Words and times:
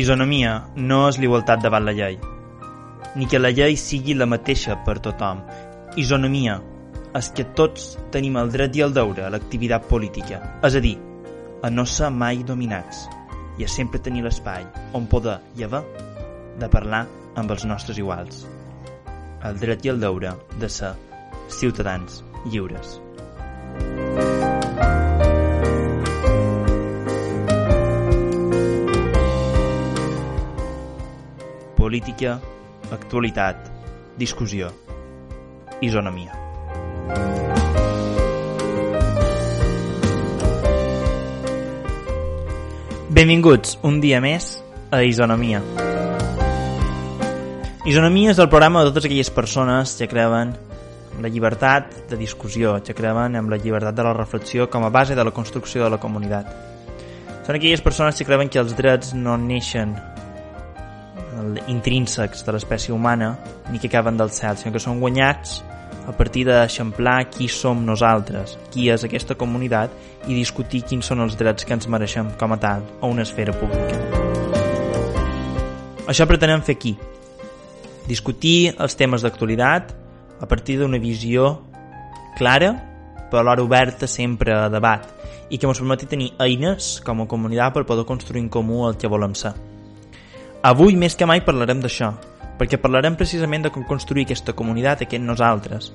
Isonomia 0.00 0.52
no 0.76 1.02
és 1.10 1.18
l'igualtat 1.20 1.60
davant 1.60 1.84
la 1.84 1.92
llei, 1.92 2.14
ni 3.20 3.26
que 3.28 3.40
la 3.40 3.50
llei 3.52 3.76
sigui 3.76 4.14
la 4.16 4.28
mateixa 4.30 4.78
per 4.86 4.96
tothom. 5.04 5.42
Isonomia 6.00 6.54
és 7.18 7.28
que 7.36 7.44
tots 7.58 7.90
tenim 8.14 8.38
el 8.40 8.52
dret 8.54 8.78
i 8.78 8.84
el 8.86 8.94
deure 8.96 9.26
a 9.26 9.32
l'activitat 9.34 9.88
política, 9.90 10.40
és 10.64 10.78
a 10.78 10.82
dir, 10.84 10.96
a 11.60 11.68
no 11.74 11.84
ser 11.84 12.08
mai 12.14 12.40
dominats 12.46 13.04
i 13.60 13.66
a 13.66 13.68
sempre 13.68 14.00
tenir 14.00 14.24
l'espai 14.24 14.64
on 14.96 15.10
poder 15.10 15.36
i 15.58 15.66
haver 15.68 15.82
de 16.62 16.72
parlar 16.72 17.04
amb 17.36 17.52
els 17.52 17.68
nostres 17.68 18.00
iguals. 18.00 18.46
El 19.44 19.60
dret 19.60 19.84
i 19.84 19.92
el 19.92 20.00
deure 20.00 20.36
de 20.62 20.72
ser 20.80 20.94
ciutadans 21.60 22.22
lliures. 22.46 23.00
Política, 31.90 32.38
actualitat, 32.92 33.64
discussió, 34.14 34.68
isonomia. 35.82 36.30
Benvinguts 43.10 43.80
un 43.82 43.98
dia 43.98 44.20
més 44.22 44.62
a 44.94 45.02
Isonomia. 45.02 45.64
Isonomia 47.82 48.30
és 48.30 48.38
el 48.38 48.46
programa 48.46 48.84
de 48.84 48.92
totes 48.92 49.10
aquelles 49.10 49.34
persones 49.34 49.96
que 49.98 50.06
creuen 50.06 50.54
en 50.54 51.26
la 51.26 51.32
llibertat 51.34 51.90
de 52.06 52.20
discussió, 52.22 52.76
que 52.86 52.94
creuen 52.94 53.34
en 53.34 53.50
la 53.50 53.58
llibertat 53.58 53.98
de 53.98 54.06
la 54.06 54.14
reflexió 54.14 54.70
com 54.70 54.86
a 54.86 54.94
base 54.94 55.18
de 55.18 55.26
la 55.26 55.34
construcció 55.34 55.82
de 55.82 55.90
la 55.90 55.98
comunitat. 55.98 56.54
Són 57.42 57.58
aquelles 57.58 57.82
persones 57.82 58.14
que 58.14 58.30
creuen 58.30 58.46
que 58.46 58.62
els 58.62 58.78
drets 58.78 59.10
no 59.10 59.34
neixen 59.34 59.98
intrínsecs 61.68 62.44
de 62.46 62.54
l'espècie 62.54 62.94
humana 62.94 63.36
ni 63.70 63.78
que 63.78 63.88
acaben 63.88 64.16
del 64.16 64.32
cel, 64.34 64.56
sinó 64.56 64.72
que 64.74 64.82
són 64.82 65.00
guanyats 65.00 65.60
a 66.08 66.12
partir 66.16 66.44
d'eixamplar 66.48 67.28
qui 67.30 67.48
som 67.48 67.84
nosaltres, 67.86 68.56
qui 68.72 68.88
és 68.90 69.04
aquesta 69.04 69.36
comunitat 69.38 69.92
i 70.26 70.34
discutir 70.34 70.82
quins 70.88 71.06
són 71.06 71.22
els 71.24 71.36
drets 71.38 71.66
que 71.66 71.76
ens 71.76 71.88
mereixem 71.88 72.32
com 72.40 72.56
a 72.56 72.58
tal 72.60 72.84
a 73.00 73.06
una 73.06 73.22
esfera 73.22 73.54
pública. 73.54 73.98
Això 76.10 76.26
pretenem 76.26 76.64
fer 76.66 76.74
aquí. 76.74 76.96
Discutir 78.08 78.72
els 78.74 78.96
temes 78.98 79.22
d'actualitat 79.22 79.92
a 80.40 80.46
partir 80.50 80.80
d'una 80.80 80.98
visió 80.98 81.60
clara, 82.38 82.72
però 83.30 83.44
alhora 83.44 83.62
oberta 83.62 84.08
sempre 84.10 84.56
a 84.56 84.68
debat 84.72 85.06
i 85.50 85.58
que 85.58 85.66
ens 85.66 85.78
permeti 85.78 86.06
tenir 86.10 86.32
eines 86.42 86.96
com 87.06 87.22
a 87.22 87.28
comunitat 87.30 87.74
per 87.74 87.86
poder 87.86 88.06
construir 88.06 88.42
en 88.42 88.48
comú 88.48 88.86
el 88.88 88.96
que 88.98 89.10
volem 89.10 89.34
ser. 89.38 89.52
Avui 90.60 90.92
més 90.92 91.14
que 91.16 91.24
mai 91.24 91.40
parlarem 91.40 91.78
d'això, 91.80 92.10
perquè 92.60 92.76
parlarem 92.76 93.14
precisament 93.16 93.62
de 93.64 93.70
com 93.72 93.80
construir 93.88 94.26
aquesta 94.26 94.52
comunitat, 94.52 95.06
aquest 95.06 95.22
nosaltres. 95.24 95.86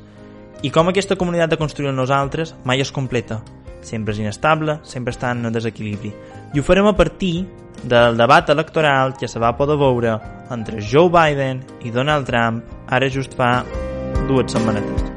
I 0.65 0.71
com 0.73 0.87
aquesta 0.89 1.13
comunitat 1.21 1.51
de 1.51 1.57
construir 1.59 1.91
el 1.91 1.99
nosaltres 1.99 2.55
mai 2.65 2.81
es 2.81 2.89
completa. 2.91 3.43
Sempre 3.85 4.15
és 4.15 4.23
inestable, 4.23 4.79
sempre 4.81 5.13
està 5.13 5.29
en 5.35 5.51
desequilibri. 5.53 6.09
I 6.55 6.57
ho 6.57 6.63
farem 6.65 6.89
a 6.89 6.95
partir 6.97 7.45
del 7.83 8.17
debat 8.17 8.49
electoral 8.49 9.13
que 9.19 9.29
se 9.29 9.37
va 9.37 9.51
poder 9.53 9.75
veure 9.77 10.15
entre 10.49 10.81
Joe 10.81 11.11
Biden 11.13 11.61
i 11.85 11.93
Donald 11.93 12.25
Trump 12.25 12.63
ara 12.89 13.09
just 13.13 13.37
fa 13.37 13.59
dues 14.25 14.49
setmanetes. 14.49 15.11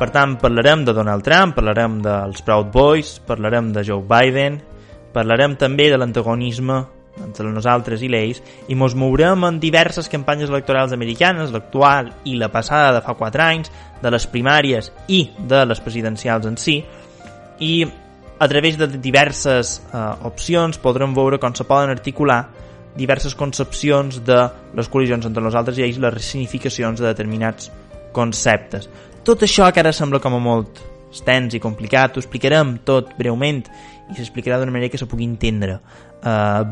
Per 0.00 0.08
tant, 0.08 0.38
parlarem 0.40 0.86
de 0.88 0.96
Donald 0.96 1.24
Trump, 1.24 1.52
parlarem 1.60 2.00
dels 2.00 2.40
Proud 2.48 2.72
Boys, 2.72 3.18
parlarem 3.28 3.74
de 3.76 3.84
Joe 3.84 4.00
Biden, 4.00 4.56
parlarem 5.16 5.56
també 5.56 5.88
de 5.90 5.98
l'antagonisme 5.98 6.84
entre 7.24 7.48
nosaltres 7.48 8.02
i 8.04 8.10
l'ells 8.12 8.42
i 8.68 8.76
mos 8.76 8.94
mourem 8.98 9.46
en 9.48 9.60
diverses 9.60 10.10
campanyes 10.12 10.50
electorals 10.52 10.92
americanes, 10.92 11.52
l'actual 11.52 12.12
i 12.28 12.36
la 12.36 12.50
passada 12.52 12.92
de 12.98 13.04
fa 13.04 13.14
4 13.16 13.44
anys, 13.44 13.72
de 14.02 14.12
les 14.12 14.26
primàries 14.28 14.90
i 15.08 15.22
de 15.38 15.62
les 15.64 15.80
presidencials 15.80 16.48
en 16.48 16.58
si, 16.60 16.82
i 17.64 17.72
a 18.38 18.48
través 18.52 18.76
de 18.76 18.88
diverses 19.00 19.78
eh, 19.80 20.02
opcions 20.28 20.76
podrem 20.82 21.14
veure 21.16 21.40
com 21.40 21.54
se 21.56 21.64
poden 21.64 21.94
articular 21.94 22.42
diverses 22.96 23.34
concepcions 23.36 24.20
de 24.24 24.36
les 24.76 24.90
col·lisions 24.92 25.24
entre 25.28 25.44
nosaltres 25.44 25.78
i 25.78 25.86
ells, 25.86 26.00
les 26.00 26.28
significacions 26.32 27.00
de 27.00 27.08
determinats 27.08 27.70
conceptes. 28.16 28.90
Tot 29.24 29.42
això 29.44 29.68
que 29.72 29.80
ara 29.80 29.92
sembla 29.96 30.20
com 30.20 30.36
a 30.36 30.42
molt 30.42 30.84
extens 31.16 31.56
i 31.56 31.62
complicat, 31.62 32.16
ho 32.16 32.22
explicarem 32.22 32.76
tot 32.86 33.16
breument 33.18 33.64
i 34.12 34.14
s'explicarà 34.14 34.60
d'una 34.60 34.74
manera 34.74 34.92
que 34.92 35.00
se 35.00 35.08
pugui 35.10 35.26
entendre 35.26 35.80
uh, 35.80 36.62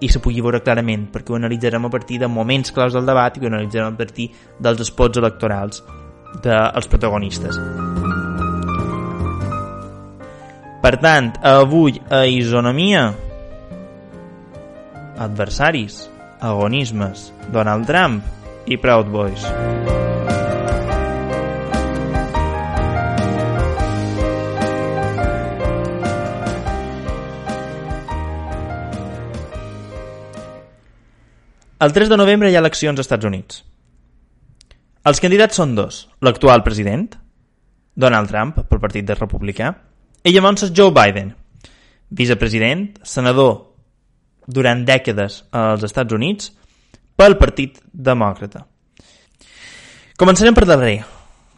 i 0.00 0.10
se 0.10 0.20
pugui 0.20 0.42
veure 0.44 0.60
clarament, 0.64 1.08
perquè 1.14 1.32
ho 1.32 1.38
analitzarem 1.38 1.86
a 1.86 1.92
partir 1.92 2.20
de 2.20 2.28
moments 2.28 2.74
claus 2.74 2.92
del 2.96 3.06
debat 3.08 3.36
i 3.38 3.44
ho 3.44 3.50
analitzarem 3.52 3.94
a 3.94 4.00
partir 4.02 4.28
dels 4.58 4.82
espots 4.84 5.22
electorals 5.22 5.84
dels 6.44 6.90
protagonistes. 6.90 7.60
Per 10.84 10.98
tant, 11.00 11.30
avui 11.40 11.96
a 12.12 12.26
Isonomia 12.28 13.06
adversaris, 15.16 16.10
agonismes, 16.44 17.30
Donald 17.54 17.86
Trump 17.88 18.20
i 18.66 18.76
Proud 18.76 19.08
Boys. 19.08 19.46
El 31.80 31.92
3 31.92 32.08
de 32.08 32.16
novembre 32.16 32.50
hi 32.50 32.54
ha 32.54 32.62
eleccions 32.62 32.98
als 32.98 33.08
Estats 33.08 33.26
Units. 33.26 33.62
Els 35.04 35.20
candidats 35.20 35.58
són 35.58 35.74
dos. 35.74 36.04
L'actual 36.22 36.62
president, 36.62 37.08
Donald 37.94 38.30
Trump, 38.30 38.60
pel 38.68 38.80
partit 38.80 39.06
de 39.08 39.16
republicà, 39.18 39.72
i 40.24 40.32
llavors 40.32 40.70
Joe 40.70 40.94
Biden, 40.94 41.32
vicepresident, 42.14 42.86
senador 43.02 43.74
durant 44.46 44.84
dècades 44.86 45.42
als 45.50 45.84
Estats 45.84 46.14
Units 46.14 46.52
pel 47.16 47.36
Partit 47.40 47.82
Demòcrata. 47.92 48.64
Començarem 50.16 50.54
per 50.54 50.66
darrer. 50.68 50.98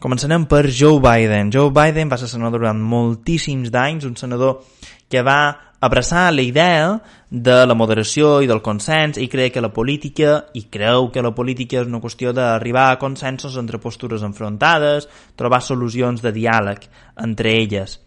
Començarem 0.00 0.47
per 0.49 0.65
Joe 0.71 1.00
Biden. 1.00 1.53
Joe 1.53 1.71
Biden 1.75 2.09
va 2.09 2.19
ser 2.21 2.28
senador 2.31 2.60
durant 2.60 2.81
moltíssims 2.81 3.71
d'anys, 3.72 4.09
un 4.09 4.16
senador 4.16 4.62
que 5.10 5.22
va 5.22 5.66
abraçar 5.81 6.32
la 6.32 6.42
idea 6.42 7.00
de 7.31 7.59
la 7.66 7.75
moderació 7.75 8.41
i 8.42 8.48
del 8.48 8.62
consens 8.62 9.19
i 9.19 9.28
creu 9.28 9.50
que 9.53 9.64
la 9.64 9.72
política, 9.75 10.38
i 10.54 10.66
creu 10.72 11.10
que 11.12 11.25
la 11.25 11.34
política 11.34 11.82
és 11.82 11.91
una 11.91 12.00
qüestió 12.00 12.32
d'arribar 12.32 12.91
a 12.92 12.98
consensos 13.03 13.59
entre 13.60 13.82
postures 13.82 14.25
enfrontades, 14.26 15.09
trobar 15.37 15.60
solucions 15.60 16.22
de 16.22 16.32
diàleg 16.32 16.88
entre 17.22 17.56
elles. 17.59 18.00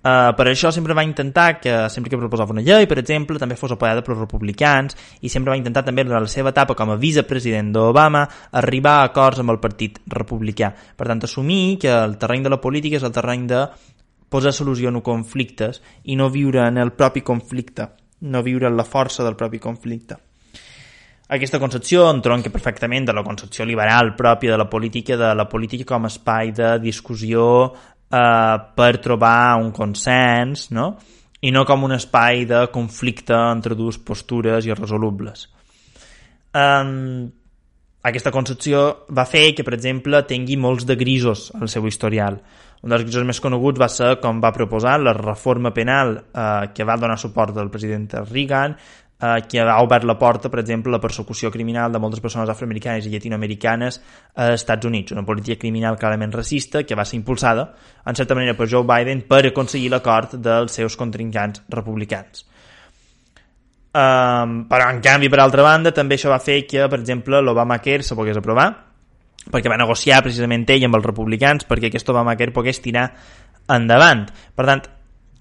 Uh, 0.00 0.32
per 0.32 0.46
això 0.48 0.70
sempre 0.72 0.94
va 0.96 1.02
intentar 1.04 1.58
que 1.60 1.74
sempre 1.92 2.08
que 2.08 2.16
proposava 2.16 2.54
una 2.54 2.62
llei, 2.64 2.86
per 2.88 2.96
exemple, 3.02 3.36
també 3.36 3.58
fos 3.60 3.74
apoyada 3.74 4.00
pels 4.00 4.16
republicans 4.16 4.96
i 5.20 5.28
sempre 5.28 5.52
va 5.52 5.58
intentar 5.60 5.82
també 5.84 6.06
durant 6.08 6.24
la 6.24 6.30
seva 6.32 6.54
etapa 6.54 6.72
com 6.72 6.94
a 6.94 6.96
vicepresident 6.96 7.68
d'Obama 7.74 8.22
arribar 8.62 8.94
a 9.02 9.10
acords 9.10 9.42
amb 9.42 9.52
el 9.52 9.60
partit 9.60 10.00
republicà. 10.08 10.72
Per 10.96 11.04
tant, 11.04 11.20
assumir 11.28 11.76
que 11.82 11.92
el 11.92 12.16
terreny 12.16 12.48
de 12.48 12.54
la 12.54 12.60
política 12.64 12.96
és 12.96 13.04
el 13.04 13.12
terreny 13.12 13.44
de 13.52 13.66
posar 14.30 14.54
solució 14.54 14.88
a 14.88 15.02
conflictes 15.02 15.82
i 16.04 16.16
no 16.16 16.30
viure 16.30 16.66
en 16.66 16.78
el 16.78 16.92
propi 16.92 17.20
conflicte, 17.20 17.88
no 18.20 18.42
viure 18.42 18.66
en 18.68 18.76
la 18.76 18.86
força 18.86 19.24
del 19.26 19.36
propi 19.36 19.58
conflicte. 19.58 20.16
Aquesta 21.30 21.60
concepció 21.62 22.08
entronca 22.10 22.50
perfectament 22.50 23.06
de 23.06 23.12
la 23.14 23.22
concepció 23.22 23.64
liberal 23.64 24.16
pròpia 24.16 24.50
de 24.50 24.58
la 24.58 24.68
política, 24.70 25.16
de 25.16 25.34
la 25.34 25.48
política 25.48 25.84
com 25.86 26.04
a 26.04 26.10
espai 26.10 26.50
de 26.50 26.78
discussió 26.82 27.44
eh, 28.10 28.56
per 28.74 28.92
trobar 28.98 29.60
un 29.62 29.70
consens, 29.70 30.70
no? 30.70 30.96
i 31.40 31.50
no 31.54 31.64
com 31.64 31.86
un 31.86 31.94
espai 31.96 32.44
de 32.44 32.66
conflicte 32.72 33.34
entre 33.34 33.76
dues 33.78 33.98
postures 33.98 34.66
irresolubles. 34.68 35.46
Um, 36.52 37.30
aquesta 38.02 38.32
concepció 38.32 39.04
va 39.12 39.26
fer 39.28 39.50
que, 39.54 39.64
per 39.66 39.74
exemple, 39.76 40.22
tingui 40.24 40.56
molts 40.56 40.86
de 40.88 40.96
grisos 40.96 41.50
al 41.60 41.68
seu 41.68 41.84
historial. 41.86 42.38
Un 42.80 42.94
dels 42.94 43.04
grisos 43.04 43.26
més 43.28 43.42
coneguts 43.44 43.80
va 43.80 43.90
ser 43.92 44.14
com 44.22 44.40
va 44.40 44.54
proposar 44.56 44.96
la 45.02 45.12
reforma 45.12 45.74
penal 45.76 46.14
eh, 46.16 46.70
que 46.72 46.86
va 46.88 46.96
donar 46.96 47.18
suport 47.20 47.58
al 47.60 47.68
president 47.68 48.08
Reagan, 48.30 48.76
eh, 49.20 49.34
que 49.44 49.60
ha 49.60 49.76
obert 49.84 50.08
la 50.08 50.16
porta, 50.18 50.48
per 50.48 50.62
exemple, 50.62 50.88
a 50.88 50.96
la 50.96 51.02
persecució 51.02 51.50
criminal 51.52 51.92
de 51.92 52.00
moltes 52.00 52.24
persones 52.24 52.48
afroamericanes 52.48 53.04
i 53.04 53.12
llatinoamericanes 53.12 54.00
als 54.34 54.62
Estats 54.62 54.88
Units, 54.88 55.12
una 55.12 55.26
política 55.28 55.60
criminal 55.60 56.00
clarament 56.00 56.32
racista 56.32 56.84
que 56.84 56.96
va 56.96 57.04
ser 57.04 57.20
impulsada, 57.20 57.68
en 58.06 58.16
certa 58.16 58.34
manera, 58.34 58.56
per 58.56 58.70
Joe 58.72 58.88
Biden 58.88 59.26
per 59.28 59.44
aconseguir 59.50 59.92
l'acord 59.92 60.38
dels 60.40 60.80
seus 60.80 60.96
contrincants 60.96 61.66
republicans. 61.68 62.46
Um, 63.90 64.68
però, 64.70 64.86
en 64.86 65.00
canvi, 65.02 65.28
per 65.28 65.40
altra 65.42 65.64
banda, 65.66 65.90
també 65.90 66.14
això 66.14 66.30
va 66.30 66.38
fer 66.42 66.62
que, 66.68 66.86
per 66.86 67.00
exemple, 67.00 67.40
l'Obamacare 67.42 68.06
se 68.06 68.14
pogués 68.14 68.38
aprovar, 68.38 68.68
perquè 69.50 69.72
va 69.72 69.80
negociar 69.80 70.22
precisament 70.22 70.68
ell 70.70 70.86
amb 70.86 71.00
els 71.00 71.06
republicans 71.06 71.66
perquè 71.66 71.88
aquest 71.88 72.08
Obamacare 72.12 72.54
pogués 72.54 72.78
tirar 72.84 73.08
endavant. 73.70 74.26
Per 74.54 74.66
tant, 74.68 74.82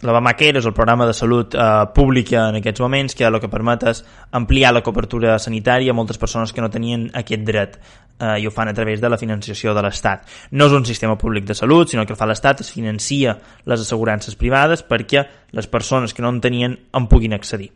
l'Obamacare 0.02 0.62
és 0.62 0.66
el 0.66 0.74
programa 0.74 1.06
de 1.06 1.14
salut 1.14 1.54
eh, 1.54 1.70
pública 1.94 2.48
en 2.50 2.60
aquests 2.62 2.82
moments 2.82 3.16
que 3.16 3.28
el 3.28 3.40
que 3.44 3.52
permet 3.52 3.84
és 3.92 4.04
ampliar 4.40 4.72
la 4.74 4.82
cobertura 4.86 5.38
sanitària 5.44 5.92
a 5.92 5.98
moltes 5.98 6.18
persones 6.18 6.54
que 6.56 6.64
no 6.64 6.72
tenien 6.72 7.10
aquest 7.20 7.44
dret 7.46 7.76
eh, 7.76 8.40
i 8.40 8.48
ho 8.48 8.54
fan 8.56 8.72
a 8.72 8.74
través 8.74 9.04
de 9.04 9.12
la 9.12 9.20
financiació 9.20 9.76
de 9.76 9.84
l'Estat. 9.84 10.24
No 10.56 10.70
és 10.72 10.78
un 10.78 10.88
sistema 10.88 11.18
públic 11.20 11.46
de 11.46 11.58
salut, 11.58 11.92
sinó 11.92 12.08
que 12.08 12.16
el 12.16 12.22
fa 12.22 12.30
l'Estat 12.30 12.64
es 12.64 12.72
financia 12.72 13.36
les 13.66 13.84
assegurances 13.84 14.40
privades 14.40 14.86
perquè 14.88 15.28
les 15.52 15.68
persones 15.68 16.16
que 16.16 16.24
no 16.24 16.32
en 16.32 16.42
tenien 16.42 16.80
en 16.96 17.12
puguin 17.12 17.36
accedir. 17.36 17.74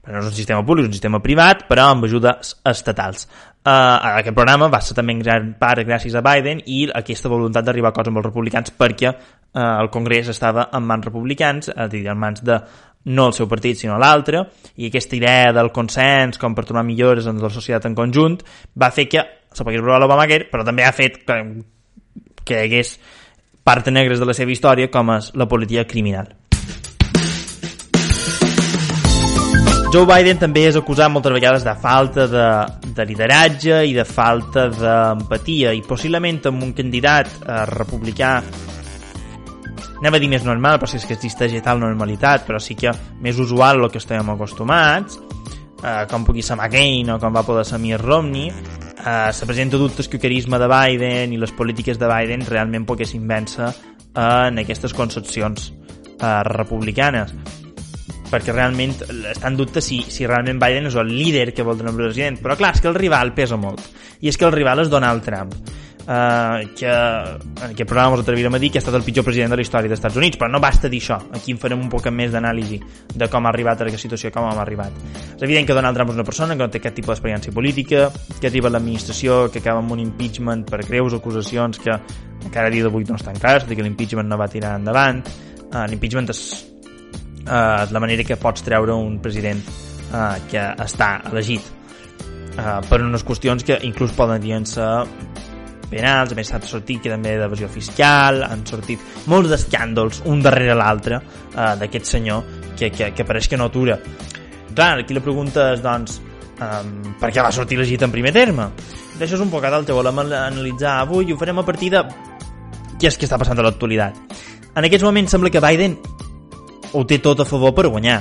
Però 0.00 0.16
no 0.16 0.24
és 0.24 0.30
un 0.30 0.36
sistema 0.36 0.64
públic, 0.64 0.86
és 0.86 0.90
un 0.90 0.96
sistema 0.96 1.20
privat, 1.20 1.66
però 1.68 1.90
amb 1.90 2.06
ajudes 2.08 2.54
estatals. 2.66 3.26
Uh, 3.60 4.16
aquest 4.16 4.32
programa 4.32 4.70
va 4.72 4.80
ser 4.80 4.94
també 4.96 5.12
en 5.12 5.18
gran 5.20 5.50
part 5.60 5.84
gràcies 5.84 6.14
a 6.16 6.22
Biden 6.24 6.62
i 6.64 6.86
aquesta 6.96 7.28
voluntat 7.28 7.66
d'arribar 7.66 7.90
a 7.90 7.96
coses 7.98 8.08
amb 8.08 8.22
els 8.22 8.24
republicans 8.30 8.72
perquè 8.72 9.10
uh, 9.12 9.18
el 9.82 9.90
Congrés 9.92 10.30
estava 10.32 10.70
en 10.72 10.86
mans 10.88 11.04
republicans, 11.04 11.68
a 11.68 11.84
dir, 11.92 12.06
en 12.08 12.16
mans 12.16 12.40
de 12.40 12.56
no 13.12 13.26
el 13.28 13.36
seu 13.36 13.48
partit 13.48 13.76
sinó 13.76 13.98
l'altre, 14.00 14.46
i 14.76 14.88
aquesta 14.88 15.16
idea 15.16 15.52
del 15.56 15.70
consens 15.76 16.40
com 16.40 16.56
per 16.56 16.64
trobar 16.68 16.84
millores 16.88 17.28
en 17.28 17.40
la 17.40 17.52
societat 17.52 17.88
en 17.88 17.96
conjunt 17.96 18.40
va 18.80 18.92
fer 18.92 19.08
que 19.12 19.24
se 19.52 19.64
pogués 19.64 19.80
aprovar 19.80 20.00
l'Obamacare, 20.00 20.48
però 20.50 20.64
també 20.64 20.84
ha 20.84 20.92
fet 20.96 21.22
que, 21.26 21.40
que 22.44 22.56
hi 22.56 22.64
hagués 22.64 22.96
parts 23.64 23.92
negres 23.92 24.20
de 24.20 24.28
la 24.28 24.36
seva 24.36 24.56
història 24.56 24.92
com 24.92 25.12
és 25.16 25.34
la 25.36 25.48
política 25.48 25.84
criminal. 25.88 26.32
Joe 29.90 30.06
Biden 30.06 30.38
també 30.38 30.68
és 30.68 30.76
acusat 30.78 31.10
moltes 31.10 31.32
vegades 31.34 31.64
de 31.66 31.72
falta 31.82 32.28
de, 32.30 32.42
de 32.94 33.04
lideratge 33.08 33.80
i 33.90 33.94
de 33.96 34.04
falta 34.06 34.68
d'empatia 34.70 35.72
i 35.74 35.80
possiblement 35.82 36.36
amb 36.46 36.62
un 36.62 36.70
candidat 36.78 37.26
eh, 37.40 37.56
republicà. 37.72 38.36
Anava 39.98 40.20
a 40.20 40.22
dir 40.22 40.28
més 40.30 40.44
normal, 40.46 40.78
però 40.78 40.86
si 40.86 41.00
és 41.00 41.06
que 41.08 41.16
existeix 41.18 41.56
tal 41.66 41.82
normalitat, 41.82 42.44
però 42.46 42.60
sí 42.62 42.76
que 42.78 42.92
més 43.18 43.40
usual 43.42 43.82
el 43.82 43.90
que 43.90 43.98
estem 43.98 44.30
acostumats, 44.30 45.18
eh, 45.82 46.04
com 46.12 46.22
pugui 46.28 46.44
ser 46.46 46.54
McCain 46.54 47.10
o 47.10 47.18
com 47.18 47.34
va 47.34 47.42
poder 47.48 47.64
ser 47.66 47.80
Mitt 47.82 47.98
Romney, 47.98 48.46
eh, 48.46 49.32
se 49.34 49.48
presenta 49.48 49.80
dubtes 49.80 50.06
que 50.06 50.20
el 50.20 50.22
carisma 50.22 50.60
de 50.62 50.68
Biden 50.70 51.34
i 51.34 51.40
les 51.42 51.50
polítiques 51.50 51.98
de 51.98 52.12
Biden 52.12 52.46
realment 52.46 52.86
poguessin 52.86 53.26
vèncer 53.26 53.72
en 54.14 54.62
aquestes 54.62 54.94
concepcions 54.94 55.72
eh, 55.72 56.30
republicanes 56.46 57.34
perquè 58.30 58.54
realment 58.54 58.94
està 59.32 59.50
en 59.50 59.58
dubte 59.58 59.82
si, 59.84 60.00
si 60.08 60.26
realment 60.28 60.60
Biden 60.62 60.88
és 60.90 60.96
el 61.00 61.10
líder 61.10 61.50
que 61.54 61.66
vol 61.66 61.78
tenir 61.78 61.92
el 61.92 62.00
president. 62.00 62.40
Però 62.40 62.56
clar, 62.56 62.74
és 62.76 62.82
que 62.82 62.90
el 62.90 62.98
rival 62.98 63.34
pesa 63.36 63.58
molt. 63.60 63.82
I 64.20 64.30
és 64.30 64.38
que 64.38 64.46
el 64.48 64.54
rival 64.54 64.84
és 64.84 64.90
Donald 64.92 65.26
Trump. 65.26 65.56
Uh, 66.00 66.64
que 66.74 66.88
en 66.88 67.66
aquest 67.68 67.86
programa 67.86 68.16
us 68.16 68.22
atrevirem 68.24 68.54
a 68.56 68.58
dir 68.58 68.70
que 68.72 68.80
ha 68.80 68.82
estat 68.82 68.96
el 68.96 69.04
pitjor 69.06 69.22
president 69.22 69.52
de 69.52 69.58
la 69.60 69.62
història 69.62 69.86
dels 69.86 70.00
Estats 70.00 70.16
Units, 70.18 70.38
però 70.40 70.48
no 70.50 70.58
basta 70.58 70.88
dir 70.90 70.98
això. 70.98 71.20
Aquí 71.36 71.52
en 71.54 71.60
farem 71.60 71.78
un 71.78 71.90
poc 71.92 72.08
més 72.10 72.32
d'anàlisi 72.32 72.80
de 73.14 73.28
com 73.30 73.46
ha 73.46 73.52
arribat 73.52 73.78
a 73.78 73.86
aquesta 73.86 74.08
situació, 74.08 74.32
com 74.34 74.48
hem 74.48 74.58
arribat. 74.58 74.96
És 75.36 75.44
evident 75.44 75.68
que 75.68 75.76
Donald 75.76 75.94
Trump 75.94 76.10
és 76.10 76.18
una 76.18 76.26
persona 76.26 76.56
que 76.56 76.64
no 76.64 76.70
té 76.72 76.80
cap 76.82 76.96
tipus 76.96 77.12
d'experiència 77.12 77.54
política, 77.54 78.08
que 78.40 78.48
arriba 78.48 78.72
a 78.72 78.74
l'administració, 78.74 79.44
que 79.52 79.60
acaba 79.62 79.84
amb 79.84 79.92
un 79.94 80.02
impeachment 80.02 80.64
per 80.66 80.82
greus 80.88 81.14
acusacions 81.14 81.78
que 81.78 81.92
encara 81.92 82.66
a 82.66 82.74
dia 82.74 82.88
d'avui 82.88 83.06
no 83.06 83.20
estan 83.20 83.38
clares, 83.38 83.68
que 83.68 83.78
l'impeachment 83.84 84.26
no 84.26 84.40
va 84.40 84.48
tirar 84.50 84.78
endavant. 84.80 85.22
Uh, 85.70 85.84
l'impeachment 85.86 86.32
és 86.32 86.69
eh, 87.50 87.86
la 87.90 88.00
manera 88.00 88.24
que 88.24 88.38
pots 88.38 88.62
treure 88.62 88.94
un 88.94 89.18
president 89.22 89.60
eh, 89.60 90.38
que 90.50 90.64
està 90.86 91.10
elegit 91.30 91.66
eh, 92.56 92.78
per 92.88 93.02
unes 93.02 93.26
qüestions 93.26 93.66
que 93.66 93.80
inclús 93.86 94.14
poden 94.16 94.40
dir 94.42 94.58
ser 94.70 94.90
penals, 95.90 96.30
a 96.30 96.38
més 96.38 96.46
s'ha 96.46 96.60
sortit 96.62 97.02
que 97.02 97.10
també 97.10 97.34
d'evasió 97.34 97.66
fiscal, 97.68 98.44
han 98.46 98.62
sortit 98.66 99.02
molts 99.26 99.50
d'escàndols, 99.50 100.22
un 100.30 100.42
darrere 100.44 100.76
l'altre, 100.78 101.18
eh, 101.50 101.72
d'aquest 101.80 102.12
senyor, 102.14 102.44
que, 102.78 102.92
que, 102.94 103.10
que 103.10 103.26
pareix 103.26 103.50
que 103.50 103.58
no 103.58 103.66
atura. 103.66 103.98
Clar, 104.70 105.00
aquí 105.00 105.16
la 105.16 105.24
pregunta 105.24 105.72
és, 105.74 105.82
doncs, 105.82 106.20
um, 106.62 106.92
per 107.18 107.32
què 107.34 107.42
va 107.42 107.50
sortir 107.50 107.80
elegit 107.80 108.04
en 108.06 108.14
primer 108.14 108.30
terme? 108.32 108.68
D'això 109.18 109.34
és 109.34 109.42
un 109.42 109.50
poc 109.50 109.66
el 109.66 109.84
que 109.84 109.96
volem 109.96 110.22
analitzar 110.22 111.00
avui 111.00 111.26
i 111.26 111.34
ho 111.34 111.40
farem 111.40 111.58
a 111.58 111.66
partir 111.66 111.90
de 111.90 112.04
què 113.00 113.10
és 113.10 113.18
que 113.18 113.26
està 113.26 113.36
passant 113.40 113.58
a 113.58 113.66
l'actualitat. 113.66 114.38
En 114.76 114.86
aquests 114.86 115.04
moments 115.04 115.34
sembla 115.34 115.50
que 115.50 115.60
Biden 115.60 115.98
ho 116.92 117.04
té 117.06 117.18
tot 117.18 117.40
a 117.40 117.46
favor 117.46 117.74
per 117.74 117.88
guanyar. 117.88 118.20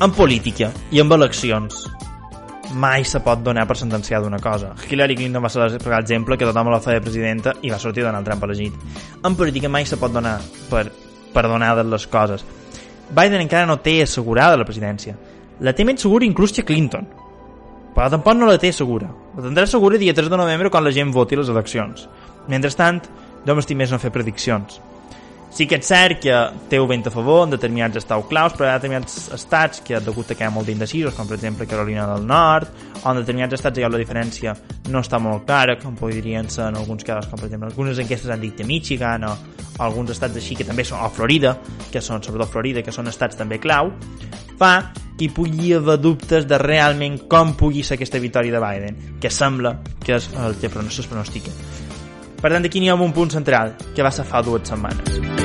En 0.00 0.12
política 0.12 0.70
i 0.92 1.00
en 1.00 1.12
eleccions 1.12 1.86
mai 2.76 3.04
se 3.04 3.20
pot 3.24 3.40
donar 3.42 3.66
per 3.66 3.76
sentenciar 3.78 4.20
d'una 4.22 4.38
cosa. 4.42 4.74
Hillary 4.90 5.16
Clinton 5.16 5.42
va 5.42 5.48
ser 5.48 5.68
l'exemple 5.70 6.36
que 6.36 6.46
tothom 6.46 6.70
la 6.70 6.80
feia 6.80 7.00
presidenta 7.00 7.54
i 7.62 7.70
va 7.70 7.78
sortir 7.78 8.04
Donald 8.04 8.26
Trump 8.26 8.44
elegit. 8.44 8.74
En 9.24 9.36
política 9.36 9.68
mai 9.68 9.86
se 9.86 9.96
pot 9.96 10.12
donar 10.12 10.38
per, 10.70 10.90
per 11.32 11.46
donades 11.48 11.86
les 11.86 12.06
coses. 12.06 12.44
Biden 13.10 13.40
encara 13.40 13.66
no 13.66 13.78
té 13.78 14.02
assegurada 14.02 14.58
la 14.58 14.66
presidència. 14.66 15.16
La 15.60 15.72
té 15.72 15.84
menys 15.84 16.02
segura 16.04 16.26
inclús 16.26 16.52
que 16.52 16.66
Clinton. 16.66 17.06
Però 17.96 18.10
tampoc 18.12 18.36
no 18.36 18.50
la 18.50 18.58
té 18.60 18.72
segura. 18.72 19.08
La 19.36 19.46
tindrà 19.46 19.64
segura 19.70 19.96
dia 19.96 20.14
3 20.14 20.28
de 20.28 20.36
novembre 20.36 20.70
quan 20.70 20.84
la 20.84 20.92
gent 20.92 21.14
voti 21.14 21.38
les 21.38 21.48
eleccions. 21.48 22.08
Mentrestant, 22.50 23.00
jo 23.46 23.54
m'estic 23.56 23.78
més 23.78 23.94
no 23.94 24.02
fer 24.02 24.12
prediccions. 24.12 24.80
Sí 25.56 25.64
que 25.64 25.78
és 25.80 25.88
cert 25.88 26.18
que 26.20 26.36
té 26.68 26.76
un 26.76 26.88
vent 26.90 27.06
a 27.08 27.10
favor 27.14 27.46
en 27.46 27.54
determinats 27.54 27.96
estats 27.96 28.26
claus, 28.28 28.52
però 28.52 28.66
hi 28.66 28.70
ha 28.74 28.76
determinats 28.76 29.30
estats 29.32 29.80
que 29.80 29.96
degut 30.04 30.28
a 30.28 30.34
que 30.36 30.44
hi 30.44 30.48
ha 30.50 30.52
molt 30.52 30.68
d'indecisos, 30.68 31.14
com 31.16 31.24
per 31.24 31.38
exemple 31.38 31.64
Carolina 31.70 32.04
del 32.10 32.26
Nord, 32.28 32.74
o 33.00 33.06
en 33.08 33.22
determinats 33.22 33.56
estats 33.56 33.80
ja 33.80 33.88
la 33.88 33.96
diferència 33.96 34.52
no 34.92 35.00
està 35.00 35.16
molt 35.16 35.46
clara, 35.48 35.78
com 35.80 35.94
podrien 35.96 36.50
ser 36.52 36.66
en 36.68 36.76
alguns 36.76 37.06
casos, 37.08 37.30
com 37.30 37.40
per 37.40 37.48
exemple 37.48 37.70
algunes 37.70 38.02
enquestes 38.04 38.34
han 38.34 38.44
dit 38.44 38.52
que 38.52 38.66
Michigan 38.68 39.24
o, 39.24 39.30
o 39.78 39.86
alguns 39.86 40.12
estats 40.12 40.36
així 40.36 40.58
que 40.60 40.66
també 40.68 40.84
són, 40.84 41.00
o 41.00 41.08
Florida, 41.08 41.54
que 41.88 42.04
són, 42.04 42.20
sobretot 42.20 42.52
Florida, 42.52 42.84
que 42.84 42.92
són 42.92 43.08
estats 43.08 43.40
també 43.40 43.56
clau, 43.56 43.94
fa 44.60 44.74
que 45.16 45.24
hi 45.24 45.30
pugui 45.32 45.72
haver 45.72 45.96
dubtes 46.04 46.44
de 46.44 46.60
realment 46.60 47.22
com 47.32 47.56
pugui 47.56 47.80
ser 47.80 47.96
aquesta 47.96 48.20
victòria 48.20 48.52
de 48.52 48.60
Biden, 48.60 49.00
que 49.24 49.32
sembla 49.32 49.78
que 50.04 50.18
és 50.20 50.28
el 50.36 50.60
que 50.60 50.68
es 50.68 51.08
pronostica. 51.08 51.56
Per 52.36 52.52
tant, 52.52 52.68
aquí 52.68 52.84
n'hi 52.84 52.92
ha 52.92 53.00
un 53.00 53.16
punt 53.16 53.32
central, 53.32 53.72
que 53.96 54.04
va 54.04 54.12
ser 54.12 54.28
fa 54.28 54.44
dues 54.44 54.68
setmanes. 54.68 55.35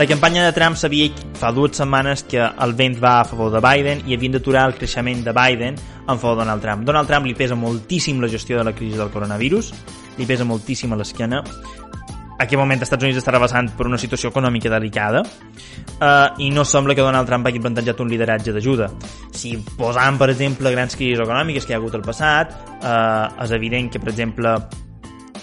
La 0.00 0.06
campanya 0.06 0.46
de 0.46 0.52
Trump 0.56 0.78
sabia 0.80 1.10
fa 1.36 1.50
dues 1.52 1.76
setmanes 1.76 2.22
que 2.24 2.40
el 2.40 2.70
vent 2.72 2.94
va 3.02 3.18
a 3.20 3.24
favor 3.28 3.50
de 3.52 3.60
Biden 3.60 3.98
i 4.08 4.16
havien 4.16 4.32
d'aturar 4.32 4.62
el 4.70 4.72
creixement 4.78 5.20
de 5.26 5.34
Biden 5.36 5.76
en 5.76 6.16
favor 6.22 6.38
de 6.38 6.40
Donald 6.40 6.64
Trump. 6.64 6.86
Donald 6.88 7.10
Trump 7.10 7.28
li 7.28 7.34
pesa 7.36 7.52
moltíssim 7.52 8.24
la 8.24 8.30
gestió 8.32 8.56
de 8.56 8.64
la 8.64 8.72
crisi 8.72 8.96
del 8.96 9.12
coronavirus, 9.12 9.68
li 10.16 10.24
pesa 10.24 10.48
moltíssim 10.48 10.96
a 10.96 11.00
l'esquena. 11.02 11.44
En 11.44 12.46
aquest 12.46 12.56
moment 12.56 12.80
els 12.80 12.88
Estats 12.88 13.04
Units 13.04 13.20
està 13.20 13.36
rebassant 13.36 13.68
per 13.76 13.90
una 13.92 14.00
situació 14.00 14.32
econòmica 14.32 14.72
delicada 14.72 15.20
uh, 15.20 16.40
i 16.40 16.48
no 16.48 16.64
sembla 16.64 16.96
que 16.96 17.04
Donald 17.04 17.28
Trump 17.28 17.52
hagi 17.52 17.60
plantejat 17.60 18.00
un 18.00 18.08
lideratge 18.08 18.56
d'ajuda. 18.56 18.88
Si 19.36 19.58
posam, 19.76 20.16
per 20.16 20.32
exemple, 20.32 20.72
grans 20.72 20.96
crisis 20.96 21.20
econòmiques 21.20 21.68
que 21.68 21.76
hi 21.76 21.76
ha 21.76 21.84
hagut 21.84 22.00
al 22.00 22.08
passat, 22.08 22.56
uh, 22.80 23.42
és 23.44 23.52
evident 23.52 23.92
que, 23.92 24.00
per 24.00 24.14
exemple, 24.16 24.62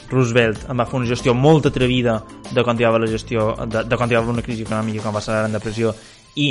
Roosevelt 0.09 0.67
en 0.69 0.79
va 0.79 0.85
fer 0.87 0.99
una 0.99 1.09
gestió 1.09 1.33
molt 1.35 1.67
atrevida 1.69 2.17
de 2.53 2.63
quan 2.63 2.79
hi 2.79 2.85
havia 2.87 3.03
la 3.03 3.09
gestió 3.11 3.49
de, 3.65 3.83
de 3.83 3.97
quan 3.99 4.09
hi 4.09 4.15
havia 4.15 4.33
una 4.33 4.45
crisi 4.45 4.63
econòmica 4.63 5.03
com 5.03 5.15
va 5.15 5.23
ser 5.23 5.33
la 5.33 5.41
Gran 5.43 5.57
Depressió 5.57 5.93
i 6.39 6.47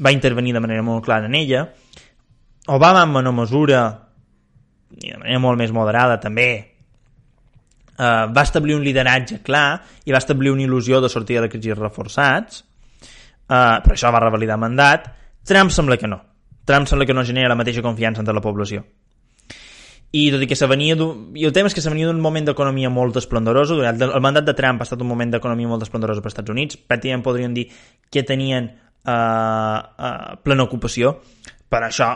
va 0.00 0.12
intervenir 0.14 0.54
de 0.54 0.62
manera 0.62 0.84
molt 0.86 1.04
clara 1.04 1.26
en 1.26 1.34
ella. 1.34 1.66
Obama 2.68 3.02
en 3.04 3.12
menor 3.16 3.34
mesura 3.36 3.82
i 5.00 5.10
de 5.10 5.18
manera 5.18 5.42
molt 5.42 5.58
més 5.58 5.74
moderada 5.74 6.20
també 6.22 6.48
eh, 6.54 8.24
va 8.30 8.46
establir 8.46 8.78
un 8.78 8.86
lideratge 8.86 9.42
clar 9.42 9.80
i 10.04 10.14
va 10.14 10.22
establir 10.22 10.54
una 10.54 10.66
il·lusió 10.66 11.02
de 11.02 11.10
sortir 11.12 11.40
de 11.40 11.46
la 11.46 11.52
crisi 11.52 11.74
reforçats. 11.74 12.64
Eh, 13.50 13.76
però 13.82 13.96
això 13.96 14.14
va 14.14 14.22
revalidar 14.22 14.58
mandat. 14.60 15.12
Trump 15.46 15.74
sembla 15.74 15.98
que 15.98 16.08
no. 16.08 16.22
Trump 16.64 16.86
sembla 16.86 17.06
que 17.06 17.16
no 17.16 17.26
genera 17.26 17.50
la 17.50 17.58
mateixa 17.58 17.82
confiança 17.82 18.22
entre 18.22 18.36
la 18.36 18.44
població 18.44 18.84
i 20.12 20.24
tot 20.32 20.42
i 20.42 20.48
que 20.50 20.58
se 20.58 20.66
venia 20.66 20.96
i 21.38 21.44
el 21.46 21.52
tema 21.54 21.70
és 21.70 21.76
que 21.76 21.82
se 21.84 21.90
venia 21.92 22.08
d'un 22.08 22.22
moment 22.22 22.48
d'economia 22.48 22.90
molt 22.90 23.18
esplendorosa 23.20 23.76
durant 23.78 24.00
el 24.08 24.22
mandat 24.24 24.48
de 24.48 24.56
Trump 24.58 24.82
ha 24.82 24.86
estat 24.88 25.02
un 25.02 25.10
moment 25.10 25.30
d'economia 25.30 25.70
molt 25.70 25.86
esplendorosa 25.86 26.22
per 26.22 26.30
als 26.30 26.34
Estats 26.34 26.50
Units. 26.50 26.80
Pràcticament 26.90 27.22
podríem 27.22 27.54
dir 27.54 27.68
que 28.10 28.24
tenien 28.26 28.66
uh, 28.70 29.12
uh, 29.12 30.34
plena 30.42 30.66
ocupació. 30.66 31.14
Per 31.70 31.82
això 31.86 32.10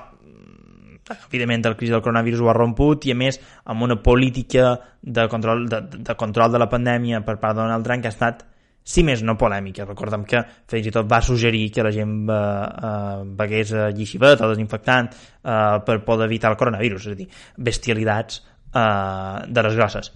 evidentment 1.29 1.67
el 1.69 1.77
crisi 1.77 1.93
del 1.93 2.03
coronavirus 2.03 2.41
ho 2.41 2.49
ha 2.51 2.57
romput 2.57 3.07
i 3.07 3.13
a 3.13 3.19
més 3.19 3.39
amb 3.69 3.85
una 3.85 3.99
política 4.03 4.73
de 5.03 5.29
control 5.29 5.69
de, 5.69 5.83
de 6.01 6.17
control 6.17 6.53
de 6.53 6.61
la 6.63 6.71
pandèmia 6.73 7.21
per 7.27 7.37
part 7.43 7.55
de 7.55 7.63
Donald 7.63 7.85
Trump 7.85 8.03
que 8.03 8.09
ha 8.09 8.15
estat 8.17 8.43
si 8.85 9.03
més 9.03 9.25
no 9.25 9.39
polèmica. 9.41 9.89
Recordem 9.89 10.27
que 10.29 10.45
fins 10.71 10.87
i 10.87 10.93
tot 10.95 11.09
va 11.11 11.23
suggerir 11.25 11.71
que 11.73 11.85
la 11.87 11.93
gent 11.95 12.15
eh, 12.29 12.37
eh, 12.37 13.21
begués 13.41 13.75
llixivet 13.97 14.45
o 14.45 14.53
desinfectant 14.53 15.11
eh, 15.11 15.77
per 15.87 16.03
poder 16.05 16.29
evitar 16.29 16.53
el 16.53 16.61
coronavirus, 16.61 17.09
és 17.09 17.17
a 17.17 17.21
dir, 17.23 17.29
bestialitats 17.57 18.43
eh, 18.75 19.45
de 19.49 19.69
les 19.69 19.79
grosses. 19.81 20.13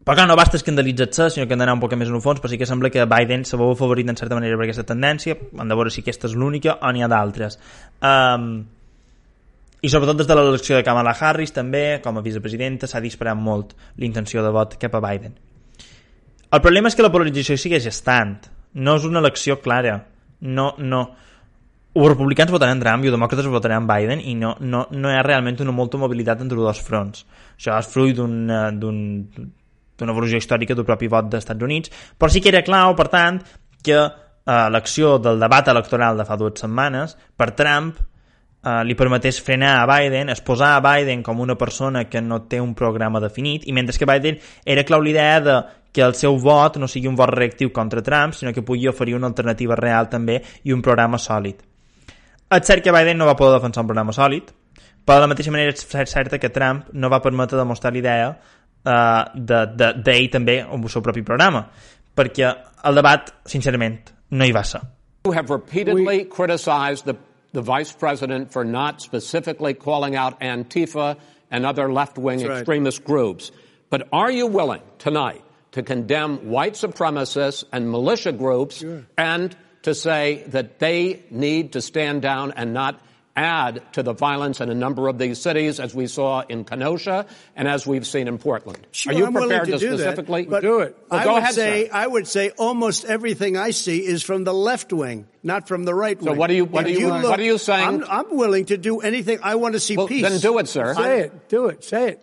Però 0.00 0.16
clar, 0.16 0.26
no 0.26 0.34
basta 0.36 0.56
escandalitzar-se, 0.56 1.28
sinó 1.30 1.46
que 1.46 1.54
hem 1.54 1.60
d'anar 1.60 1.76
un 1.76 1.82
poc 1.82 1.92
més 1.94 2.08
en 2.08 2.16
un 2.16 2.22
fons, 2.24 2.40
però 2.40 2.48
sí 2.50 2.56
que 2.58 2.66
sembla 2.66 2.88
que 2.90 3.04
Biden 3.06 3.44
se 3.44 3.58
veu 3.60 3.74
favorit 3.76 4.08
en 4.08 4.16
certa 4.16 4.34
manera 4.34 4.56
per 4.56 4.64
aquesta 4.64 4.86
tendència, 4.88 5.36
hem 5.36 5.68
de 5.68 5.76
veure 5.76 5.92
si 5.92 6.00
aquesta 6.00 6.26
és 6.26 6.36
l'única 6.40 6.78
o 6.80 6.92
n'hi 6.92 7.04
ha 7.04 7.10
d'altres. 7.12 7.58
Um, 8.00 8.48
I 9.80 9.92
sobretot 9.92 10.18
des 10.18 10.28
de 10.28 10.38
l'elecció 10.38 10.76
de 10.76 10.86
Kamala 10.88 11.12
Harris 11.12 11.52
també, 11.56 12.00
com 12.04 12.16
a 12.16 12.24
vicepresidenta, 12.24 12.88
s'ha 12.88 13.04
disparat 13.04 13.36
molt 13.36 13.76
l'intenció 14.00 14.42
de 14.42 14.52
vot 14.56 14.74
cap 14.80 14.96
a 14.96 15.04
Biden. 15.04 15.36
El 16.50 16.62
problema 16.62 16.90
és 16.90 16.96
que 16.98 17.04
la 17.04 17.12
polarització 17.14 17.56
segueix 17.58 17.86
estant. 17.86 18.38
No 18.74 18.96
és 18.98 19.04
una 19.06 19.20
elecció 19.22 19.60
clara. 19.62 19.96
No, 20.40 20.72
no. 20.78 21.02
Els 21.94 22.08
republicans 22.10 22.50
votaran 22.54 22.82
Trump 22.82 23.04
i 23.04 23.10
els 23.10 23.16
demòcrates 23.16 23.48
votaran 23.50 23.86
Biden 23.86 24.22
i 24.22 24.34
no, 24.38 24.56
no, 24.60 24.84
no 24.90 25.10
hi 25.10 25.16
ha 25.18 25.22
realment 25.26 25.58
una 25.62 25.74
molta 25.74 25.98
mobilitat 25.98 26.42
entre 26.42 26.58
els 26.58 26.68
dos 26.68 26.82
fronts. 26.86 27.24
Això 27.58 27.78
és 27.78 27.90
fruit 27.90 28.18
d'una 28.18 28.60
un, 28.86 29.00
evolució 30.00 30.38
històrica 30.38 30.74
del 30.74 30.86
propi 30.86 31.10
vot 31.10 31.30
dels 31.30 31.44
Estats 31.44 31.66
Units, 31.66 31.90
però 32.18 32.30
sí 32.30 32.42
que 32.42 32.50
era 32.52 32.62
clau, 32.66 32.94
per 32.98 33.08
tant, 33.12 33.40
que 33.82 33.98
eh, 33.98 34.68
l'acció 34.74 35.18
del 35.22 35.42
debat 35.42 35.70
electoral 35.70 36.18
de 36.18 36.26
fa 36.28 36.38
dues 36.40 36.62
setmanes 36.62 37.18
per 37.36 37.50
Trump 37.58 37.98
eh, 38.64 38.84
li 38.84 38.96
permetés 38.96 39.40
frenar 39.42 39.76
a 39.80 39.86
Biden, 39.88 40.30
exposar 40.32 40.76
a 40.76 40.82
Biden 40.84 41.22
com 41.22 41.40
una 41.40 41.56
persona 41.58 42.06
que 42.08 42.20
no 42.20 42.42
té 42.48 42.60
un 42.60 42.74
programa 42.74 43.20
definit, 43.20 43.66
i 43.66 43.72
mentre 43.72 43.96
que 43.98 44.08
Biden 44.08 44.38
era 44.64 44.84
clau 44.84 45.02
l'idea 45.02 45.40
de 45.40 45.58
que 45.92 46.02
el 46.06 46.14
seu 46.14 46.36
vot 46.38 46.78
no 46.78 46.86
sigui 46.88 47.08
un 47.10 47.16
vot 47.18 47.32
reactiu 47.32 47.72
contra 47.72 48.02
Trump, 48.02 48.34
sinó 48.34 48.52
que 48.54 48.62
pugui 48.62 48.88
oferir 48.88 49.16
una 49.16 49.26
alternativa 49.26 49.76
real 49.76 50.08
també 50.08 50.38
i 50.62 50.72
un 50.72 50.82
programa 50.82 51.18
sòlid. 51.18 51.64
És 52.50 52.66
cert 52.66 52.82
que 52.82 52.94
Biden 52.94 53.18
no 53.18 53.26
va 53.26 53.36
poder 53.38 53.58
defensar 53.58 53.82
un 53.82 53.90
programa 53.90 54.14
sòlid, 54.14 54.50
però 55.04 55.18
de 55.18 55.26
la 55.26 55.30
mateixa 55.32 55.52
manera 55.54 55.74
és 55.74 55.86
certa 56.10 56.38
que 56.38 56.50
Trump 56.54 56.90
no 56.92 57.10
va 57.10 57.22
permetre 57.22 57.58
demostrar 57.58 57.92
l'idea 57.92 58.30
uh, 58.30 59.24
d'ell 59.34 59.74
de, 59.76 59.92
de, 59.98 60.16
també 60.30 60.60
amb 60.62 60.84
el 60.84 60.92
seu 60.92 61.02
propi 61.02 61.22
programa, 61.26 61.64
perquè 62.14 62.50
el 62.86 62.98
debat, 62.98 63.32
sincerament, 63.46 63.98
no 64.30 64.46
hi 64.46 64.54
va 64.54 64.64
ser. 64.64 64.82
You 65.26 65.34
have 65.34 65.50
repeatedly 65.50 66.24
criticized 66.24 67.04
the, 67.04 67.16
the 67.52 67.62
vice 67.62 67.92
president 67.92 68.52
for 68.52 68.64
not 68.64 69.02
specifically 69.02 69.74
calling 69.74 70.16
out 70.16 70.40
Antifa 70.40 71.18
and 71.50 71.66
other 71.66 71.92
left-wing 71.92 72.40
right. 72.46 72.58
extremist 72.58 73.04
groups. 73.04 73.50
But 73.88 74.08
are 74.12 74.30
you 74.30 74.46
willing 74.46 74.82
tonight 74.98 75.42
to 75.72 75.82
condemn 75.82 76.48
white 76.50 76.74
supremacists 76.74 77.64
and 77.72 77.90
militia 77.90 78.32
groups 78.32 78.78
sure. 78.78 79.06
and 79.16 79.56
to 79.82 79.94
say 79.94 80.44
that 80.48 80.78
they 80.78 81.24
need 81.30 81.72
to 81.72 81.80
stand 81.80 82.22
down 82.22 82.52
and 82.52 82.72
not 82.72 83.00
add 83.36 83.82
to 83.92 84.02
the 84.02 84.12
violence 84.12 84.60
in 84.60 84.70
a 84.70 84.74
number 84.74 85.08
of 85.08 85.18
these 85.18 85.40
cities, 85.40 85.80
as 85.80 85.94
we 85.94 86.06
saw 86.06 86.40
in 86.48 86.64
Kenosha 86.64 87.26
and 87.56 87.68
as 87.68 87.86
we've 87.86 88.06
seen 88.06 88.28
in 88.28 88.38
Portland. 88.38 88.86
Sure, 88.92 89.12
Are 89.12 89.16
you 89.16 89.26
I'm 89.26 89.32
prepared 89.32 89.66
to, 89.66 89.72
to 89.72 89.78
do 89.78 89.96
specifically 89.96 90.44
that, 90.46 90.62
do 90.62 90.80
it? 90.80 90.96
Well, 91.10 91.20
I 91.20 91.24
go 91.24 91.34
would 91.34 91.42
ahead, 91.42 91.54
say 91.54 91.86
sir. 91.86 91.94
I 91.94 92.06
would 92.06 92.26
say 92.26 92.50
almost 92.50 93.04
everything 93.04 93.56
I 93.56 93.70
see 93.70 94.04
is 94.04 94.22
from 94.22 94.44
the 94.44 94.54
left 94.54 94.92
wing, 94.92 95.26
not 95.42 95.68
from 95.68 95.84
the 95.84 95.94
right 95.94 96.20
wing. 96.20 96.34
So 96.34 96.38
what 96.38 96.50
are 96.50 96.54
you 96.54 96.64
what 96.64 96.84
are 96.84 96.90
you, 96.90 97.08
look, 97.08 97.22
what 97.24 97.40
are 97.40 97.44
you 97.44 97.58
saying? 97.58 98.04
I'm, 98.04 98.04
I'm, 98.04 98.36
willing 98.36 98.66
to 98.66 98.76
do 98.76 99.00
anything. 99.00 99.38
I 99.42 99.56
want 99.56 99.74
to 99.74 99.80
see 99.80 99.96
well, 99.96 100.08
peace. 100.08 100.28
Then 100.28 100.40
do 100.40 100.58
it, 100.58 100.68
sir. 100.68 100.94
Say 100.94 101.20
it. 101.20 101.48
Do 101.48 101.66
it. 101.66 101.84
Say 101.84 102.10
it. 102.10 102.20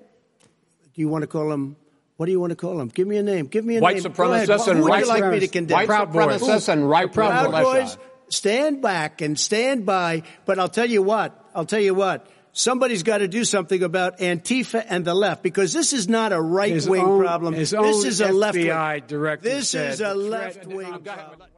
Do 0.93 1.01
you 1.01 1.09
want 1.09 1.23
to 1.23 1.27
call 1.27 1.51
him? 1.51 1.75
What 2.17 2.25
do 2.25 2.31
you 2.31 2.39
want 2.39 2.49
to 2.51 2.55
call 2.55 2.77
them? 2.77 2.87
Give 2.87 3.07
me 3.07 3.17
a 3.17 3.23
name. 3.23 3.45
Give 3.45 3.63
me 3.63 3.77
a 3.77 3.81
white 3.81 4.01
name. 4.01 4.03
Supremacists 4.03 4.67
and 4.67 4.79
Who 4.79 4.89
white 4.89 5.05
would 5.05 5.15
you 5.15 5.21
like 5.21 5.31
me 5.31 5.39
to 5.41 5.47
condemn? 5.47 5.75
White 5.75 5.87
Proud 5.87 6.11
supremacists 6.11 6.39
boys. 6.39 6.69
and 6.69 6.89
right 6.89 7.13
Proud 7.13 7.51
militia. 7.51 7.63
boys. 7.63 7.97
Stand 8.29 8.81
back 8.81 9.21
and 9.21 9.39
stand 9.39 9.85
by. 9.85 10.23
But 10.45 10.59
I'll 10.59 10.67
tell 10.67 10.89
you 10.89 11.01
what. 11.01 11.49
I'll 11.55 11.65
tell 11.65 11.79
you 11.79 11.93
what. 11.93 12.27
Somebody's 12.53 13.03
got 13.03 13.19
to 13.19 13.27
do 13.27 13.43
something 13.43 13.83
about 13.83 14.17
Antifa 14.17 14.83
and 14.89 15.05
the 15.05 15.13
left 15.13 15.43
because 15.43 15.73
this 15.73 15.93
is 15.93 16.09
not 16.09 16.33
a 16.33 16.41
right 16.41 16.83
wing 16.87 17.05
problem. 17.19 17.53
This 17.53 17.71
is 17.71 18.19
a 18.19 18.31
left 18.31 18.55
wing. 18.57 19.37
This 19.41 19.75
is 19.75 20.01
a 20.01 20.15
left 20.15 20.65
wing 20.65 21.03
problem. 21.03 21.49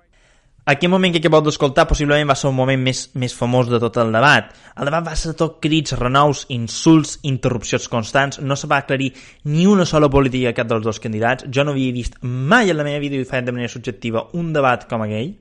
Aquell 0.70 0.92
moment 0.94 1.10
que 1.10 1.18
acabeu 1.18 1.42
d'escoltar 1.42 1.88
possiblement 1.90 2.30
va 2.30 2.36
ser 2.38 2.46
un 2.52 2.54
moment 2.54 2.82
més, 2.86 3.00
més 3.18 3.34
famós 3.34 3.72
de 3.72 3.80
tot 3.82 3.96
el 4.04 4.12
debat. 4.14 4.52
El 4.78 4.86
debat 4.86 5.06
va 5.08 5.16
ser 5.18 5.32
tot 5.40 5.56
crits, 5.64 5.96
renous, 5.98 6.44
insults, 6.54 7.16
interrupcions 7.26 7.88
constants, 7.90 8.38
no 8.46 8.58
se 8.60 8.70
va 8.70 8.78
aclarir 8.84 9.08
ni 9.50 9.66
una 9.66 9.88
sola 9.90 10.12
política 10.14 10.52
a 10.52 10.58
cap 10.60 10.70
dels 10.70 10.86
dos 10.86 11.00
candidats. 11.02 11.48
Jo 11.50 11.66
no 11.66 11.74
havia 11.74 11.96
vist 11.96 12.20
mai 12.22 12.70
en 12.70 12.78
la 12.78 12.86
meva 12.86 13.02
vida, 13.02 13.18
i 13.18 13.26
ho 13.26 13.42
de 13.48 13.56
manera 13.56 13.72
subjectiva, 13.74 14.28
un 14.38 14.54
debat 14.54 14.86
com 14.92 15.08
aquell. 15.08 15.32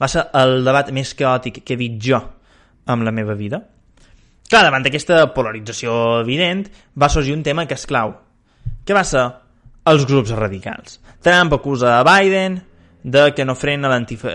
Va 0.00 0.08
ser 0.08 0.24
el 0.40 0.64
debat 0.64 0.88
més 0.96 1.12
caòtic 1.18 1.60
que 1.60 1.76
he 1.76 1.80
vist 1.82 2.00
jo 2.08 2.22
amb 2.88 3.04
la 3.04 3.12
meva 3.12 3.36
vida. 3.36 3.60
Clar, 4.48 4.64
davant 4.64 4.88
d'aquesta 4.88 5.26
polarització 5.36 6.22
evident, 6.22 6.64
va 6.96 7.12
sorgir 7.12 7.36
un 7.36 7.44
tema 7.44 7.68
que 7.68 7.76
és 7.76 7.84
clau. 7.84 8.16
Què 8.86 8.96
va 8.96 9.04
ser? 9.04 9.28
Els 9.92 10.08
grups 10.08 10.32
radicals. 10.32 11.02
Trump 11.20 11.52
acusa 11.52 11.98
a 11.98 12.02
Biden, 12.06 12.62
de 13.02 13.32
que 13.34 13.44
no 13.44 13.54
frena 13.56 13.88
l'antifa, 13.88 14.34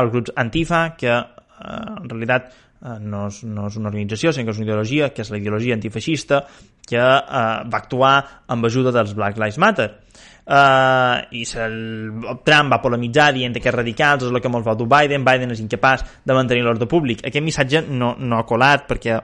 el 0.00 0.10
grup 0.12 0.30
Antifa, 0.36 0.96
que 0.96 1.12
eh, 1.12 1.24
en 1.64 2.08
realitat 2.08 2.50
eh, 2.52 2.98
no, 3.00 3.26
és, 3.30 3.42
no 3.48 3.66
és 3.70 3.76
una 3.80 3.90
organització, 3.90 4.32
sinó 4.32 4.48
que 4.48 4.56
és 4.56 4.60
una 4.60 4.68
ideologia, 4.68 5.10
que 5.14 5.24
és 5.24 5.32
la 5.32 5.40
ideologia 5.40 5.76
antifeixista, 5.76 6.42
que 6.86 7.00
eh, 7.00 7.44
va 7.72 7.78
actuar 7.80 8.16
amb 8.52 8.68
ajuda 8.68 8.92
dels 8.94 9.14
Black 9.16 9.40
Lives 9.40 9.60
Matter. 9.62 9.90
Uh, 10.46 11.26
i 11.34 11.40
el, 11.58 11.72
Trump 12.46 12.70
va 12.70 12.76
polemitzar 12.78 13.32
dient 13.34 13.56
que 13.58 13.72
radicals 13.74 14.22
és 14.22 14.30
el 14.30 14.38
que 14.38 14.50
molt 14.52 14.68
dur 14.78 14.86
Biden, 14.86 15.24
Biden 15.26 15.50
és 15.50 15.58
incapaç 15.58 16.04
de 16.22 16.36
mantenir 16.36 16.62
l'ordre 16.62 16.86
públic. 16.86 17.24
Aquest 17.26 17.42
missatge 17.42 17.82
no, 17.90 18.12
no 18.14 18.38
ha 18.38 18.46
colat 18.46 18.86
perquè 18.86 19.16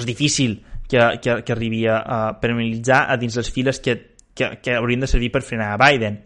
és 0.00 0.08
difícil 0.08 0.56
que, 0.88 1.20
que, 1.20 1.42
que 1.44 1.52
arribi 1.52 1.84
a, 1.92 1.98
a 2.00 2.18
penalitzar 2.40 3.04
a 3.10 3.18
dins 3.20 3.36
les 3.36 3.52
files 3.52 3.82
que 3.84 3.98
que, 4.36 4.52
que 4.62 4.76
haurien 4.76 5.02
de 5.02 5.08
servir 5.10 5.32
per 5.34 5.42
frenar 5.42 5.72
a 5.72 5.80
Biden. 5.80 6.20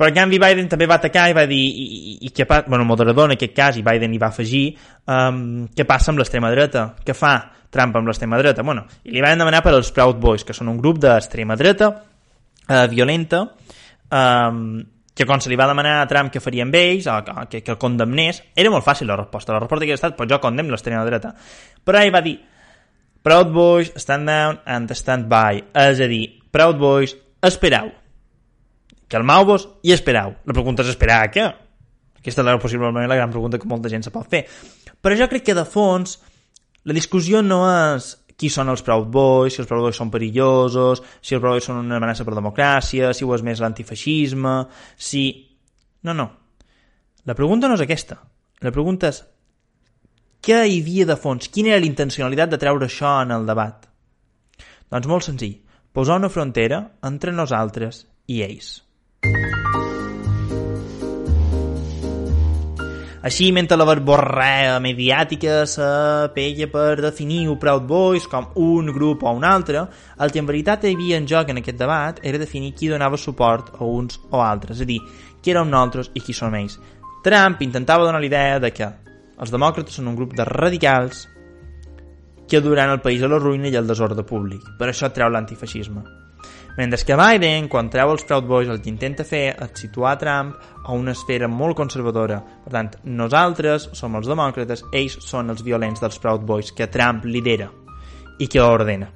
Però 0.00 0.08
en 0.08 0.16
canvi 0.16 0.38
Biden 0.40 0.68
també 0.70 0.86
va 0.88 0.96
atacar 0.96 1.26
i 1.28 1.34
va 1.36 1.44
dir 1.48 1.60
i, 1.60 1.84
i, 1.84 2.12
i 2.24 2.30
què 2.32 2.46
passa, 2.48 2.64
bueno, 2.70 2.86
el 2.86 2.88
moderador 2.88 3.28
en 3.28 3.34
aquest 3.36 3.52
cas 3.56 3.76
i 3.76 3.84
Biden 3.84 4.14
hi 4.14 4.20
va 4.22 4.30
afegir 4.32 4.62
um, 5.04 5.66
què 5.76 5.84
passa 5.84 6.08
amb 6.14 6.22
l'extrema 6.22 6.48
dreta, 6.54 6.86
què 7.04 7.12
fa 7.12 7.34
Trump 7.70 7.98
amb 8.00 8.08
l'extrema 8.08 8.38
dreta, 8.40 8.64
bueno, 8.64 8.86
i 9.04 9.12
li 9.12 9.20
van 9.20 9.42
demanar 9.42 9.60
per 9.66 9.74
als 9.76 9.92
Proud 9.92 10.16
Boys, 10.22 10.46
que 10.48 10.56
són 10.56 10.72
un 10.72 10.80
grup 10.80 11.02
d'extrema 11.04 11.58
dreta 11.60 11.90
uh, 11.92 12.86
violenta 12.88 13.42
um, 14.08 14.80
que 15.20 15.26
quan 15.28 15.44
se 15.44 15.52
li 15.52 15.60
va 15.60 15.68
demanar 15.68 15.98
a 16.00 16.08
Trump 16.08 16.32
que 16.32 16.40
faria 16.40 16.64
amb 16.64 16.80
ells, 16.80 17.04
o 17.04 17.18
que, 17.50 17.60
que 17.60 17.74
el 17.74 17.78
condemnés, 17.82 18.40
era 18.56 18.72
molt 18.72 18.86
fàcil 18.86 19.10
la 19.10 19.18
resposta. 19.20 19.52
La 19.52 19.60
resposta 19.60 19.84
que 19.84 19.92
ha 19.92 20.00
estat, 20.00 20.16
pues 20.16 20.30
jo 20.30 20.40
condemno 20.40 20.72
l'extrema 20.72 21.04
dreta. 21.04 21.34
Però 21.84 22.00
ell 22.00 22.14
va 22.14 22.22
dir, 22.24 22.38
Proud 23.20 23.52
Boys, 23.52 23.92
stand 24.00 24.32
down 24.32 24.62
and 24.64 24.96
stand 24.96 25.28
by. 25.28 25.60
És 25.76 26.00
a 26.00 26.08
dir, 26.08 26.39
Proud 26.50 26.78
Boys, 26.78 27.16
esperau. 27.46 27.90
Calmau-vos 29.10 29.68
i 29.86 29.92
esperau. 29.94 30.34
La 30.46 30.54
pregunta 30.54 30.82
és 30.82 30.92
esperar 30.92 31.20
a 31.24 31.30
què? 31.30 31.46
Aquesta 32.20 32.44
és 32.44 32.62
possiblement 32.62 33.08
la 33.08 33.16
gran 33.16 33.30
pregunta 33.30 33.58
que 33.58 33.68
molta 33.68 33.90
gent 33.90 34.04
se 34.04 34.12
pot 34.14 34.28
fer. 34.30 34.44
Però 35.00 35.16
jo 35.16 35.28
crec 35.30 35.46
que 35.46 35.56
de 35.56 35.64
fons 35.64 36.18
la 36.84 36.96
discussió 36.96 37.40
no 37.42 37.62
és 37.70 38.16
qui 38.40 38.48
són 38.48 38.70
els 38.72 38.82
Proud 38.82 39.08
Boys, 39.12 39.54
si 39.54 39.62
els 39.62 39.68
Proud 39.68 39.84
Boys 39.84 39.98
són 40.00 40.10
perillosos, 40.12 41.02
si 41.20 41.36
els 41.36 41.42
Proud 41.42 41.58
Boys 41.58 41.66
són 41.68 41.80
una 41.82 41.98
amenaça 42.00 42.24
per 42.24 42.34
la 42.34 42.40
democràcia, 42.40 43.12
si 43.14 43.24
ho 43.24 43.34
és 43.36 43.44
més 43.46 43.60
l'antifeixisme, 43.60 44.54
si... 44.96 45.24
No, 46.08 46.14
no. 46.16 46.30
La 47.28 47.36
pregunta 47.36 47.68
no 47.68 47.76
és 47.76 47.84
aquesta. 47.84 48.16
La 48.64 48.72
pregunta 48.72 49.10
és 49.12 49.22
què 50.40 50.62
hi 50.64 50.78
havia 50.80 51.06
de 51.08 51.18
fons? 51.20 51.50
Quina 51.52 51.74
era 51.74 51.82
l'intencionalitat 51.84 52.54
de 52.54 52.60
treure 52.60 52.88
això 52.88 53.18
en 53.24 53.34
el 53.36 53.44
debat? 53.48 53.84
Doncs 54.90 55.08
molt 55.10 55.28
senzill 55.28 55.58
posar 55.92 56.20
una 56.20 56.30
frontera 56.30 56.84
entre 57.02 57.32
nosaltres 57.32 58.04
i 58.30 58.42
ells. 58.46 58.78
Així, 63.20 63.50
mentre 63.52 63.76
la 63.76 63.84
verborrea 63.84 64.78
mediàtica 64.80 65.66
s'apella 65.68 66.70
per 66.72 67.02
definir 67.04 67.42
el 67.50 67.58
Proud 67.60 67.84
Boys 67.84 68.28
com 68.32 68.46
un 68.56 68.88
grup 68.96 69.26
o 69.28 69.34
un 69.36 69.44
altre, 69.44 69.82
el 70.16 70.32
que 70.32 70.40
en 70.40 70.48
veritat 70.48 70.86
hi 70.86 70.94
havia 70.94 71.18
en 71.20 71.28
joc 71.28 71.52
en 71.52 71.60
aquest 71.60 71.76
debat 71.82 72.22
era 72.24 72.40
definir 72.40 72.72
qui 72.72 72.88
donava 72.88 73.20
suport 73.20 73.74
a 73.76 73.84
uns 73.84 74.16
o 74.30 74.40
altres, 74.40 74.80
és 74.80 74.86
a 74.86 74.88
dir, 74.88 75.00
qui 75.42 75.52
érem 75.52 75.68
nosaltres 75.68 76.08
i 76.14 76.24
qui 76.24 76.32
som 76.32 76.56
ells. 76.56 76.78
Trump 77.20 77.60
intentava 77.60 78.08
donar 78.08 78.22
l'idea 78.24 78.56
de 78.58 78.72
que 78.72 78.88
els 79.40 79.52
demòcrates 79.52 80.00
són 80.00 80.08
un 80.08 80.16
grup 80.16 80.32
de 80.36 80.48
radicals 80.48 81.26
que 82.50 82.60
durant 82.60 82.90
el 82.90 83.00
país 83.00 83.22
a 83.22 83.30
la 83.30 83.38
ruïna 83.38 83.70
i 83.70 83.78
el 83.78 83.86
desordre 83.86 84.26
públic. 84.26 84.64
Per 84.78 84.90
això 84.90 85.12
treu 85.14 85.30
l'antifeixisme. 85.30 86.02
Mentre 86.76 87.04
que 87.04 87.16
Biden, 87.18 87.68
quan 87.68 87.90
treu 87.90 88.12
els 88.14 88.24
Proud 88.24 88.46
Boys, 88.48 88.68
el 88.70 88.80
que 88.82 88.90
intenta 88.90 89.26
fer 89.26 89.50
és 89.52 89.82
situar 89.82 90.16
Trump 90.18 90.54
a 90.84 90.94
una 90.94 91.12
esfera 91.12 91.48
molt 91.50 91.76
conservadora. 91.76 92.38
Per 92.64 92.72
tant, 92.72 92.90
nosaltres 93.04 93.90
som 93.98 94.16
els 94.16 94.30
demòcrates, 94.30 94.84
ells 94.92 95.18
són 95.26 95.50
els 95.50 95.64
violents 95.66 96.02
dels 96.02 96.18
Proud 96.22 96.46
Boys 96.46 96.72
que 96.72 96.88
Trump 96.88 97.26
lidera 97.26 97.70
i 98.38 98.48
que 98.48 98.62
ordena. 98.62 99.10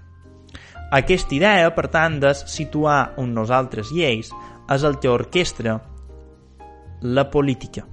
Aquesta 0.94 1.34
idea, 1.34 1.70
per 1.74 1.88
tant, 1.90 2.20
de 2.20 2.34
situar 2.34 3.14
un 3.22 3.32
nosaltres 3.34 3.90
i 3.94 4.04
ells 4.06 4.30
és 4.70 4.84
el 4.84 5.00
que 5.00 5.10
orquestra 5.10 5.78
la 7.02 7.30
política. 7.30 7.86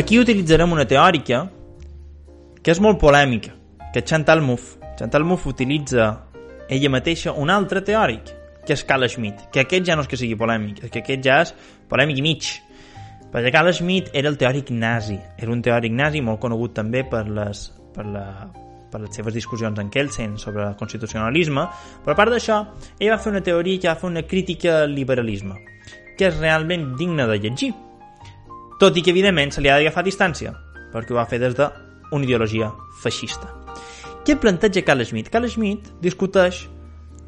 Aquí 0.00 0.16
utilitzarem 0.16 0.70
una 0.72 0.86
teòrica 0.88 1.42
que 2.64 2.72
és 2.72 2.78
molt 2.80 2.96
polèmica, 3.02 3.50
que 3.92 4.00
Chantal 4.00 4.40
Mouffe. 4.40 4.78
Chantal 4.96 5.26
Mouffe 5.28 5.50
utilitza 5.50 6.06
ella 6.72 6.90
mateixa 6.94 7.34
un 7.36 7.52
altre 7.52 7.82
teòric, 7.84 8.30
que 8.64 8.72
és 8.72 8.84
Carl 8.88 9.04
Schmitt, 9.12 9.42
que 9.52 9.60
aquest 9.60 9.84
ja 9.84 9.98
no 9.98 10.06
és 10.06 10.08
que 10.08 10.16
sigui 10.16 10.38
polèmic, 10.40 10.80
és 10.86 10.94
que 10.94 11.02
aquest 11.02 11.26
ja 11.26 11.36
és 11.44 11.52
polèmic 11.92 12.16
i 12.16 12.24
mig. 12.24 12.48
Perquè 13.34 13.52
Carl 13.52 13.68
Schmitt 13.76 14.08
era 14.16 14.32
el 14.32 14.40
teòric 14.40 14.72
nazi, 14.72 15.18
era 15.36 15.52
un 15.52 15.60
teòric 15.68 15.92
nazi 15.92 16.24
molt 16.24 16.40
conegut 16.40 16.72
també 16.80 17.04
per 17.04 17.26
les, 17.28 17.66
per 17.92 18.08
la, 18.08 18.24
per 18.88 19.02
les 19.04 19.20
seves 19.20 19.36
discussions 19.36 19.84
en 19.84 19.92
Kelsen 19.92 20.40
sobre 20.40 20.64
el 20.70 20.80
constitucionalisme, 20.80 21.66
però 22.06 22.16
a 22.16 22.20
part 22.22 22.32
d'això, 22.38 22.62
ell 22.96 23.12
va 23.12 23.20
fer 23.20 23.34
una 23.36 23.44
teoria 23.44 23.84
que 23.84 23.92
va 23.92 24.00
fer 24.00 24.08
una 24.14 24.24
crítica 24.24 24.80
al 24.86 24.96
liberalisme, 24.96 25.60
que 26.16 26.32
és 26.32 26.40
realment 26.40 26.94
digna 26.96 27.28
de 27.28 27.36
llegir, 27.36 27.74
tot 28.80 28.96
i 28.96 29.02
que 29.04 29.12
evidentment 29.12 29.52
se 29.52 29.60
li 29.60 29.68
ha 29.68 29.76
d'agafar 29.76 30.02
distància, 30.06 30.54
perquè 30.88 31.12
ho 31.12 31.18
va 31.18 31.26
fer 31.28 31.38
des 31.42 31.52
d'una 31.58 32.24
ideologia 32.24 32.70
feixista. 33.02 33.50
Què 34.24 34.38
planteja 34.40 34.80
Carl 34.86 35.04
Schmitt? 35.04 35.28
Carl 35.28 35.48
Schmitt 35.52 35.90
discuteix 36.00 36.62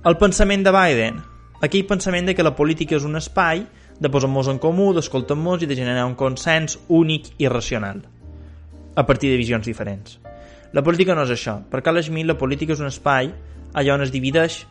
el 0.09 0.16
pensament 0.16 0.64
de 0.64 0.73
Biden, 0.73 1.21
aquell 1.61 1.85
pensament 1.87 2.30
de 2.30 2.35
que 2.35 2.47
la 2.47 2.54
política 2.56 2.97
és 2.97 3.04
un 3.04 3.21
espai 3.21 3.66
de 4.00 4.11
posar-nos 4.11 4.49
en 4.49 4.59
comú, 4.59 4.94
d'escoltar-nos 4.97 5.62
i 5.62 5.68
de 5.68 5.76
generar 5.76 6.06
un 6.09 6.16
consens 6.16 6.78
únic 6.88 7.28
i 7.37 7.49
racional, 7.52 8.00
a 8.97 9.04
partir 9.06 9.30
de 9.30 9.37
visions 9.37 9.68
diferents. 9.68 10.18
La 10.73 10.82
política 10.82 11.14
no 11.14 11.26
és 11.28 11.35
això. 11.37 11.59
Per 11.68 11.82
Carl 11.85 12.00
Schmitt, 12.00 12.30
la 12.32 12.38
política 12.40 12.73
és 12.73 12.80
un 12.80 12.88
espai 12.88 13.28
allà 13.76 13.92
on 13.92 14.06
es 14.06 14.12
divideix 14.14 14.62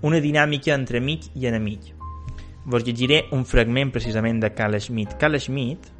una 0.00 0.20
dinàmica 0.24 0.72
entre 0.72 1.04
amic 1.04 1.28
i 1.36 1.44
enemic. 1.48 1.92
Vos 2.64 2.88
llegiré 2.88 3.26
un 3.36 3.44
fragment 3.44 3.92
precisament 3.92 4.40
de 4.40 4.50
Carl 4.56 4.80
Schmitt. 4.80 5.14
Carl 5.20 5.38
Schmitt 5.38 5.92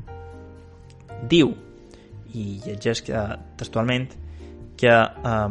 diu, 1.30 1.54
i 2.36 2.60
llegeix 2.64 3.02
que, 3.06 3.24
textualment, 3.56 4.10
que 4.76 4.92
eh, 4.92 5.48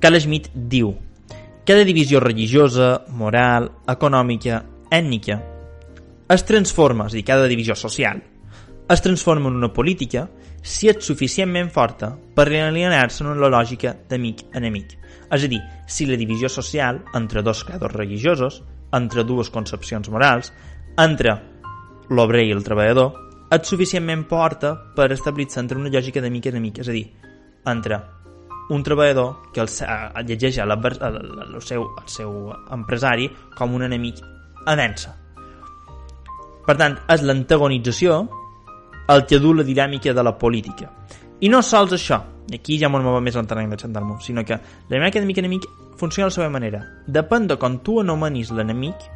Carl 0.00 0.16
Schmitt 0.16 0.48
diu 0.54 0.94
cada 1.66 1.84
divisió 1.84 2.18
religiosa, 2.24 3.04
moral, 3.14 3.68
econòmica, 3.92 4.62
ètnica 4.90 5.36
es 6.30 6.44
transforma, 6.46 7.06
és 7.06 7.14
a 7.14 7.18
dir, 7.18 7.24
cada 7.26 7.48
divisió 7.50 7.76
social, 7.78 8.22
es 8.90 9.02
transforma 9.02 9.50
en 9.50 9.58
una 9.58 9.72
política 9.74 10.24
si 10.62 10.90
és 10.90 11.04
suficientment 11.04 11.70
forta 11.74 12.10
per 12.34 12.46
alinear-se 12.48 13.24
en 13.24 13.38
la 13.40 13.50
lògica 13.52 13.94
d'amic-enemic. 14.08 14.96
És 15.30 15.46
a 15.46 15.50
dir, 15.50 15.60
si 15.86 16.06
la 16.08 16.18
divisió 16.18 16.50
social 16.50 17.00
entre 17.14 17.42
dos 17.46 17.62
creadors 17.64 17.94
religiosos, 17.94 18.62
entre 18.94 19.24
dues 19.24 19.50
concepcions 19.50 20.10
morals, 20.10 20.52
entre 20.98 21.36
l'obrer 22.10 22.46
i 22.48 22.54
el 22.54 22.64
treballador, 22.66 23.12
és 23.50 23.66
suficientment 23.66 24.24
forta 24.30 24.74
per 24.96 25.10
establir-se 25.12 25.60
entre 25.60 25.78
una 25.78 25.90
lògica 25.90 26.22
d'amic-enemic, 26.22 26.80
és 26.82 26.88
a 26.88 26.94
dir, 26.94 27.06
entre 27.66 28.00
un 28.70 28.82
treballador 28.82 29.50
que 29.52 29.60
el, 29.60 29.68
el 29.68 30.26
llegeix 30.26 30.58
el, 30.62 30.70
el, 30.70 31.16
el, 31.54 31.62
seu, 31.62 31.88
el 31.98 32.08
seu 32.08 32.52
empresari 32.70 33.26
com 33.58 33.74
un 33.74 33.82
enemic 33.82 34.20
a 34.66 34.76
densa. 34.78 35.16
Per 36.66 36.76
tant, 36.78 36.94
és 37.10 37.24
l'antagonització 37.26 38.20
el 39.10 39.24
que 39.26 39.40
du 39.42 39.52
la 39.58 39.66
dinàmica 39.66 40.14
de 40.14 40.22
la 40.22 40.36
política. 40.38 40.86
I 41.42 41.48
no 41.50 41.62
sols 41.66 41.96
això, 41.96 42.20
aquí 42.54 42.78
ja 42.78 42.88
m'ho 42.88 43.00
va 43.02 43.22
més 43.24 43.34
l'enteniment 43.34 43.74
de 43.74 43.80
Chantal 43.80 44.06
Mouffe, 44.06 44.28
sinó 44.28 44.44
que 44.46 44.54
la 44.54 44.92
dinàmica 44.94 45.18
d'enemic-enemic 45.18 45.66
funciona 45.98 46.28
de 46.28 46.30
la 46.30 46.36
seva 46.36 46.52
manera. 46.52 46.84
Depèn 47.08 47.48
de 47.50 47.58
com 47.58 47.80
tu 47.82 47.98
anomenis 48.00 48.52
l'enemic, 48.54 49.08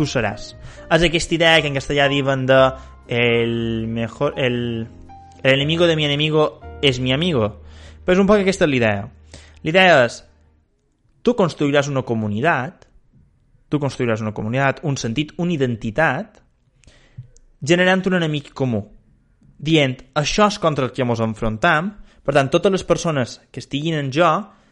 tu 0.00 0.08
seràs. 0.08 0.54
És 0.88 1.04
aquesta 1.04 1.36
idea 1.36 1.60
que 1.60 1.68
en 1.68 1.76
castellà 1.76 2.08
diuen 2.08 2.48
de 2.48 2.62
el 3.12 3.86
mejor, 3.92 4.38
el, 4.40 4.86
el 5.42 5.52
enemigo 5.52 5.86
de 5.86 5.96
mi 5.96 6.06
enemigo 6.08 6.60
es 6.80 7.00
mi 7.00 7.12
amigo 7.12 7.58
però 8.04 8.16
és 8.16 8.22
un 8.22 8.28
poc 8.28 8.40
aquesta 8.42 8.66
l'idea. 8.66 9.04
L'idea 9.62 10.04
és, 10.06 10.16
tu 11.22 11.34
construiràs 11.38 11.86
una 11.92 12.02
comunitat, 12.06 12.88
tu 13.70 13.78
construiràs 13.78 14.22
una 14.24 14.34
comunitat, 14.34 14.80
un 14.88 14.96
sentit, 14.98 15.30
una 15.38 15.54
identitat, 15.54 16.40
generant 17.62 18.02
un 18.08 18.16
enemic 18.18 18.50
comú, 18.56 18.80
dient, 19.60 19.94
això 20.16 20.48
és 20.50 20.58
contra 20.58 20.88
el 20.88 20.92
que 20.96 21.04
ens 21.04 21.20
enfrontam, 21.22 21.92
per 22.24 22.34
tant, 22.34 22.50
totes 22.50 22.72
les 22.72 22.84
persones 22.88 23.38
que 23.52 23.60
estiguin 23.62 23.94
en 24.00 24.10
jo 24.10 24.30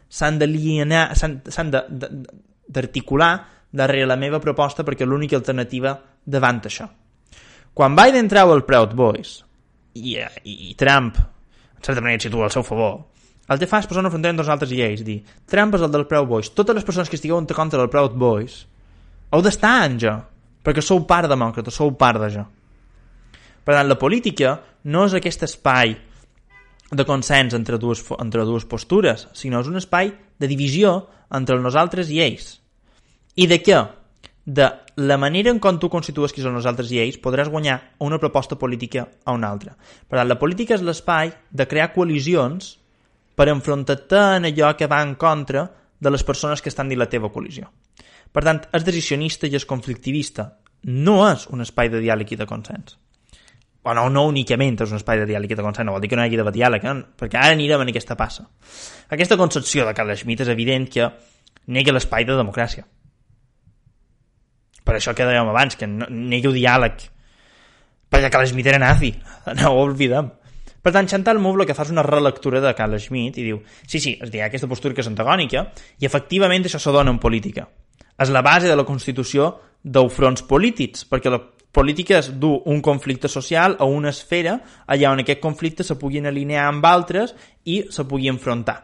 s'han 0.09 0.39
d'articular 2.67 3.33
darrere 3.71 4.07
la 4.09 4.17
meva 4.17 4.41
proposta 4.41 4.83
perquè 4.85 5.05
és 5.05 5.09
l'única 5.09 5.37
alternativa 5.37 5.93
davant 6.25 6.61
això. 6.65 6.87
Quan 7.73 7.95
Biden 7.95 8.27
treu 8.27 8.53
el 8.53 8.65
Proud 8.67 8.95
Boys 8.97 9.37
i, 9.93 10.17
i, 10.17 10.55
i 10.71 10.75
Trump, 10.75 11.15
en 11.17 11.85
certa 11.85 12.01
manera, 12.01 12.21
situa 12.23 12.47
al 12.47 12.53
seu 12.55 12.65
favor, 12.65 12.97
el 13.49 13.57
que 13.57 13.69
fa 13.69 13.79
és 13.81 13.87
posar 13.89 14.03
una 14.03 14.11
frontera 14.13 14.33
entre 14.35 14.45
nosaltres 14.45 14.73
i 14.75 14.81
ells, 14.85 15.05
dir, 15.05 15.21
Trump 15.49 15.77
és 15.77 15.85
el 15.85 15.93
del 15.93 16.05
Proud 16.09 16.27
Boys, 16.29 16.51
totes 16.57 16.77
les 16.77 16.85
persones 16.85 17.09
que 17.09 17.17
estigueu 17.17 17.39
en 17.39 17.47
contra 17.49 17.79
del 17.79 17.89
Proud 17.93 18.17
Boys 18.19 18.63
heu 19.31 19.41
d'estar 19.45 19.75
en 19.85 19.97
jo, 20.01 20.15
perquè 20.65 20.83
sou 20.85 21.05
part 21.09 21.29
demòcrata, 21.29 21.73
sou 21.73 21.93
part 21.97 22.21
de 22.21 22.29
jo. 22.33 22.45
Per 23.65 23.75
tant, 23.75 23.89
la 23.89 23.99
política 24.01 24.55
no 24.89 25.05
és 25.05 25.15
aquest 25.17 25.45
espai 25.45 25.95
de 26.89 27.05
consens 27.05 27.53
entre 27.53 27.77
dues, 27.77 28.01
entre 28.17 28.45
dues 28.45 28.65
postures, 28.65 29.27
sinó 29.37 29.61
és 29.61 29.69
un 29.69 29.77
espai 29.77 30.09
de 30.41 30.49
divisió 30.49 30.95
entre 31.35 31.59
nosaltres 31.61 32.09
i 32.09 32.21
ells. 32.25 32.55
I 33.39 33.45
de 33.47 33.61
què? 33.63 33.77
De 34.43 34.65
la 34.99 35.15
manera 35.21 35.51
en 35.53 35.59
com 35.63 35.77
tu 35.79 35.87
constitues 35.91 36.33
qui 36.35 36.43
són 36.43 36.57
nosaltres 36.57 36.89
i 36.91 36.97
ells, 36.99 37.19
podràs 37.23 37.47
guanyar 37.47 37.77
una 38.03 38.17
proposta 38.19 38.57
política 38.59 39.05
a 39.23 39.35
una 39.37 39.47
altra. 39.53 39.75
Per 39.79 40.17
tant, 40.17 40.27
la 40.27 40.35
política 40.41 40.75
és 40.75 40.83
l'espai 40.83 41.31
de 41.47 41.67
crear 41.71 41.93
coalicions 41.93 42.73
per 43.39 43.47
enfrontar-te 43.47 44.19
en 44.39 44.49
allò 44.49 44.73
que 44.75 44.89
va 44.91 44.99
en 45.05 45.13
contra 45.15 45.69
de 45.99 46.11
les 46.11 46.25
persones 46.27 46.59
que 46.61 46.67
estan 46.73 46.91
dins 46.91 46.99
la 46.99 47.07
teva 47.07 47.31
col·lisió. 47.31 47.69
Per 48.35 48.43
tant, 48.43 48.59
és 48.75 48.83
decisionista 48.83 49.47
i 49.47 49.55
és 49.55 49.67
conflictivista. 49.69 50.49
No 50.91 51.21
és 51.29 51.47
un 51.47 51.63
espai 51.63 51.87
de 51.93 52.03
diàleg 52.03 52.35
i 52.35 52.41
de 52.43 52.49
consens. 52.49 52.97
O 53.87 53.95
no, 53.95 54.27
únicament 54.27 54.83
és 54.83 54.91
un 54.91 54.99
espai 54.99 55.23
de 55.23 55.31
diàleg 55.31 55.55
i 55.55 55.55
de 55.55 55.63
consens, 55.63 55.87
no 55.87 55.95
vol 55.95 56.03
dir 56.03 56.11
que 56.11 56.19
no 56.19 56.27
hi 56.27 56.33
hagi 56.33 56.43
de 56.43 56.51
diàleg, 56.59 56.83
eh? 56.83 56.99
perquè 57.15 57.39
ara 57.39 57.55
anirem 57.55 57.87
en 57.87 57.95
aquesta 57.95 58.19
passa. 58.19 58.49
Aquesta 59.07 59.39
concepció 59.39 59.87
de 59.87 59.95
Carl 59.95 60.11
Schmitt 60.19 60.43
és 60.43 60.51
evident 60.51 60.91
que 60.91 61.07
nega 61.71 61.95
l'espai 61.95 62.27
de 62.27 62.35
democràcia. 62.35 62.83
Per 64.89 64.95
això 64.97 65.13
que 65.13 65.25
dèiem 65.27 65.49
abans, 65.51 65.77
que 65.77 65.85
no, 65.85 66.07
nega 66.09 66.49
el 66.49 66.55
diàleg. 66.57 67.03
Perquè 68.09 68.31
Carl 68.33 68.47
Schmitt 68.49 68.71
era 68.71 68.79
nazi, 68.81 69.11
no 69.59 69.75
ho 69.75 69.83
oblidem. 69.83 70.31
Per 70.81 70.93
tant, 70.95 71.05
Chantal 71.11 71.37
Mouffe 71.43 71.61
el 71.61 71.67
que 71.69 71.75
fa 71.77 71.83
és 71.85 71.91
una 71.93 72.05
relectura 72.05 72.61
de 72.63 72.71
Carl 72.73 72.95
Schmitt 72.97 73.37
i 73.37 73.45
diu 73.45 73.59
sí, 73.83 73.99
sí, 73.99 74.15
és 74.15 74.31
dir, 74.31 74.41
aquesta 74.41 74.69
postura 74.71 74.95
que 74.97 75.03
és 75.03 75.11
antagònica 75.11 75.67
i 75.99 76.07
efectivament 76.07 76.65
això 76.65 76.81
se 76.81 76.93
dona 76.95 77.13
en 77.13 77.19
política. 77.21 77.67
És 78.17 78.31
la 78.33 78.41
base 78.41 78.71
de 78.71 78.77
la 78.79 78.87
Constitució 78.87 79.51
dels 79.83 80.15
fronts 80.15 80.41
polítics, 80.47 81.05
perquè 81.05 81.29
la 81.29 81.43
política 81.75 82.17
és 82.17 82.31
dur 82.41 82.63
un 82.71 82.81
conflicte 82.81 83.29
social 83.29 83.77
a 83.77 83.85
una 83.85 84.09
esfera 84.09 84.57
allà 84.89 85.13
on 85.13 85.21
aquest 85.21 85.43
conflicte 85.43 85.85
se 85.85 85.99
puguin 86.01 86.25
alinear 86.25 86.65
amb 86.71 86.89
altres 86.89 87.35
i 87.69 87.83
se 87.93 88.07
pugui 88.09 88.31
enfrontar. 88.31 88.79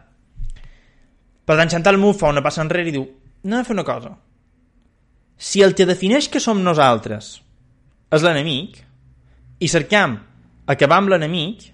Per 1.46 1.58
tant, 1.58 1.72
Chantal 1.72 1.98
Mouffe 1.98 2.22
fa 2.22 2.36
una 2.36 2.46
passa 2.46 2.62
enrere 2.62 2.92
i 2.92 2.96
diu 3.00 3.10
no 3.46 3.58
de 3.58 3.66
fer 3.66 3.74
una 3.74 3.88
cosa. 3.88 4.14
Si 5.38 5.62
el 5.62 5.76
que 5.76 5.88
defineix 5.88 6.30
que 6.32 6.40
som 6.40 6.62
nosaltres 6.64 7.36
és 8.16 8.24
l'enemic 8.24 8.80
i 9.60 9.68
cercam 9.68 10.18
acabar 10.68 11.02
amb 11.02 11.12
l'enemic, 11.12 11.72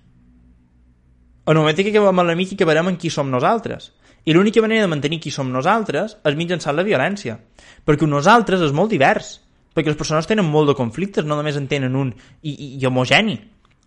en 1.46 1.58
el 1.58 1.62
moment 1.62 1.78
que 1.78 1.90
acabem 1.90 2.10
amb 2.12 2.26
l'enemic 2.26 2.56
acabarem 2.56 2.92
en 2.92 2.98
qui 2.98 3.10
som 3.10 3.30
nosaltres. 3.30 3.92
I 4.26 4.34
l'única 4.34 4.62
manera 4.62 4.86
de 4.86 4.92
mantenir 4.92 5.20
qui 5.22 5.32
som 5.34 5.50
nosaltres 5.50 6.18
és 6.22 6.36
mitjançant 6.38 6.78
la 6.78 6.86
violència. 6.86 7.40
Perquè 7.86 8.06
nosaltres 8.06 8.62
és 8.62 8.74
molt 8.78 8.94
divers. 8.94 9.40
Perquè 9.74 9.90
les 9.90 9.98
persones 9.98 10.28
tenen 10.30 10.46
molt 10.46 10.70
de 10.70 10.78
conflictes, 10.78 11.26
no 11.26 11.38
només 11.40 11.58
en 11.58 11.66
tenen 11.72 11.96
un 11.98 12.12
i, 12.42 12.52
i, 12.52 12.68
i 12.78 12.86
homogeni. 12.86 13.40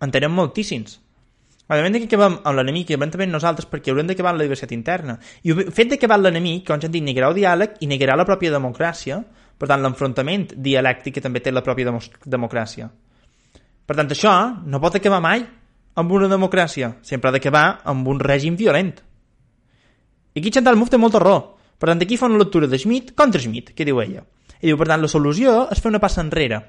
En 0.03 0.11
tenen 0.11 0.35
moltíssims. 0.35 0.99
A 1.69 1.79
moment 1.79 1.97
que 1.97 2.09
acabem 2.11 2.41
amb 2.43 2.59
l'enemic, 2.59 2.91
acabem 2.91 3.13
també 3.13 3.29
nosaltres 3.31 3.69
perquè 3.71 3.93
haurem 3.93 4.11
d'acabar 4.11 4.35
amb 4.35 4.43
la 4.43 4.49
diversitat 4.49 4.75
interna. 4.75 5.17
I 5.45 5.55
el 5.55 5.71
fet 5.73 5.93
d'acabar 5.93 6.19
l'enemic, 6.21 6.67
com 6.67 6.83
ja 6.83 6.91
hem 6.91 6.97
dit, 6.99 7.05
negarà 7.07 7.31
el 7.31 7.39
diàleg 7.39 7.79
i 7.81 7.89
negarà 7.89 8.19
la 8.19 8.27
pròpia 8.29 8.53
democràcia, 8.53 9.23
per 9.59 9.69
tant, 9.71 9.83
l'enfrontament 9.83 10.49
dialèctic 10.57 11.17
que 11.17 11.25
també 11.25 11.41
té 11.41 11.53
la 11.53 11.63
pròpia 11.63 11.93
democràcia. 12.27 12.89
Per 13.85 13.97
tant, 13.97 14.11
això 14.11 14.35
no 14.65 14.81
pot 14.81 14.97
acabar 14.97 15.21
mai 15.23 15.45
amb 15.95 16.13
una 16.13 16.29
democràcia, 16.29 16.97
sempre 17.03 17.31
ha 17.31 17.35
d'acabar 17.35 17.81
amb 17.85 18.09
un 18.09 18.21
règim 18.21 18.57
violent. 18.57 18.95
I 20.35 20.41
aquí 20.41 20.51
Chantal 20.51 20.77
Mouffe 20.77 20.97
té 20.97 20.99
molta 20.99 21.21
raó. 21.23 21.55
Per 21.79 21.91
tant, 21.91 22.01
aquí 22.03 22.17
fa 22.19 22.27
una 22.27 22.41
lectura 22.41 22.67
de 22.67 22.79
Schmidt 22.79 23.15
contra 23.15 23.41
Schmidt, 23.41 23.75
que 23.75 23.87
diu 23.87 24.01
ella. 24.03 24.25
I 24.61 24.71
diu, 24.71 24.79
per 24.81 24.89
tant, 24.89 25.03
la 25.03 25.11
solució 25.11 25.69
és 25.71 25.83
fer 25.83 25.93
una 25.93 26.01
passa 26.03 26.23
enrere. 26.25 26.61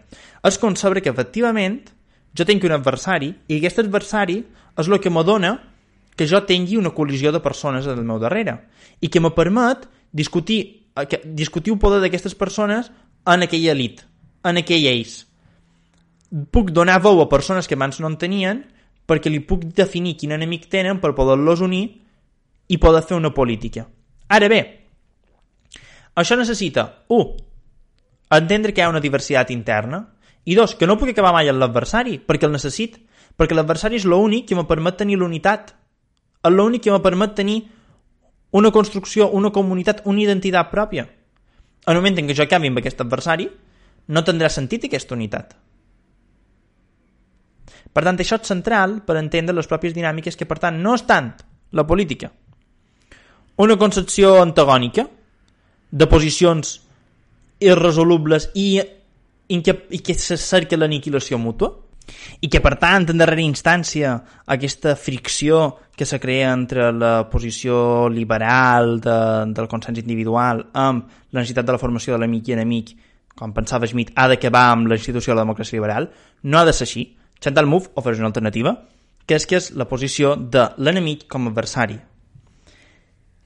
És 0.45 0.59
concebre 0.61 1.01
que, 1.01 1.13
efectivament, 1.13 1.79
jo 2.35 2.45
tinc 2.45 2.65
un 2.67 2.75
adversari 2.75 3.31
i 3.47 3.57
aquest 3.57 3.79
adversari 3.85 4.41
és 4.75 4.89
el 4.89 4.99
que 4.99 5.13
m'adona 5.13 5.55
que 6.15 6.27
jo 6.27 6.41
tingui 6.47 6.77
una 6.79 6.93
col·lisió 6.95 7.31
de 7.31 7.41
persones 7.43 7.87
al 7.87 8.03
meu 8.03 8.19
darrere 8.19 8.57
i 9.03 9.09
que 9.11 9.21
me 9.23 9.31
permet 9.35 9.87
discutir, 10.15 10.84
que, 11.03 11.21
discutir 11.25 11.73
el 11.73 11.79
poder 11.79 11.99
d'aquestes 12.03 12.35
persones 12.39 12.91
en 13.27 13.43
aquella 13.43 13.73
elit, 13.75 14.05
en 14.43 14.61
aquell 14.61 14.87
ells. 14.87 15.25
Puc 16.51 16.71
donar 16.71 17.01
veu 17.03 17.19
a 17.21 17.29
persones 17.29 17.67
que 17.67 17.75
abans 17.75 17.99
no 17.99 18.07
en 18.11 18.17
tenien 18.21 18.63
perquè 19.05 19.29
li 19.29 19.43
puc 19.45 19.67
definir 19.77 20.15
quin 20.17 20.33
enemic 20.33 20.69
tenen 20.71 21.01
per 21.03 21.13
poder-los 21.17 21.61
unir 21.61 21.83
i 22.67 22.79
poder 22.81 23.03
fer 23.05 23.17
una 23.19 23.33
política. 23.33 23.85
Ara 24.33 24.49
bé, 24.49 24.61
això 26.15 26.37
necessita, 26.39 27.03
1. 27.13 27.35
entendre 28.39 28.73
que 28.73 28.81
hi 28.81 28.85
ha 28.85 28.89
una 28.89 29.03
diversitat 29.03 29.51
interna, 29.53 30.01
i 30.45 30.55
dos, 30.55 30.75
que 30.75 30.87
no 30.87 30.97
puc 30.97 31.11
acabar 31.11 31.33
mai 31.33 31.49
amb 31.49 31.61
l'adversari, 31.61 32.19
perquè 32.25 32.47
el 32.47 32.53
necessit, 32.53 32.97
perquè 33.37 33.57
l'adversari 33.57 33.99
és 33.99 34.05
l'únic 34.05 34.47
que 34.49 34.57
me 34.57 34.65
permet 34.69 34.97
tenir 34.97 35.17
l'unitat, 35.19 35.73
és 36.45 36.53
l'únic 36.53 36.85
que 36.85 36.93
me 36.93 37.01
permet 37.03 37.35
tenir 37.37 37.63
una 38.55 38.71
construcció, 38.71 39.27
una 39.35 39.51
comunitat, 39.51 40.01
una 40.07 40.21
identitat 40.23 40.71
pròpia. 40.71 41.03
En 41.85 41.91
el 41.91 41.99
moment 41.99 42.21
en 42.21 42.29
què 42.29 42.35
jo 42.37 42.45
acabi 42.45 42.69
amb 42.71 42.79
aquest 42.79 43.01
adversari, 43.03 43.49
no 44.07 44.23
tindrà 44.23 44.47
sentit 44.49 44.87
aquesta 44.87 45.15
unitat. 45.15 45.51
Per 47.95 48.03
tant, 48.03 48.15
això 48.19 48.39
és 48.39 48.47
central 48.47 49.01
per 49.07 49.17
entendre 49.19 49.55
les 49.55 49.67
pròpies 49.67 49.95
dinàmiques 49.95 50.39
que, 50.39 50.47
per 50.47 50.59
tant, 50.63 50.79
no 50.79 50.95
és 50.95 51.03
tant 51.07 51.33
la 51.75 51.85
política. 51.87 52.31
Una 53.59 53.77
concepció 53.79 54.37
antagònica 54.41 55.05
de 55.91 56.07
posicions 56.11 56.77
irresolubles 57.59 58.49
i, 58.55 58.79
i, 58.79 59.61
que, 59.63 59.75
i 59.95 59.99
que 59.99 60.15
se 60.15 60.39
cerca 60.39 60.79
l'aniquilació 60.79 61.39
mútua 61.39 61.71
i 62.41 62.49
que, 62.51 62.61
per 62.63 62.75
tant, 62.81 63.07
en 63.11 63.21
darrera 63.21 63.43
instància, 63.43 64.15
aquesta 64.55 64.95
fricció 64.95 65.61
que 65.95 66.05
se 66.05 66.19
crea 66.19 66.51
entre 66.53 66.91
la 66.93 67.27
posició 67.31 68.07
liberal 68.11 68.99
de, 69.01 69.17
del 69.55 69.69
consens 69.71 70.01
individual 70.01 70.65
amb 70.73 71.05
la 71.31 71.41
necessitat 71.41 71.67
de 71.67 71.75
la 71.75 71.81
formació 71.81 72.15
de 72.15 72.23
l'amic 72.23 72.49
i 72.49 72.57
enemic, 72.57 72.95
com 73.35 73.53
pensava 73.55 73.87
Schmidt, 73.87 74.13
ha 74.15 74.27
d'acabar 74.31 74.69
amb 74.71 74.89
la 74.91 74.99
institució 74.99 75.33
de 75.33 75.39
la 75.39 75.45
democràcia 75.45 75.79
liberal, 75.79 76.09
no 76.43 76.59
ha 76.59 76.65
de 76.67 76.73
ser 76.73 76.87
així. 76.87 77.07
Chantal 77.39 77.67
Mouffe 77.67 77.91
ofereix 77.99 78.21
una 78.21 78.31
alternativa, 78.31 78.77
que 79.25 79.35
és 79.39 79.47
que 79.49 79.57
és 79.59 79.71
la 79.75 79.89
posició 79.89 80.35
de 80.35 80.69
l'enemic 80.77 81.25
com 81.31 81.47
a 81.47 81.51
adversari. 81.51 81.99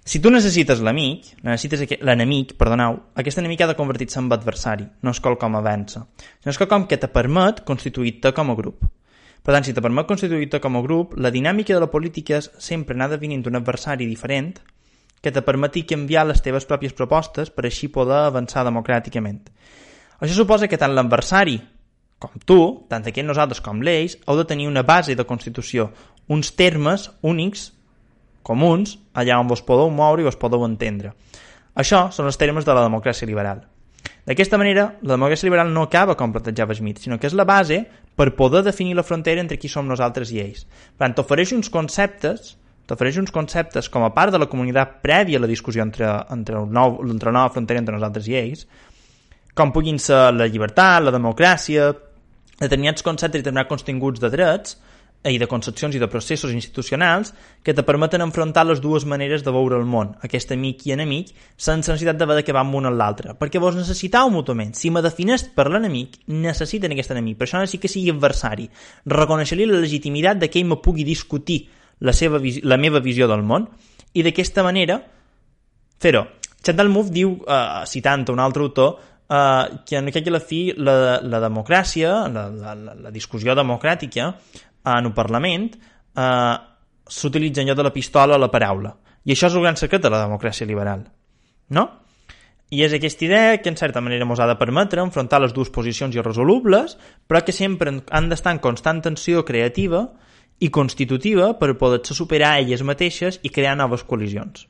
Si 0.10 0.18
tu 0.18 0.32
necessites 0.34 0.80
l'amic, 0.82 1.28
necessites 1.46 1.84
l'enemic, 2.02 2.56
perdoneu, 2.58 2.96
aquest 3.22 3.38
enemic 3.38 3.62
ha 3.62 3.68
de 3.70 3.76
convertir-se 3.78 4.18
en 4.18 4.32
adversari, 4.34 4.88
no 5.06 5.14
és 5.14 5.20
com 5.22 5.58
avança. 5.60 6.02
No 6.46 6.50
és 6.50 6.58
com 6.58 6.88
que 6.90 6.98
te 6.98 7.12
permet 7.14 7.62
constituir-te 7.62 8.32
com 8.34 8.50
a 8.50 8.56
grup. 8.58 8.88
Per 9.46 9.54
tant, 9.54 9.68
si 9.68 9.76
te 9.78 9.84
permet 9.86 10.08
constituir-te 10.10 10.60
com 10.64 10.80
a 10.80 10.82
grup, 10.82 11.14
la 11.14 11.30
dinàmica 11.30 11.76
de 11.76 11.84
la 11.86 11.92
política 11.94 12.40
és 12.40 12.50
sempre 12.58 12.98
anar 12.98 13.12
definint 13.14 13.46
un 13.46 13.62
adversari 13.62 14.10
diferent 14.10 14.58
que 15.22 15.30
te 15.30 15.46
permeti 15.46 15.86
canviar 15.86 16.26
les 16.26 16.42
teves 16.42 16.66
pròpies 16.66 16.98
propostes 16.98 17.54
per 17.54 17.68
així 17.70 17.94
poder 17.94 18.26
avançar 18.26 18.66
democràticament. 18.66 19.44
Això 20.26 20.34
suposa 20.34 20.68
que 20.68 20.82
tant 20.82 20.98
l'adversari 20.98 21.60
com 22.18 22.34
tu, 22.50 22.62
tant 22.90 23.06
aquí 23.06 23.22
nosaltres 23.22 23.62
com 23.62 23.86
l'ells, 23.86 24.18
heu 24.26 24.42
de 24.42 24.50
tenir 24.50 24.74
una 24.74 24.82
base 24.82 25.14
de 25.14 25.30
constitució, 25.30 25.92
uns 26.28 26.50
termes 26.58 27.12
únics, 27.22 27.76
comuns, 28.50 28.98
allà 29.14 29.38
on 29.40 29.50
vos 29.50 29.62
podeu 29.66 29.92
moure 29.94 30.26
i 30.26 30.28
vos 30.28 30.40
podeu 30.40 30.66
entendre. 30.66 31.14
Això 31.78 32.08
són 32.12 32.28
els 32.28 32.40
termes 32.42 32.66
de 32.66 32.76
la 32.76 32.88
democràcia 32.88 33.30
liberal. 33.30 33.62
D'aquesta 34.26 34.58
manera, 34.62 34.90
la 35.02 35.16
democràcia 35.16 35.48
liberal 35.48 35.70
no 35.74 35.86
acaba 35.86 36.18
com 36.18 36.34
plantejava 36.34 36.76
Smith, 36.76 37.04
sinó 37.04 37.20
que 37.20 37.30
és 37.30 37.38
la 37.38 37.48
base 37.48 37.84
per 38.18 38.34
poder 38.38 38.66
definir 38.66 38.98
la 38.98 39.06
frontera 39.06 39.42
entre 39.42 39.58
qui 39.58 39.72
som 39.72 39.88
nosaltres 39.88 40.34
i 40.34 40.42
ells. 40.44 40.66
Per 40.98 41.06
tant, 41.06 41.16
t'ofereix 41.18 41.54
uns 41.56 41.72
conceptes 41.74 42.56
t'ofereix 42.90 43.20
uns 43.22 43.34
conceptes 43.34 43.90
com 43.94 44.02
a 44.02 44.12
part 44.16 44.34
de 44.34 44.40
la 44.42 44.50
comunitat 44.50 44.98
prèvia 45.06 45.38
a 45.38 45.44
la 45.44 45.50
discussió 45.50 45.84
entre, 45.86 46.10
entre, 46.34 46.58
el 46.58 46.72
nou, 46.74 46.98
entre 47.06 47.30
la 47.30 47.38
nova 47.38 47.54
frontera 47.54 47.82
entre 47.84 47.94
nosaltres 47.94 48.30
i 48.32 48.38
ells, 48.40 48.66
com 49.54 49.74
puguin 49.76 50.00
ser 50.02 50.30
la 50.34 50.48
llibertat, 50.50 51.04
la 51.06 51.14
democràcia, 51.14 51.92
determinats 52.58 53.06
conceptes 53.06 53.40
i 53.40 53.44
determinats 53.44 53.70
continguts 53.70 54.24
de 54.24 54.32
drets 54.34 54.80
i 55.28 55.36
de 55.38 55.48
concepcions 55.52 55.96
i 55.96 56.00
de 56.00 56.08
processos 56.08 56.54
institucionals 56.56 57.34
que 57.64 57.74
te 57.76 57.84
permeten 57.84 58.24
enfrontar 58.24 58.64
les 58.66 58.80
dues 58.80 59.04
maneres 59.04 59.44
de 59.44 59.52
veure 59.52 59.76
el 59.76 59.84
món, 59.84 60.14
aquest 60.24 60.54
amic 60.56 60.86
i 60.88 60.94
enemic, 60.96 61.34
sense 61.60 61.92
necessitat 61.92 62.16
d'haver 62.22 62.46
que 62.48 62.56
va 62.56 62.64
amb 62.64 62.78
un 62.80 62.88
o 62.88 62.94
l'altre, 62.94 63.36
perquè 63.36 63.60
vos 63.60 63.76
necessitau 63.76 64.32
mútuament. 64.32 64.72
Si 64.80 64.92
me 64.92 65.04
defineix 65.04 65.50
per 65.56 65.68
l'enemic, 65.68 66.22
necessiten 66.32 66.96
aquest 66.96 67.12
enemic, 67.12 67.38
per 67.38 67.50
això 67.50 67.60
necessito 67.60 67.84
que 67.84 67.92
sigui 67.92 68.16
adversari. 68.16 68.70
Reconèixer-li 69.12 69.68
la 69.68 69.84
legitimitat 69.84 70.40
de 70.40 70.48
que 70.48 70.64
ell 70.64 70.72
me 70.72 70.80
pugui 70.80 71.04
discutir 71.04 71.66
la, 72.00 72.16
seva, 72.16 72.40
la 72.40 72.80
meva 72.80 73.04
visió 73.04 73.28
del 73.28 73.44
món 73.44 73.68
i 74.16 74.24
d'aquesta 74.24 74.64
manera 74.64 75.02
fer-ho. 76.00 76.26
Chantal 76.64 76.92
Mouffe 76.92 77.12
diu, 77.16 77.36
eh, 77.44 77.84
citant 77.88 78.26
un 78.32 78.40
altre 78.40 78.64
autor, 78.64 78.96
eh, 79.30 79.66
que 79.86 80.00
en 80.00 80.08
aquella 80.08 80.38
la 80.38 80.40
fi 80.40 80.74
la, 80.76 81.20
la 81.22 81.44
democràcia, 81.44 82.16
la, 82.32 82.48
la, 82.50 82.96
la 83.08 83.12
discussió 83.12 83.56
democràtica 83.56 84.34
en 84.86 85.10
un 85.10 85.16
Parlament 85.16 85.72
eh, 85.76 86.58
s'utilitza 87.10 87.62
en 87.62 87.72
lloc 87.72 87.78
de 87.78 87.88
la 87.88 87.94
pistola 87.94 88.38
la 88.38 88.52
paraula. 88.52 88.94
I 89.26 89.34
això 89.34 89.50
és 89.50 89.58
el 89.58 89.66
gran 89.66 89.78
secret 89.78 90.04
de 90.04 90.12
la 90.14 90.22
democràcia 90.24 90.68
liberal. 90.68 91.04
No? 91.76 91.88
I 92.70 92.84
és 92.86 92.94
aquesta 92.94 93.26
idea 93.26 93.58
que 93.62 93.70
en 93.72 93.78
certa 93.78 94.02
manera 94.02 94.26
ens 94.26 94.40
ha 94.40 94.48
de 94.48 94.58
permetre 94.58 95.02
enfrontar 95.02 95.42
les 95.42 95.54
dues 95.54 95.72
posicions 95.74 96.16
irresolubles, 96.16 96.98
però 97.28 97.42
que 97.44 97.56
sempre 97.56 97.96
han 98.10 98.30
d'estar 98.30 98.54
en 98.54 98.62
constant 98.62 99.02
tensió 99.02 99.44
creativa 99.46 100.06
i 100.60 100.70
constitutiva 100.70 101.54
per 101.58 101.78
poder-se 101.80 102.14
superar 102.14 102.60
elles 102.60 102.84
mateixes 102.86 103.40
i 103.42 103.50
crear 103.50 103.76
noves 103.80 104.06
col·lisions. 104.06 104.68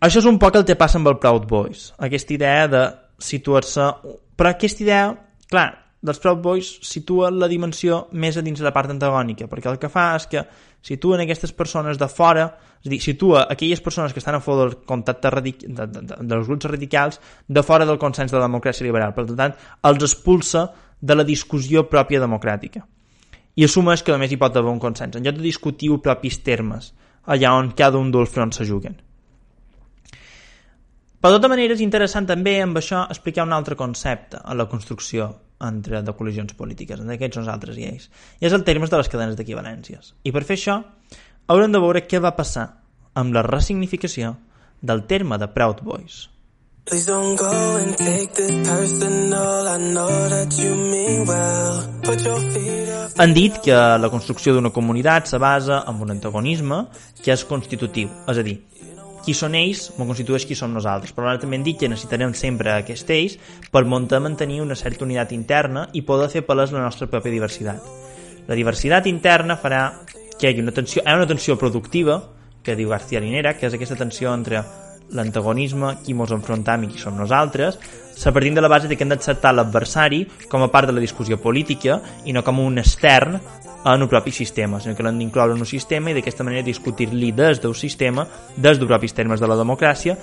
Això 0.00 0.22
és 0.22 0.28
un 0.30 0.38
poc 0.40 0.56
el 0.56 0.64
que 0.64 0.78
passa 0.80 0.96
amb 0.96 1.10
el 1.10 1.18
Proud 1.20 1.44
Boys, 1.48 1.90
aquesta 1.98 2.32
idea 2.34 2.66
de 2.72 2.84
situar-se... 3.20 3.90
Però 4.40 4.54
aquesta 4.54 4.80
idea, 4.80 5.10
clar, 5.52 5.68
dels 6.00 6.18
Proud 6.18 6.40
Boys 6.40 6.70
situa 6.86 7.28
la 7.30 7.48
dimensió 7.48 8.06
més 8.12 8.36
a 8.36 8.42
dins 8.44 8.58
de 8.58 8.64
la 8.64 8.72
part 8.72 8.90
antagònica, 8.92 9.48
perquè 9.50 9.68
el 9.68 9.78
que 9.80 9.90
fa 9.92 10.14
és 10.16 10.26
que 10.30 10.44
situen 10.86 11.20
aquestes 11.20 11.52
persones 11.52 11.98
de 12.00 12.08
fora, 12.08 12.46
és 12.80 12.88
a 12.88 12.92
dir, 12.92 13.00
situa 13.04 13.44
aquelles 13.52 13.82
persones 13.84 14.14
que 14.16 14.22
estan 14.22 14.38
a 14.38 14.40
fora 14.40 14.64
del 14.64 14.78
contacte 14.88 15.32
radic... 15.32 15.66
de, 15.66 15.86
de, 15.86 16.04
de, 16.08 16.16
dels 16.30 16.48
grups 16.48 16.70
radicals 16.72 17.20
de 17.46 17.62
fora 17.62 17.84
del 17.84 18.00
consens 18.00 18.32
de 18.32 18.38
la 18.38 18.46
democràcia 18.46 18.86
liberal. 18.86 19.12
Per 19.16 19.26
tant, 19.34 19.52
els 19.90 20.06
expulsa 20.08 20.70
de 21.00 21.16
la 21.16 21.26
discussió 21.28 21.84
pròpia 21.88 22.22
democràtica. 22.22 22.86
I 23.60 23.66
assumeix 23.66 24.00
que 24.04 24.14
només 24.14 24.32
hi 24.32 24.40
pot 24.40 24.56
haver 24.56 24.72
un 24.72 24.80
consens, 24.80 25.18
en 25.18 25.26
lloc 25.26 25.36
de 25.36 25.44
discutir 25.44 25.92
propis 26.00 26.40
termes, 26.46 26.94
allà 27.28 27.52
on 27.58 27.74
cada 27.76 28.00
un 28.00 28.08
dels 28.14 28.32
fronts 28.32 28.56
se 28.56 28.64
juguen. 28.64 28.96
Per 31.20 31.28
tota 31.28 31.50
manera, 31.52 31.76
és 31.76 31.84
interessant 31.84 32.24
també 32.24 32.56
amb 32.64 32.80
això 32.80 33.04
explicar 33.12 33.44
un 33.44 33.52
altre 33.52 33.76
concepte 33.76 34.40
a 34.40 34.56
la 34.56 34.64
construcció 34.70 35.28
entre 35.60 36.02
de 36.02 36.14
col·lisions 36.16 36.56
polítiques, 36.56 37.00
entre 37.00 37.18
aquests 37.18 37.40
nosaltres 37.42 37.78
i 37.78 37.86
ells. 37.90 38.08
I 38.40 38.48
és 38.48 38.56
el 38.56 38.64
termes 38.64 38.90
de 38.90 39.00
les 39.00 39.10
cadenes 39.12 39.38
d'equivalències. 39.38 40.14
I 40.24 40.32
per 40.32 40.44
fer 40.48 40.58
això, 40.58 40.80
haurem 41.46 41.72
de 41.72 41.82
veure 41.82 42.06
què 42.08 42.20
va 42.22 42.36
passar 42.36 42.66
amb 43.14 43.34
la 43.34 43.44
resignificació 43.46 44.36
del 44.80 45.06
terme 45.06 45.38
de 45.38 45.48
Proud 45.52 45.82
Boys. 45.84 46.28
Please 46.88 47.06
don't 47.06 47.36
go 47.38 47.76
and 47.76 47.96
take 47.96 48.32
this 48.34 48.66
personal 48.66 49.68
I 49.68 49.76
know 49.78 50.08
that 50.32 50.56
you 50.58 50.74
mean 50.74 51.26
well 51.28 51.84
Put 52.02 52.24
your 52.24 52.40
feet 52.50 52.88
up 52.88 53.20
Han 53.20 53.34
dit 53.36 53.60
que 53.62 53.76
la 53.76 54.08
construcció 54.10 54.54
d'una 54.56 54.72
comunitat 54.72 55.28
se 55.28 55.38
basa 55.38 55.84
en 55.86 56.00
un 56.00 56.10
antagonisme 56.16 56.86
que 57.20 57.34
és 57.34 57.44
constitutiu, 57.44 58.08
és 58.26 58.40
a 58.40 58.42
dir, 58.46 58.56
qui 59.24 59.34
són 59.36 59.54
ells 59.58 59.90
me 59.98 60.06
constitueix 60.08 60.46
qui 60.48 60.56
som 60.58 60.72
nosaltres, 60.72 61.12
però 61.16 61.28
ara 61.28 61.40
també 61.42 61.58
hem 61.58 61.66
dit 61.66 61.78
que 61.80 61.88
necessitarem 61.90 62.32
sempre 62.34 62.72
aquest 62.74 63.10
ells 63.14 63.36
per 63.72 63.84
muntar 63.84 64.22
mantenir 64.24 64.60
una 64.64 64.78
certa 64.78 65.04
unitat 65.04 65.32
interna 65.36 65.88
i 65.92 66.02
poder 66.02 66.30
fer 66.32 66.44
palès 66.46 66.72
la 66.72 66.84
nostra 66.84 67.08
pròpia 67.10 67.32
diversitat. 67.32 67.84
La 68.48 68.56
diversitat 68.58 69.06
interna 69.06 69.58
farà 69.60 69.84
que 70.38 70.46
hi 70.46 70.50
hagi 70.50 70.62
una 70.64 70.72
tensió, 70.74 71.02
hi 71.04 71.10
ha 71.10 71.16
una 71.20 71.28
tensió 71.28 71.58
productiva, 71.60 72.20
que 72.62 72.76
diu 72.76 72.88
García 72.88 73.20
Linera, 73.20 73.54
que 73.56 73.68
és 73.68 73.76
aquesta 73.76 73.96
tensió 73.96 74.32
entre 74.34 74.64
l'antagonisme, 75.12 75.96
qui 76.04 76.14
mos 76.14 76.32
enfrontam 76.32 76.84
i 76.84 76.90
qui 76.92 77.00
som 77.00 77.16
nosaltres, 77.18 77.78
se 78.14 78.32
partint 78.32 78.56
de 78.56 78.62
la 78.62 78.68
base 78.68 78.88
de 78.88 78.96
que 78.96 79.04
hem 79.04 79.12
d'acceptar 79.12 79.52
l'adversari 79.54 80.24
com 80.50 80.62
a 80.62 80.70
part 80.72 80.90
de 80.90 80.94
la 80.96 81.02
discussió 81.02 81.38
política 81.40 82.00
i 82.24 82.34
no 82.36 82.44
com 82.46 82.60
un 82.62 82.78
extern 82.78 83.38
en 83.84 84.02
el 84.02 84.08
propi 84.08 84.30
sistema, 84.30 84.80
sinó 84.80 84.94
que 84.96 85.02
l'han 85.02 85.18
d'incloure 85.18 85.54
en 85.54 85.64
un 85.64 85.68
sistema 85.68 86.10
i 86.10 86.16
d'aquesta 86.16 86.44
manera 86.44 86.66
discutir-li 86.66 87.32
des 87.32 87.62
del 87.62 87.74
sistema, 87.74 88.26
des 88.56 88.78
dels 88.78 88.88
propis 88.88 89.14
termes 89.16 89.40
de 89.40 89.48
la 89.48 89.56
democràcia, 89.56 90.16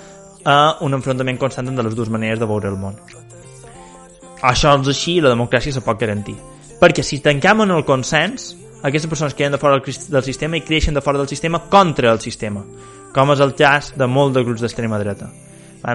a 0.44 0.78
un 0.86 0.94
enfrontament 0.94 1.38
constant 1.38 1.66
de 1.74 1.82
les 1.82 1.96
dues 1.96 2.10
maneres 2.10 2.38
de 2.38 2.46
veure 2.46 2.70
el 2.70 2.78
món. 2.78 2.94
Això 4.42 4.76
és 4.78 4.88
així 4.92 5.18
la 5.20 5.34
democràcia 5.34 5.74
se 5.74 5.82
pot 5.82 5.98
garantir. 5.98 6.36
Perquè 6.78 7.02
si 7.02 7.18
tancam 7.18 7.64
en 7.64 7.74
el 7.74 7.84
consens, 7.84 8.52
aquestes 8.82 9.10
persones 9.10 9.34
queden 9.34 9.56
de 9.56 9.58
fora 9.58 9.80
del 9.82 10.22
sistema 10.22 10.56
i 10.56 10.62
creixen 10.62 10.94
de 10.94 11.02
fora 11.02 11.18
del 11.18 11.28
sistema 11.28 11.64
contra 11.68 12.12
el 12.12 12.20
sistema, 12.20 12.62
com 13.14 13.34
és 13.34 13.42
el 13.42 13.56
cas 13.58 13.90
de 13.98 14.06
molts 14.06 14.36
de 14.36 14.44
grups 14.46 14.62
d'extrema 14.62 15.00
dreta. 15.02 15.32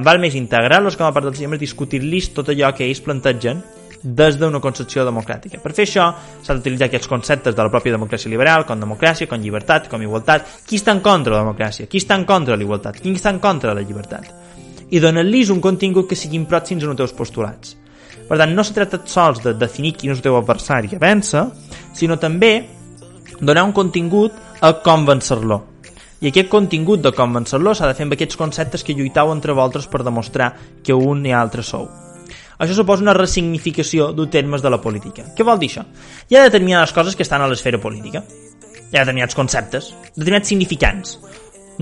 Val 0.04 0.20
més 0.20 0.36
integrar-los 0.36 0.98
com 1.00 1.08
a 1.08 1.14
part 1.16 1.28
del 1.28 1.36
sistema 1.36 1.56
i 1.56 1.64
discutir-los 1.64 2.34
tot 2.36 2.52
allò 2.52 2.74
que 2.76 2.86
ells 2.88 3.04
plantegen 3.04 3.64
des 4.04 4.38
d'una 4.38 4.60
concepció 4.60 5.06
democràtica. 5.08 5.62
Per 5.64 5.72
fer 5.74 5.86
això 5.88 6.10
s'han 6.44 6.60
d'utilitzar 6.60 6.90
aquests 6.90 7.08
conceptes 7.08 7.56
de 7.56 7.64
la 7.64 7.72
pròpia 7.72 7.96
democràcia 7.96 8.30
liberal, 8.30 8.66
com 8.68 8.80
democràcia, 8.80 9.28
com 9.28 9.40
llibertat, 9.42 9.88
com 9.90 10.04
igualtat. 10.04 10.46
Qui 10.68 10.78
està 10.78 10.92
en 10.92 11.00
contra 11.00 11.32
de 11.32 11.40
la 11.40 11.46
democràcia? 11.46 11.88
Qui 11.88 12.04
està 12.04 12.20
en 12.20 12.26
contra 12.28 12.54
de 12.54 12.60
la 12.60 12.68
igualtat? 12.68 13.00
Qui 13.00 13.16
està 13.16 13.32
en 13.32 13.40
contra 13.40 13.72
de 13.72 13.80
la 13.80 13.88
llibertat? 13.88 14.30
I 14.92 15.00
donar-los 15.00 15.50
un 15.50 15.62
contingut 15.64 16.10
que 16.10 16.20
siguin 16.20 16.46
pròxims 16.46 16.84
als 16.84 17.00
teus 17.00 17.16
postulats. 17.16 17.78
Per 18.28 18.38
tant, 18.38 18.54
no 18.54 18.64
se 18.64 18.76
tracta 18.76 19.00
sols 19.06 19.42
de 19.44 19.56
definir 19.58 19.96
quin 19.96 20.12
és 20.12 20.20
el 20.20 20.24
teu 20.24 20.38
adversari 20.38 20.92
que 20.92 21.00
vença, 21.02 21.48
sinó 21.96 22.20
també 22.20 22.54
donar 23.40 23.64
un 23.64 23.74
contingut 23.74 24.36
a 24.62 24.74
com 24.84 25.08
vencer-lo. 25.08 25.64
I 26.24 26.30
aquest 26.32 26.48
contingut 26.48 27.02
de 27.04 27.12
convencer-lo 27.12 27.74
s'ha 27.76 27.90
de 27.90 27.98
fer 27.98 28.08
amb 28.08 28.16
aquests 28.16 28.40
conceptes 28.40 28.84
que 28.84 28.96
lluitau 28.96 29.34
entre 29.34 29.52
vosaltres 29.52 29.90
per 29.92 30.06
demostrar 30.08 30.54
que 30.84 30.96
un 30.96 31.26
i 31.28 31.36
altre 31.36 31.64
sou. 31.68 32.03
Això 32.64 32.78
suposa 32.78 33.04
una 33.04 33.16
resignificació 33.18 34.14
d'un 34.16 34.30
termes 34.32 34.64
de 34.64 34.72
la 34.72 34.80
política. 34.80 35.26
Què 35.36 35.44
vol 35.44 35.60
dir 35.60 35.68
això? 35.72 35.84
Hi 36.30 36.38
ha 36.38 36.46
determinades 36.46 36.94
coses 36.96 37.18
que 37.20 37.26
estan 37.28 37.44
a 37.44 37.50
l'esfera 37.52 37.82
política. 37.84 38.24
Hi 38.24 38.96
ha 38.96 39.04
determinats 39.04 39.36
conceptes, 39.36 39.90
determinats 40.16 40.48
significants. 40.54 41.18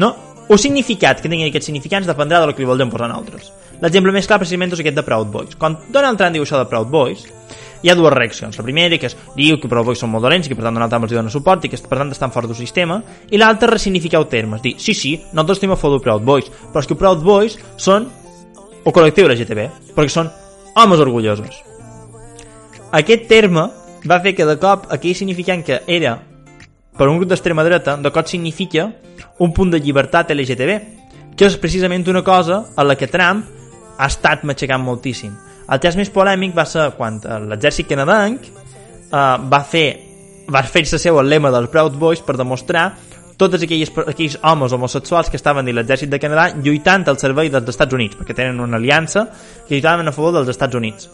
No? 0.01 0.15
O 0.49 0.57
significat 0.57 1.21
que 1.21 1.29
tinguin 1.29 1.51
aquests 1.51 1.69
significants 1.69 2.09
dependrà 2.09 2.41
del 2.41 2.55
que 2.55 2.63
li 2.63 2.69
volen 2.69 2.89
posar 2.89 3.11
nosaltres. 3.11 3.51
L'exemple 3.81 4.13
més 4.15 4.25
clar 4.29 4.39
precisament 4.41 4.73
és 4.73 4.81
aquest 4.81 4.97
de 4.97 5.05
Proud 5.05 5.29
Boys. 5.33 5.53
Quan 5.59 5.77
Donald 5.93 6.17
Trump 6.17 6.33
diu 6.33 6.47
això 6.47 6.57
de 6.57 6.67
Proud 6.71 6.89
Boys, 6.89 7.27
hi 7.81 7.89
ha 7.89 7.95
dues 7.97 8.13
reaccions. 8.13 8.57
La 8.57 8.65
primera, 8.65 8.97
que 8.97 9.09
és 9.09 9.17
diu 9.37 9.59
que 9.61 9.69
Proud 9.69 9.87
Boys 9.87 10.01
són 10.01 10.11
molt 10.13 10.25
dolents 10.25 10.47
i 10.47 10.51
que 10.51 10.57
per 10.57 10.65
tant 10.65 10.77
Donald 10.77 10.93
Trump 10.93 11.07
els 11.07 11.15
dona 11.17 11.33
suport 11.33 11.65
i 11.65 11.71
que 11.71 11.79
per 11.85 12.01
tant 12.01 12.13
estan 12.13 12.33
fora 12.33 12.49
del 12.49 12.57
sistema, 12.57 13.01
i 13.29 13.37
l'altra, 13.41 13.69
ressignificar 13.71 14.21
els 14.21 14.33
termes. 14.33 14.61
Dir, 14.65 14.75
sí, 14.81 14.97
sí, 14.97 15.15
nosaltres 15.31 15.61
estem 15.61 15.73
a 15.73 15.79
favor 15.79 15.99
de 15.99 16.05
Proud 16.09 16.25
Boys, 16.25 16.51
però 16.73 16.83
és 16.83 16.89
que 16.89 16.99
Proud 16.99 17.25
Boys 17.25 17.57
són 17.77 18.09
o 18.83 18.93
col·lectiu 18.93 19.29
LGTB, 19.29 19.67
perquè 19.95 20.13
són 20.13 20.29
homes 20.75 20.99
orgullosos. 20.99 21.61
Aquest 22.91 23.27
terme 23.29 23.69
va 24.07 24.19
fer 24.23 24.35
que 24.35 24.47
de 24.47 24.57
cop 24.59 24.87
aquell 24.91 25.15
significant 25.15 25.63
que 25.63 25.81
era 25.87 26.17
per 26.97 27.07
un 27.07 27.17
grup 27.17 27.29
d'extrema 27.31 27.63
dreta, 27.63 27.95
de 27.97 28.11
cop 28.11 28.27
significa 28.27 28.89
un 29.39 29.53
punt 29.53 29.71
de 29.71 29.79
llibertat 29.79 30.33
LGTB, 30.35 30.75
que 31.37 31.47
és 31.47 31.57
precisament 31.57 32.03
una 32.11 32.23
cosa 32.23 32.65
a 32.75 32.83
la 32.83 32.97
que 32.99 33.07
Trump 33.07 33.45
ha 33.97 34.07
estat 34.09 34.43
matxacant 34.43 34.83
moltíssim. 34.83 35.31
El 35.71 35.79
cas 35.79 35.95
més 35.95 36.11
polèmic 36.11 36.55
va 36.57 36.65
ser 36.67 36.89
quan 36.97 37.21
l'exèrcit 37.47 37.87
canadenc 37.87 38.43
eh, 38.43 39.37
va 39.47 39.61
fer 39.63 39.87
va 40.51 40.63
fer-se 40.67 40.99
seu 40.99 41.19
el 41.21 41.29
lema 41.31 41.51
dels 41.53 41.69
Proud 41.71 41.95
Boys 41.95 42.21
per 42.25 42.35
demostrar 42.35 42.89
tots 43.41 43.65
aquells, 43.65 43.91
aquells 44.05 44.37
homes 44.45 44.73
homosexuals 44.77 45.31
que 45.31 45.39
estaven 45.39 45.65
dins 45.65 45.79
l'exèrcit 45.79 46.11
de 46.11 46.19
Canadà 46.21 46.51
lluitant 46.61 47.07
al 47.09 47.19
servei 47.21 47.49
dels 47.53 47.73
Estats 47.73 47.97
Units, 47.97 48.19
perquè 48.19 48.35
tenen 48.37 48.61
una 48.61 48.77
aliança 48.77 49.25
que 49.67 49.73
lluitaven 49.75 50.07
a 50.07 50.13
favor 50.15 50.37
dels 50.37 50.51
Estats 50.53 50.77
Units. 50.77 51.09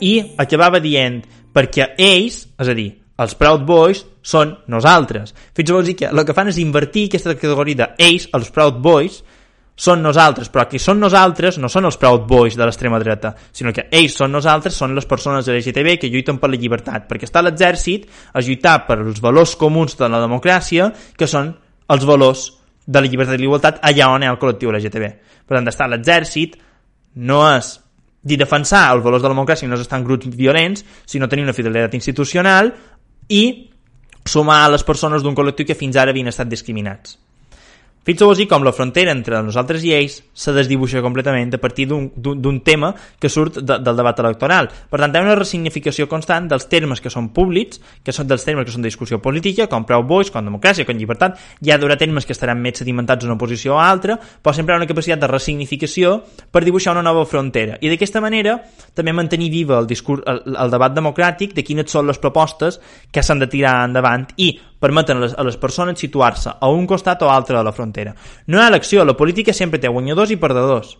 I 0.00 0.14
acabava 0.40 0.80
dient, 0.80 1.20
perquè 1.52 1.92
ells, 1.98 2.44
és 2.56 2.72
a 2.72 2.76
dir, 2.76 2.90
els 3.18 3.34
Proud 3.34 3.64
Boys 3.66 4.04
són 4.22 4.54
nosaltres. 4.70 5.34
Fins 5.56 5.72
a 5.74 5.82
dir 5.82 5.96
que 5.98 6.08
el 6.08 6.24
que 6.24 6.36
fan 6.36 6.52
és 6.52 6.60
invertir 6.62 7.08
aquesta 7.08 7.34
categoria 7.34 7.82
d'ells, 7.82 8.28
els 8.38 8.52
Proud 8.54 8.78
Boys, 8.84 9.22
són 9.78 10.02
nosaltres, 10.02 10.50
però 10.50 10.64
qui 10.66 10.80
són 10.82 10.98
nosaltres 10.98 11.60
no 11.62 11.70
són 11.70 11.86
els 11.86 11.98
Proud 12.02 12.24
Boys 12.26 12.56
de 12.58 12.66
l'extrema 12.66 12.98
dreta, 12.98 13.30
sinó 13.54 13.70
que 13.72 13.86
ells 13.94 14.16
són 14.18 14.32
nosaltres, 14.34 14.74
són 14.74 14.96
les 14.96 15.06
persones 15.06 15.46
LGTB 15.46 16.00
que 16.02 16.10
lluiten 16.10 16.40
per 16.42 16.50
la 16.50 16.58
llibertat, 16.58 17.06
perquè 17.06 17.28
està 17.28 17.44
l'exèrcit 17.44 18.08
a 18.34 18.42
lluitar 18.42 18.80
per 18.88 18.98
els 19.04 19.22
valors 19.22 19.54
comuns 19.60 19.94
de 19.98 20.08
la 20.10 20.18
democràcia, 20.24 20.90
que 21.14 21.30
són 21.30 21.52
els 21.94 22.08
valors 22.08 22.48
de 22.88 23.04
la 23.04 23.06
llibertat 23.06 23.38
i 23.38 23.44
l'igualtat 23.44 23.78
allà 23.86 24.10
on 24.10 24.24
hi 24.24 24.26
ha 24.26 24.34
el 24.34 24.40
col·lectiu 24.42 24.74
LGTB. 24.74 25.12
Per 25.46 25.54
tant, 25.54 25.70
estar 25.70 25.86
l'exèrcit 25.92 26.58
no 27.30 27.44
és 27.52 27.76
dir 28.28 28.40
defensar 28.40 28.88
els 28.96 29.04
valors 29.04 29.22
de 29.22 29.30
la 29.30 29.36
democràcia 29.36 29.70
no 29.70 29.78
estar 29.78 30.00
en 30.00 30.08
grups 30.08 30.26
violents, 30.34 30.82
sinó 31.06 31.30
tenir 31.30 31.46
una 31.46 31.54
fidelitat 31.54 31.94
institucional 31.94 32.74
i 33.30 33.44
sumar 34.26 34.64
a 34.66 34.74
les 34.74 34.82
persones 34.84 35.22
d'un 35.22 35.38
col·lectiu 35.38 35.70
que 35.70 35.78
fins 35.78 35.96
ara 35.96 36.10
havien 36.10 36.28
estat 36.34 36.50
discriminats. 36.50 37.14
Fixeu 38.08 38.30
vos 38.30 38.38
com 38.48 38.62
la 38.64 38.72
frontera 38.72 39.12
entre 39.12 39.36
nosaltres 39.44 39.82
i 39.84 39.90
ells 39.92 40.14
se 40.32 40.52
desdibuixa 40.56 41.02
completament 41.04 41.50
a 41.52 41.58
partir 41.60 41.84
d'un 41.90 42.60
tema 42.64 42.94
que 43.20 43.28
surt 43.28 43.58
de, 43.60 43.76
del 43.84 43.98
debat 43.98 44.22
electoral. 44.22 44.70
Per 44.88 45.00
tant, 45.02 45.12
hi 45.12 45.18
ha 45.20 45.24
una 45.26 45.34
resignificació 45.36 46.06
constant 46.08 46.46
dels 46.48 46.64
termes 46.72 47.02
que 47.04 47.12
són 47.12 47.28
públics, 47.36 47.82
que 48.00 48.14
són 48.16 48.30
dels 48.30 48.46
termes 48.48 48.64
que 48.64 48.72
són 48.72 48.86
de 48.86 48.88
discussió 48.88 49.18
política, 49.20 49.66
com 49.68 49.84
prou 49.84 50.06
boix, 50.08 50.30
com 50.32 50.48
democràcia, 50.48 50.86
com 50.88 50.96
llibertat. 50.96 51.36
Ha 51.36 51.76
d'haver 51.76 51.98
termes 52.00 52.24
que 52.24 52.32
estaran 52.32 52.62
més 52.64 52.80
sedimentats 52.80 53.28
en 53.28 53.34
una 53.34 53.36
posició 53.42 53.76
o 53.76 53.82
altra, 53.82 54.16
però 54.16 54.56
sempre 54.56 54.72
hi 54.72 54.78
ha 54.78 54.80
una 54.80 54.88
capacitat 54.88 55.20
de 55.20 55.28
resignificació 55.28 56.14
per 56.48 56.64
dibuixar 56.64 56.96
una 56.96 57.04
nova 57.04 57.26
frontera. 57.28 57.76
I 57.84 57.92
d'aquesta 57.92 58.24
manera 58.24 58.56
també 58.96 59.12
mantenir 59.12 59.50
viva 59.52 59.76
el, 59.82 59.90
discurs, 59.90 60.24
el, 60.24 60.56
el 60.56 60.72
debat 60.72 60.96
democràtic 60.96 61.52
de 61.52 61.60
quines 61.60 61.92
són 61.92 62.08
les 62.08 62.24
propostes 62.24 62.80
que 63.12 63.20
s'han 63.20 63.44
de 63.44 63.52
tirar 63.52 63.82
endavant 63.84 64.30
i 64.40 64.54
permeten 64.78 65.18
a 65.18 65.26
les, 65.26 65.34
a 65.34 65.44
les 65.46 65.56
persones 65.56 65.98
situar-se 65.98 66.54
a 66.60 66.70
un 66.70 66.86
costat 66.86 67.22
o 67.22 67.30
altre 67.30 67.56
de 67.56 67.64
la 67.64 67.72
frontera. 67.72 68.14
No 68.46 68.58
hi 68.58 68.64
ha 68.64 68.72
elecció, 68.72 69.04
la 69.04 69.16
política 69.16 69.52
sempre 69.52 69.80
té 69.82 69.88
guanyadors 69.88 70.32
i 70.34 70.40
perdedors. 70.40 70.96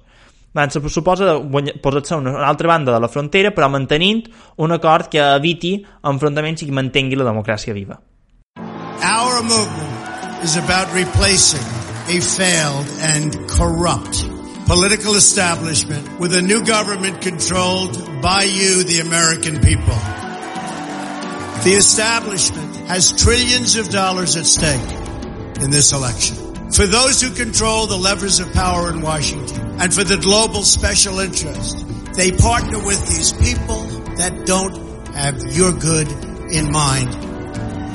Doncs 0.56 0.78
se 0.78 0.88
suposa 0.88 1.36
posar-se 1.82 2.14
a 2.14 2.18
una 2.18 2.46
altra 2.48 2.68
banda 2.68 2.94
de 2.94 3.00
la 3.00 3.10
frontera 3.12 3.52
però 3.52 3.68
mantenint 3.68 4.24
un 4.56 4.72
acord 4.72 5.10
que 5.12 5.20
eviti 5.20 5.76
enfrontaments 6.02 6.64
i 6.64 6.70
que 6.70 6.74
mantengui 6.74 7.18
la 7.20 7.28
democràcia 7.28 7.76
viva. 7.76 8.00
Our 9.04 9.42
movement 9.42 10.42
is 10.42 10.56
about 10.56 10.88
replacing 10.94 11.62
a 12.08 12.20
failed 12.20 12.88
and 13.14 13.36
corrupt 13.46 14.24
political 14.68 15.14
establishment 15.14 16.20
with 16.20 16.34
a 16.34 16.42
new 16.42 16.62
government 16.64 17.22
controlled 17.22 17.96
by 18.20 18.42
you, 18.42 18.84
the 18.84 19.00
American 19.00 19.60
people. 19.60 19.96
The 21.64 21.74
establishment 21.76 22.67
has 22.88 23.12
trillions 23.12 23.76
of 23.76 23.90
dollars 23.90 24.34
at 24.34 24.46
stake 24.46 24.80
in 25.62 25.70
this 25.70 25.92
election. 25.92 26.36
For 26.72 26.86
those 26.86 27.20
who 27.20 27.30
control 27.34 27.86
the 27.86 27.98
levers 27.98 28.40
of 28.40 28.50
power 28.54 28.88
in 28.90 29.02
Washington 29.02 29.80
and 29.80 29.92
for 29.92 30.04
the 30.04 30.16
global 30.16 30.62
special 30.62 31.18
interest, 31.18 31.86
they 32.14 32.32
partner 32.32 32.78
with 32.78 33.06
these 33.08 33.32
people 33.34 33.82
that 34.16 34.46
don't 34.46 34.74
have 35.14 35.38
your 35.52 35.72
good 35.72 36.08
in 36.50 36.72
mind. 36.72 37.12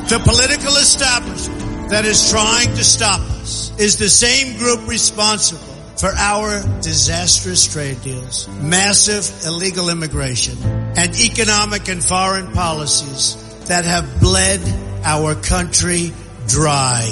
The 0.10 0.20
political 0.24 0.76
establishment 0.78 1.90
that 1.90 2.06
is 2.06 2.30
trying 2.30 2.70
to 2.76 2.84
stop 2.84 3.20
us 3.20 3.78
is 3.80 3.98
the 3.98 4.10
same 4.10 4.58
group 4.58 4.88
responsible 4.88 5.74
for 5.98 6.10
our 6.10 6.62
disastrous 6.82 7.66
trade 7.72 8.00
deals, 8.02 8.48
massive 8.62 9.46
illegal 9.46 9.90
immigration, 9.90 10.58
and 10.96 11.16
economic 11.20 11.88
and 11.88 12.04
foreign 12.04 12.52
policies 12.52 13.38
that 13.66 13.86
have 13.86 14.20
bled 14.20 14.60
our 15.04 15.36
country 15.36 16.14
dry. 16.48 17.04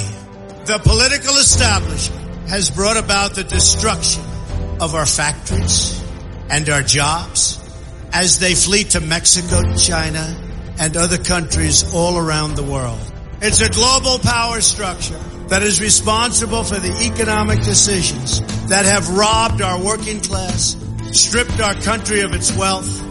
The 0.65 0.79
political 0.79 1.35
establishment 1.37 2.49
has 2.49 2.69
brought 2.69 2.97
about 2.97 3.35
the 3.35 3.43
destruction 3.43 4.23
of 4.79 4.95
our 4.95 5.05
factories 5.05 6.01
and 6.49 6.69
our 6.69 6.81
jobs 6.81 7.59
as 8.13 8.39
they 8.39 8.55
flee 8.55 8.83
to 8.83 8.99
Mexico, 8.99 9.75
China, 9.75 10.37
and 10.79 10.97
other 10.97 11.17
countries 11.17 11.93
all 11.93 12.17
around 12.17 12.55
the 12.55 12.63
world. 12.63 12.99
It's 13.41 13.61
a 13.61 13.69
global 13.69 14.19
power 14.19 14.61
structure 14.61 15.19
that 15.47 15.63
is 15.63 15.81
responsible 15.81 16.63
for 16.63 16.79
the 16.79 17.11
economic 17.11 17.59
decisions 17.61 18.39
that 18.67 18.85
have 18.85 19.09
robbed 19.09 19.61
our 19.61 19.83
working 19.83 20.21
class, 20.21 20.75
stripped 21.11 21.59
our 21.59 21.73
country 21.75 22.21
of 22.21 22.33
its 22.33 22.55
wealth, 22.55 23.10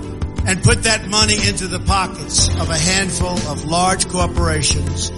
and 0.51 0.61
put 0.65 0.83
that 0.83 1.07
money 1.07 1.39
into 1.47 1.69
the 1.69 1.79
pockets 1.87 2.49
of 2.59 2.71
a 2.71 2.77
handful 2.77 3.39
of 3.47 3.65
large 3.65 4.09
corporations 4.09 5.11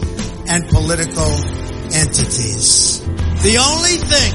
and 0.47 0.69
political 0.69 1.33
entities. 1.97 3.01
The 3.41 3.57
only 3.57 3.97
thing 4.13 4.33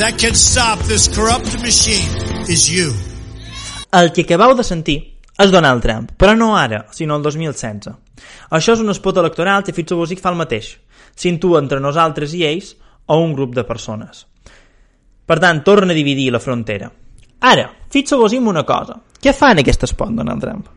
that 0.00 0.16
can 0.16 0.34
stop 0.34 0.78
this 0.88 1.08
corrupt 1.14 1.60
machine 1.60 2.08
is 2.48 2.72
you. 2.72 2.94
El 3.92 4.12
que 4.16 4.24
acabeu 4.24 4.56
de 4.56 4.64
sentir 4.64 4.96
és 5.36 5.52
Donald 5.52 5.84
Trump, 5.84 6.14
però 6.16 6.32
no 6.38 6.54
ara, 6.56 6.86
sinó 6.96 7.20
el 7.20 7.22
2016. 7.28 7.92
Això 8.56 8.78
és 8.78 8.80
un 8.80 8.94
espot 8.94 9.20
electoral 9.20 9.66
que 9.66 9.76
Fitzgerald 9.76 10.24
fa 10.24 10.32
el 10.32 10.40
mateix. 10.40 10.72
S'intua 11.12 11.60
entre 11.60 11.84
nosaltres 11.84 12.32
i 12.32 12.46
ells 12.48 12.72
o 13.04 13.20
un 13.20 13.36
grup 13.36 13.52
de 13.60 13.68
persones. 13.68 14.24
Per 15.28 15.38
tant, 15.38 15.60
torna 15.68 15.92
a 15.92 16.00
dividir 16.00 16.30
la 16.32 16.40
frontera. 16.40 16.88
Ara, 17.52 17.68
fixeu-vos 17.92 18.32
una 18.40 18.64
cosa. 18.64 19.02
Què 19.20 19.34
fa 19.36 19.50
en 19.52 19.60
aquest 19.60 19.84
espot 19.84 20.12
Donald 20.16 20.40
Trump? 20.40 20.68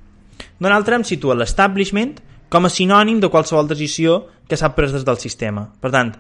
Donald 0.60 0.86
Trump 0.88 1.08
situa 1.08 1.38
l'establishment 1.39 2.17
com 2.51 2.67
a 2.67 2.71
sinònim 2.71 3.21
de 3.23 3.29
qualsevol 3.32 3.69
decisió 3.69 4.17
que 4.49 4.58
s'ha 4.60 4.73
pres 4.75 4.91
des 4.91 5.06
del 5.08 5.19
sistema. 5.21 5.63
Per 5.79 5.91
tant, 5.93 6.12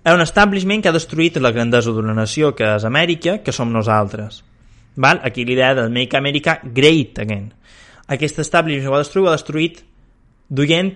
és 0.00 0.16
un 0.16 0.24
establishment 0.24 0.80
que 0.80 0.88
ha 0.88 0.96
destruït 0.96 1.36
la 1.36 1.52
grandesa 1.52 1.92
d'una 1.92 2.16
nació 2.16 2.54
que 2.56 2.64
és 2.78 2.86
Amèrica, 2.88 3.38
que 3.44 3.52
som 3.52 3.72
nosaltres. 3.72 4.40
Val? 4.96 5.20
Aquí 5.22 5.44
l'idea 5.44 5.74
del 5.76 5.92
Make 5.92 6.16
America 6.16 6.58
Great 6.64 7.20
Again. 7.20 7.52
Aquest 8.08 8.40
establishment 8.40 8.88
ho 8.88 8.96
ha 8.96 9.04
destruït, 9.04 9.26
ho 9.26 9.30
ha 9.30 9.36
destruït 9.36 9.84
duient 10.48 10.94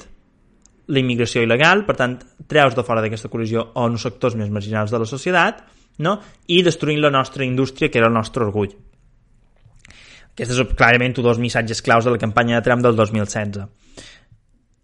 la 0.89 1.01
immigració 1.01 1.45
il·legal, 1.45 1.85
per 1.85 1.97
tant, 2.01 2.17
treus 2.49 2.75
de 2.77 2.85
fora 2.85 3.05
d'aquesta 3.05 3.31
col·lisió 3.33 3.69
a 3.73 3.85
uns 3.85 4.03
sectors 4.05 4.35
més 4.41 4.51
marginals 4.53 4.93
de 4.93 5.01
la 5.01 5.09
societat, 5.09 5.63
no? 6.01 6.19
i 6.49 6.65
destruint 6.65 7.01
la 7.05 7.13
nostra 7.13 7.45
indústria, 7.45 7.93
que 7.93 8.01
era 8.01 8.09
el 8.09 8.17
nostre 8.17 8.45
orgull. 8.49 8.73
Aquests 10.35 10.59
són 10.59 10.75
clarament 10.75 11.15
dos 11.23 11.39
missatges 11.39 11.83
claus 11.83 12.05
de 12.05 12.11
la 12.11 12.19
campanya 12.19 12.59
de 12.59 12.67
Trump 12.67 12.83
del 12.83 12.97
2016. 12.99 13.67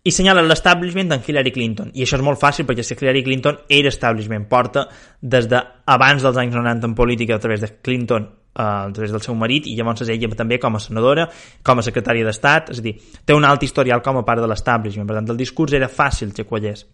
I 0.01 0.13
senyala 0.15 0.41
l'establishment 0.47 1.11
d'en 1.11 1.25
Hillary 1.27 1.51
Clinton. 1.53 1.91
I 1.93 2.07
això 2.07 2.17
és 2.17 2.25
molt 2.25 2.41
fàcil 2.41 2.65
perquè 2.69 2.85
si 2.87 2.95
Hillary 2.97 3.25
Clinton 3.27 3.59
era 3.69 3.91
establishment, 3.91 4.47
porta 4.49 4.87
des 5.21 5.49
de 5.51 5.61
abans 5.93 6.23
dels 6.23 6.39
anys 6.41 6.55
90 6.57 6.89
en 6.89 6.95
política 6.97 7.37
a 7.37 7.43
través 7.43 7.61
de 7.61 7.69
Clinton 7.83 8.25
eh, 8.25 8.63
a 8.63 8.89
través 8.95 9.11
del 9.13 9.21
seu 9.21 9.35
marit 9.35 9.67
i 9.67 9.75
llavors 9.77 10.07
ella 10.09 10.31
també 10.39 10.61
com 10.63 10.79
a 10.79 10.81
senadora, 10.81 11.27
com 11.67 11.83
a 11.83 11.85
secretària 11.85 12.25
d'Estat, 12.25 12.71
és 12.73 12.81
a 12.81 12.87
dir, 12.87 12.95
té 13.27 13.37
un 13.37 13.45
alt 13.45 13.67
historial 13.67 14.01
com 14.07 14.23
a 14.23 14.25
part 14.25 14.41
de 14.41 14.49
l'establishment, 14.49 15.09
per 15.11 15.19
tant 15.19 15.35
el 15.35 15.41
discurs 15.41 15.75
era 15.77 15.91
fàcil 15.91 16.33
que 16.33 16.47
quallés. 16.49 16.87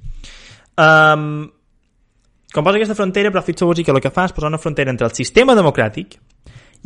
Um, 0.77 1.47
quan 2.53 2.65
posa 2.65 2.81
aquesta 2.81 2.97
frontera, 2.97 3.31
però 3.31 3.45
fixeu-vos 3.45 3.85
que 3.85 3.93
el 3.93 4.01
que 4.03 4.11
fa 4.11 4.27
és 4.27 4.35
posar 4.35 4.51
una 4.51 4.59
frontera 4.59 4.91
entre 4.91 5.07
el 5.07 5.15
sistema 5.15 5.55
democràtic 5.55 6.19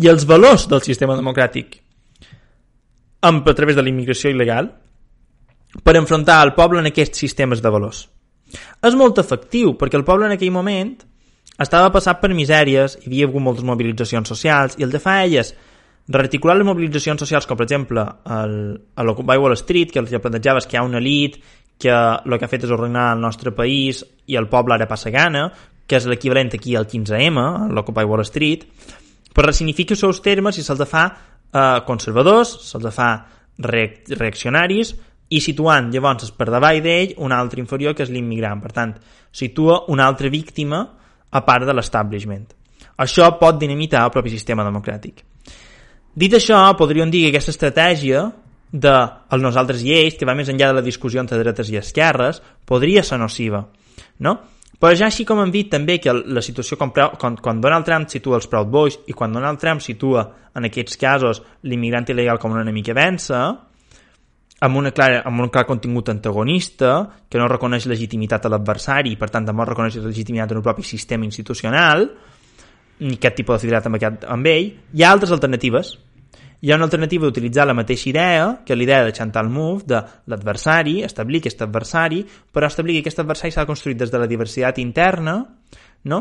i 0.01 0.09
els 0.09 0.25
valors 0.29 0.67
del 0.71 0.83
sistema 0.85 1.17
democràtic 1.19 1.77
amb, 3.29 3.47
a 3.47 3.55
través 3.55 3.77
de 3.77 3.85
la 3.85 3.93
immigració 3.93 4.33
il·legal 4.33 4.71
per 5.85 5.97
enfrontar 5.99 6.41
el 6.45 6.55
poble 6.57 6.81
en 6.81 6.89
aquests 6.91 7.21
sistemes 7.21 7.61
de 7.63 7.71
valors. 7.71 8.07
És 8.83 8.97
molt 8.99 9.21
efectiu, 9.23 9.77
perquè 9.79 9.99
el 10.01 10.07
poble 10.09 10.27
en 10.27 10.35
aquell 10.35 10.55
moment 10.55 10.95
estava 11.61 11.93
passat 11.95 12.21
per 12.23 12.33
misèries, 12.35 12.97
hi 13.03 13.11
havia 13.11 13.29
hagut 13.29 13.45
moltes 13.45 13.67
mobilitzacions 13.69 14.33
socials, 14.33 14.79
i 14.81 14.87
el 14.87 14.95
que 14.95 15.03
fa 15.03 15.21
ell 15.25 15.37
és 15.43 15.53
rearticular 16.11 16.57
les 16.57 16.67
mobilitzacions 16.67 17.21
socials, 17.23 17.47
com 17.47 17.59
per 17.61 17.69
exemple 17.69 18.03
el, 18.35 18.55
a 18.97 19.07
l'Occupy 19.07 19.39
Wall 19.39 19.59
Street, 19.61 19.93
que 19.93 20.01
el 20.03 20.09
que 20.11 20.23
plantejava 20.23 20.63
és 20.63 20.67
que 20.67 20.79
hi 20.79 20.81
ha 20.81 20.87
una 20.87 20.99
elit 20.99 21.39
que 21.81 21.93
el 21.93 22.37
que 22.37 22.45
ha 22.45 22.51
fet 22.53 22.67
és 22.67 22.73
ordenar 22.75 23.15
el 23.15 23.23
nostre 23.23 23.55
país 23.57 24.03
i 24.29 24.37
el 24.37 24.51
poble 24.53 24.75
ara 24.75 24.89
passa 24.89 25.13
gana, 25.13 25.47
que 25.89 25.97
és 25.97 26.07
l'equivalent 26.07 26.53
aquí 26.55 26.77
al 26.77 26.87
15M, 26.87 27.41
a 27.41 27.69
l'Occupy 27.73 28.05
Wall 28.07 28.25
Street, 28.29 28.67
però 29.35 29.49
ressignifica 29.49 29.95
els 29.95 30.03
seus 30.03 30.23
termes 30.25 30.59
i 30.59 30.65
se'ls 30.67 30.83
fa 30.89 31.05
eh, 31.11 31.79
conservadors, 31.87 32.57
se'ls 32.71 32.91
fa 32.95 33.11
reaccionaris, 33.61 34.95
i 35.31 35.39
situant 35.39 35.93
llavors 35.95 36.33
per 36.35 36.49
davall 36.51 36.81
d'ell 36.83 37.15
un 37.23 37.33
altre 37.33 37.63
inferior 37.63 37.95
que 37.95 38.03
és 38.03 38.11
l'immigrant. 38.11 38.61
Per 38.63 38.73
tant, 38.75 38.95
situa 39.31 39.85
una 39.95 40.09
altra 40.11 40.29
víctima 40.29 40.83
a 41.31 41.43
part 41.47 41.67
de 41.67 41.75
l'establishment. 41.77 42.49
Això 43.01 43.29
pot 43.39 43.59
dinamitar 43.61 44.03
el 44.05 44.13
propi 44.13 44.33
sistema 44.33 44.67
democràtic. 44.67 45.23
Dit 46.11 46.35
això, 46.35 46.59
podríem 46.77 47.11
dir 47.11 47.23
que 47.25 47.37
aquesta 47.37 47.55
estratègia 47.55 48.25
de 48.71 48.95
els 49.31 49.43
nosaltres 49.43 49.83
i 49.87 49.95
ells, 49.95 50.17
que 50.19 50.27
va 50.27 50.35
més 50.35 50.51
enllà 50.51 50.71
de 50.71 50.79
la 50.81 50.87
discussió 50.87 51.23
entre 51.23 51.39
dretes 51.39 51.71
i 51.71 51.79
esquerres, 51.79 52.43
podria 52.67 53.03
ser 53.07 53.19
nociva. 53.23 53.63
No? 54.19 54.35
Però 54.81 54.97
ja 54.97 55.11
així 55.11 55.27
com 55.29 55.43
hem 55.43 55.51
dit 55.53 55.69
també 55.69 55.99
que 56.01 56.13
la 56.13 56.41
situació 56.41 56.79
quan, 56.81 56.93
quan, 57.21 57.35
quan 57.37 57.59
Donald 57.61 57.85
Trump 57.85 58.09
situa 58.09 58.39
els 58.39 58.49
Proud 58.49 58.71
Boys 58.73 58.97
i 59.13 59.17
quan 59.17 59.35
Donald 59.37 59.61
Trump 59.61 59.83
situa 59.85 60.25
en 60.57 60.69
aquests 60.71 60.97
casos 61.01 61.43
l'immigrant 61.69 62.09
il·legal 62.09 62.41
com 62.41 62.55
un 62.57 62.63
enemic 62.63 62.89
que 62.89 62.97
vença, 62.97 63.43
amb, 64.61 64.77
una 64.81 64.93
clara, 64.97 65.21
amb 65.29 65.45
un 65.45 65.53
clar 65.53 65.67
contingut 65.69 66.09
antagonista 66.13 66.95
que 67.29 67.41
no 67.41 67.49
reconeix 67.49 67.87
legitimitat 67.93 68.47
a 68.47 68.55
l'adversari 68.55 69.13
i 69.13 69.21
per 69.21 69.31
tant 69.33 69.49
tampoc 69.49 69.69
reconeix 69.73 70.01
legitimitat 70.05 70.53
en 70.53 70.61
el 70.61 70.65
propi 70.65 70.85
sistema 70.85 71.29
institucional 71.29 72.09
ni 73.01 73.17
cap 73.17 73.37
tipus 73.37 73.57
de 73.57 73.67
fidelitat 73.67 73.89
amb, 73.89 73.97
aquest, 73.97 74.25
amb 74.29 74.49
ell, 74.49 74.73
hi 74.93 75.05
ha 75.05 75.13
altres 75.13 75.33
alternatives 75.33 75.95
hi 76.61 76.71
ha 76.71 76.77
una 76.77 76.85
alternativa 76.85 77.25
d'utilitzar 77.25 77.67
la 77.67 77.77
mateixa 77.77 78.11
idea, 78.11 78.49
que 78.67 78.77
l'idea 78.77 79.05
de 79.05 79.15
Chantal 79.17 79.49
Mouffe, 79.49 79.87
de 79.89 80.01
l'adversari, 80.29 81.01
establir 81.07 81.41
aquest 81.41 81.63
adversari, 81.65 82.21
però 82.53 82.69
establir 82.69 82.99
que 82.99 83.07
aquest 83.07 83.23
adversari 83.23 83.55
s'ha 83.55 83.69
construït 83.69 83.99
des 84.01 84.13
de 84.13 84.21
la 84.21 84.29
diversitat 84.29 84.79
interna, 84.79 85.41
no? 86.05 86.21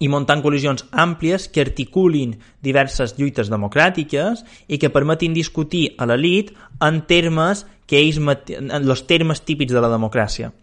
i 0.00 0.08
muntant 0.08 0.40
col·lisions 0.40 0.86
àmplies 0.96 1.50
que 1.52 1.60
articulin 1.60 2.32
diverses 2.64 3.12
lluites 3.18 3.50
democràtiques 3.52 4.40
i 4.68 4.78
que 4.80 4.88
permetin 4.88 5.34
discutir 5.36 5.90
a 6.00 6.08
l'elit 6.08 6.54
en 6.80 7.02
termes 7.04 7.66
que 7.84 8.00
ells 8.00 8.16
els 8.16 9.04
termes 9.10 9.44
típics 9.44 9.76
de 9.76 9.82
la 9.82 9.90
democràcia. 9.92 10.54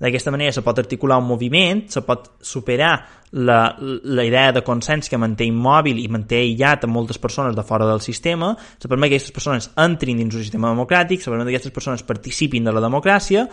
D'aquesta 0.00 0.32
manera 0.32 0.52
se 0.52 0.62
pot 0.64 0.78
articular 0.80 1.18
un 1.20 1.26
moviment, 1.28 1.82
se 1.92 2.00
pot 2.00 2.30
superar 2.40 2.94
la, 3.32 3.76
la 3.78 4.24
idea 4.24 4.50
de 4.56 4.62
consens 4.64 5.10
que 5.12 5.18
manté 5.20 5.44
immòbil 5.44 6.00
i 6.00 6.08
manté 6.08 6.40
aïllat 6.40 6.86
a 6.86 6.90
moltes 6.90 7.20
persones 7.20 7.54
de 7.56 7.64
fora 7.68 7.86
del 7.86 8.00
sistema, 8.00 8.54
se 8.80 8.88
permet 8.88 9.12
que 9.12 9.20
aquestes 9.20 9.36
persones 9.36 9.68
entrin 9.76 10.16
dins 10.16 10.34
un 10.34 10.40
sistema 10.40 10.72
democràtic, 10.72 11.20
se 11.20 11.28
permet 11.28 11.50
que 11.50 11.58
aquestes 11.58 11.76
persones 11.76 12.06
participin 12.08 12.64
de 12.64 12.72
la 12.72 12.80
democràcia, 12.80 13.44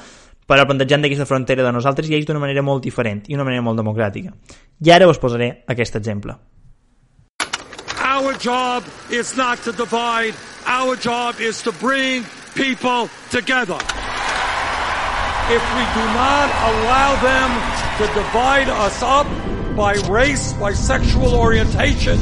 però 0.48 0.64
plantejant 0.64 1.04
d'aquesta 1.04 1.28
frontera 1.28 1.68
de 1.68 1.76
nosaltres 1.76 2.08
i 2.08 2.16
ells 2.16 2.30
d'una 2.30 2.40
manera 2.40 2.64
molt 2.64 2.88
diferent 2.88 3.26
i 3.28 3.36
una 3.36 3.44
manera 3.44 3.66
molt 3.68 3.84
democràtica. 3.84 4.32
I 4.80 4.96
ara 4.96 5.12
us 5.12 5.20
posaré 5.20 5.52
aquest 5.68 6.00
exemple. 6.00 6.40
Our 8.08 8.40
job 8.40 8.88
is 9.12 9.36
not 9.36 9.60
to 9.68 9.76
divide, 9.76 10.34
our 10.66 10.96
job 10.96 11.44
is 11.44 11.62
to 11.62 11.76
bring 11.84 12.24
people 12.56 13.12
together 13.30 14.07
if 15.50 15.64
we 15.76 15.84
do 15.96 16.06
not 16.12 16.50
allow 16.68 17.16
them 17.24 17.50
to 17.98 18.14
divide 18.14 18.68
us 18.68 19.02
up 19.02 19.26
by 19.78 19.94
race, 20.10 20.52
by 20.54 20.74
sexual 20.74 21.34
orientation, 21.34 22.20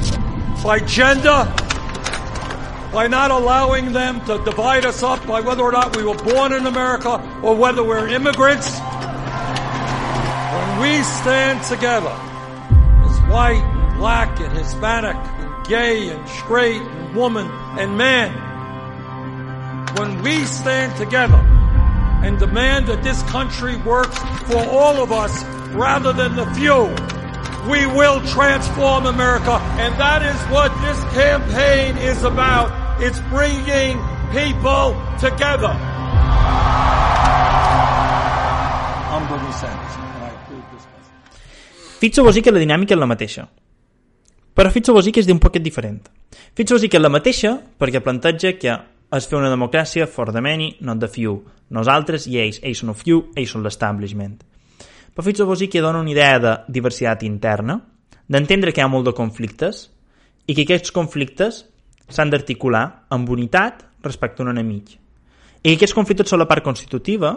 by 0.64 0.78
gender, 0.80 1.52
by 2.94 3.08
not 3.10 3.32
allowing 3.32 3.94
them 3.94 4.24
to 4.26 4.38
divide 4.46 4.86
us 4.86 5.02
up 5.02 5.26
by 5.26 5.42
whether 5.42 5.64
or 5.64 5.72
not 5.72 5.98
we 5.98 6.04
were 6.04 6.14
born 6.14 6.54
in 6.54 6.68
America 6.68 7.20
or 7.42 7.56
whether 7.56 7.84
we're 7.84 8.08
immigrants. 8.10 8.70
When 10.54 10.80
we 10.82 11.02
stand 11.02 11.64
together 11.64 12.16
as 13.06 13.20
white, 13.32 13.64
and 13.64 13.98
black, 13.98 14.40
and 14.40 14.56
Hispanic, 14.56 15.16
and 15.16 15.66
gay, 15.66 16.10
and 16.10 16.30
straight, 16.30 16.82
and 16.82 17.16
woman, 17.16 17.50
and 17.80 17.98
man, 17.98 18.32
when 19.98 20.22
we 20.22 20.46
stand 20.46 20.96
together, 20.96 21.55
and 22.26 22.40
demand 22.40 22.88
that 22.88 23.04
this 23.04 23.22
country 23.30 23.78
works 23.86 24.18
for 24.50 24.58
all 24.74 24.98
of 24.98 25.12
us 25.12 25.32
rather 25.78 26.12
than 26.12 26.36
the 26.36 26.46
few. 26.58 26.90
We 27.70 27.86
will 27.86 28.20
transform 28.34 29.06
America, 29.06 29.62
and 29.78 29.94
that 30.02 30.26
is 30.26 30.40
what 30.50 30.74
this 30.82 30.98
campaign 31.14 31.98
is 31.98 32.24
about. 32.24 32.74
It's 33.00 33.20
bringing 33.30 34.02
people 34.34 34.98
together. 35.22 35.74
I'm 39.14 39.24
Bernie 39.30 39.54
Sanders, 39.62 39.96
and 40.02 40.26
I 40.26 40.34
approve 40.34 40.66
this 40.74 40.86
message. 40.90 42.00
Fixeu-vos 42.02 42.42
que 42.42 42.52
la 42.52 42.60
dinàmica 42.60 42.98
és 42.98 43.00
la 43.00 43.10
mateixa. 43.10 43.46
Però 44.56 44.72
fixeu-vos 44.74 45.06
que 45.14 45.22
és 45.22 45.30
d'un 45.30 45.40
poquet 45.40 45.62
diferent. 45.62 46.02
Fixeu-vos 46.58 46.90
que 46.90 46.98
és 46.98 47.06
la 47.06 47.14
mateixa 47.14 47.60
perquè 47.78 48.02
planteja 48.02 48.58
que 48.58 48.78
és 49.13 49.28
fer 49.30 49.38
una 49.38 49.52
democràcia 49.52 50.08
for 50.10 50.32
the 50.34 50.41
many, 50.41 50.76
not 50.82 51.00
the 51.00 51.10
few. 51.12 51.38
Nosaltres 51.70 52.26
i 52.28 52.39
ells. 52.41 52.60
Ells 52.63 52.82
són 52.82 52.94
el 52.94 53.00
few, 53.00 53.22
ells 53.36 53.54
són 53.54 53.65
l'establishment. 53.65 54.39
Però 55.15 55.24
fixeu-vos 55.24 55.63
que 55.72 55.84
dona 55.84 56.02
una 56.02 56.12
idea 56.12 56.39
de 56.39 56.56
diversitat 56.68 57.24
interna, 57.24 57.80
d'entendre 58.28 58.74
que 58.74 58.82
hi 58.82 58.86
ha 58.86 58.91
molt 58.91 59.06
de 59.08 59.13
conflictes 59.15 59.89
i 60.48 60.56
que 60.56 60.65
aquests 60.65 60.91
conflictes 60.91 61.63
s'han 62.10 62.30
d'articular 62.30 62.86
amb 63.10 63.30
unitat 63.30 63.86
respecte 64.04 64.41
a 64.41 64.46
un 64.46 64.52
enemic. 64.52 64.98
I 65.63 65.72
que 65.72 65.78
aquests 65.80 65.96
conflictes 65.98 66.30
són 66.30 66.41
la 66.41 66.50
part 66.50 66.65
constitutiva 66.65 67.34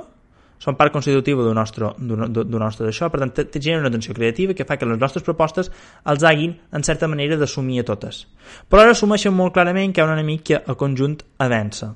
són 0.59 0.77
part 0.79 0.93
constitutiva 0.93 1.45
d'un 1.47 1.55
nostre, 1.55 1.93
d'un 1.99 2.59
nostre 2.59 2.89
d'això, 2.89 3.09
per 3.13 3.21
tant, 3.23 3.33
te 3.39 3.61
genera 3.61 3.85
una 3.85 3.93
atenció 3.93 4.15
creativa 4.15 4.55
que 4.55 4.67
fa 4.67 4.77
que 4.77 4.87
les 4.87 4.99
nostres 4.99 5.25
propostes 5.27 5.71
els 6.05 6.25
haguin, 6.27 6.57
en 6.75 6.83
certa 6.83 7.09
manera, 7.09 7.39
d'assumir 7.39 7.81
a 7.83 7.87
totes. 7.87 8.25
Però 8.69 8.83
ara 8.83 8.97
assumeixen 8.97 9.35
molt 9.35 9.55
clarament 9.55 9.95
que 9.95 10.03
hi 10.03 10.05
ha 10.05 10.09
un 10.09 10.17
enemic 10.17 10.45
que 10.51 10.59
a 10.59 10.75
conjunt 10.75 11.21
avança. 11.39 11.95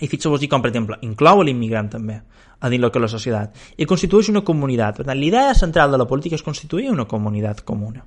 I 0.00 0.08
fixeu-vos 0.08 0.44
com, 0.48 0.62
per 0.62 0.70
exemple, 0.72 1.00
inclou 1.04 1.42
l'immigrant 1.44 1.90
també 1.96 2.20
a 2.60 2.68
dins 2.68 2.92
que 2.92 3.00
la 3.00 3.08
societat 3.08 3.56
i 3.80 3.88
constitueix 3.88 4.28
una 4.28 4.44
comunitat. 4.44 5.00
Per 5.00 5.06
tant, 5.08 5.18
l'idea 5.18 5.54
central 5.56 5.92
de 5.92 6.00
la 6.00 6.08
política 6.08 6.36
és 6.36 6.44
constituir 6.44 6.90
una 6.92 7.08
comunitat 7.08 7.64
comuna. 7.64 8.04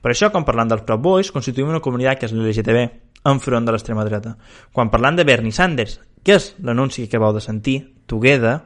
Per 0.00 0.12
això, 0.14 0.30
quan 0.32 0.46
parlant 0.48 0.70
dels 0.70 0.86
Proud 0.88 1.02
Boys, 1.04 1.30
constituïm 1.32 1.68
una 1.68 1.82
comunitat 1.84 2.20
que 2.20 2.28
és 2.28 2.32
l'LGTB, 2.32 2.84
enfront 3.28 3.66
de 3.66 3.72
l'extrema 3.74 4.04
dreta. 4.08 4.36
Quan 4.72 4.88
parlant 4.88 5.18
de 5.18 5.26
Bernie 5.28 5.52
Sanders, 5.52 5.98
que 6.24 6.38
és 6.38 6.54
l'anunci 6.64 7.04
que 7.04 7.16
acabeu 7.16 7.34
de 7.36 7.44
sentir, 7.44 7.76
Together, 8.08 8.56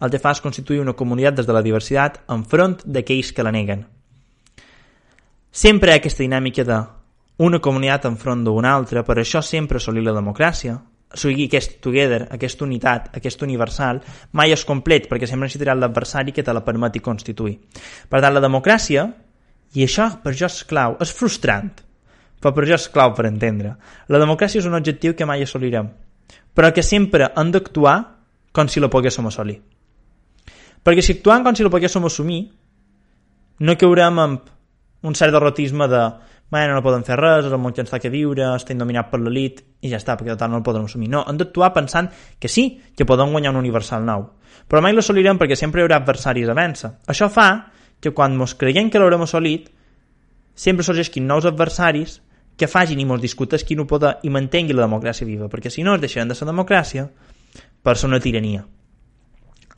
el 0.00 0.10
que 0.10 0.20
fa 0.20 0.32
és 0.34 0.40
constituir 0.40 0.80
una 0.80 0.96
comunitat 0.96 1.40
des 1.40 1.48
de 1.48 1.56
la 1.56 1.62
diversitat 1.64 2.22
enfront 2.28 2.80
d'aquells 2.84 3.32
que 3.36 3.44
la 3.44 3.52
neguen. 3.52 3.84
Sempre 5.50 5.90
hi 5.90 5.94
ha 5.94 6.00
aquesta 6.00 6.22
dinàmica 6.22 6.64
de 6.64 6.78
una 7.40 7.58
comunitat 7.58 8.06
enfront 8.06 8.44
d'una 8.44 8.74
altra, 8.76 9.02
per 9.02 9.18
això 9.18 9.40
sempre 9.42 9.80
assolir 9.80 10.04
la 10.04 10.14
democràcia, 10.16 10.76
assolir 11.10 11.46
aquest 11.48 11.80
together, 11.82 12.26
aquesta 12.30 12.64
unitat, 12.66 13.08
aquest 13.16 13.42
universal, 13.42 14.02
mai 14.36 14.52
és 14.54 14.64
complet, 14.68 15.08
perquè 15.10 15.26
sempre 15.26 15.48
necessitarà 15.48 15.74
l'adversari 15.74 16.34
que 16.36 16.44
te 16.46 16.54
la 16.54 16.62
permeti 16.64 17.00
constituir. 17.00 17.56
Per 18.08 18.20
tant, 18.20 18.34
la 18.34 18.44
democràcia, 18.44 19.08
i 19.74 19.86
això 19.86 20.10
per 20.22 20.34
jo 20.36 20.46
és 20.46 20.62
clau, 20.68 20.96
és 21.00 21.14
frustrant, 21.16 21.72
però 22.40 22.54
per 22.54 22.68
jo 22.68 22.76
és 22.76 22.88
clau 22.92 23.14
per 23.16 23.26
entendre. 23.28 23.74
La 24.08 24.22
democràcia 24.22 24.62
és 24.62 24.68
un 24.68 24.78
objectiu 24.78 25.16
que 25.16 25.26
mai 25.26 25.42
assolirem, 25.42 25.90
però 26.54 26.72
que 26.74 26.84
sempre 26.86 27.32
hem 27.36 27.50
d'actuar 27.56 27.98
com 28.52 28.68
si 28.68 28.80
la 28.80 28.90
poguéssim 28.90 29.26
assolir. 29.26 29.60
Perquè 30.86 31.04
si 31.04 31.18
actuem 31.18 31.44
com 31.44 31.56
si 31.56 31.66
la 31.66 31.72
poguéssim 31.72 32.06
assumir, 32.08 32.40
no 33.60 33.76
caurem 33.76 34.18
amb 34.18 34.50
un 35.04 35.16
cert 35.16 35.32
derrotisme 35.32 35.88
de 35.88 36.04
bueno, 36.50 36.74
no 36.74 36.82
podem 36.82 37.04
fer 37.06 37.14
res, 37.14 37.46
és 37.46 37.52
el 37.54 37.60
món 37.62 37.72
que 37.72 37.80
ens 37.84 37.90
fa 37.92 38.00
que 38.02 38.10
viure, 38.10 38.42
estem 38.56 38.78
dominat 38.78 39.06
per 39.12 39.20
l'elit 39.22 39.60
i 39.86 39.90
ja 39.92 40.00
està, 40.00 40.16
perquè 40.18 40.34
total 40.34 40.50
no 40.50 40.58
el 40.58 40.64
podem 40.66 40.88
assumir. 40.88 41.06
No, 41.12 41.22
hem 41.30 41.38
d'actuar 41.38 41.70
pensant 41.76 42.10
que 42.42 42.50
sí, 42.50 42.64
que 42.98 43.06
podem 43.06 43.30
guanyar 43.30 43.52
un 43.54 43.60
universal 43.60 44.02
nou. 44.04 44.26
Però 44.66 44.82
mai 44.82 44.96
l'assolirem 44.96 45.38
perquè 45.38 45.54
sempre 45.54 45.80
hi 45.80 45.86
haurà 45.86 46.00
adversaris 46.02 46.50
a 46.50 46.56
vèncer. 46.58 46.90
Això 47.06 47.30
fa 47.30 47.46
que 48.02 48.10
quan 48.10 48.34
ens 48.34 48.56
creiem 48.58 48.90
que 48.90 48.98
l'haurem 48.98 49.22
assolit, 49.28 49.70
sempre 50.58 50.84
sorgeixin 50.84 51.30
nous 51.30 51.46
adversaris 51.46 52.18
que 52.58 52.68
facin 52.68 52.98
i 52.98 53.06
ens 53.06 53.22
discutesquin 53.22 53.78
el 53.78 53.86
poder 53.86 54.16
i 54.26 54.34
mantengui 54.34 54.74
la 54.74 54.88
democràcia 54.88 55.28
viva, 55.28 55.46
perquè 55.48 55.70
si 55.70 55.86
no 55.86 55.94
es 55.94 56.02
deixaran 56.02 56.28
de 56.28 56.34
ser 56.34 56.50
democràcia 56.50 57.06
per 57.80 57.96
ser 57.96 58.10
una 58.10 58.20
tirania. 58.20 58.66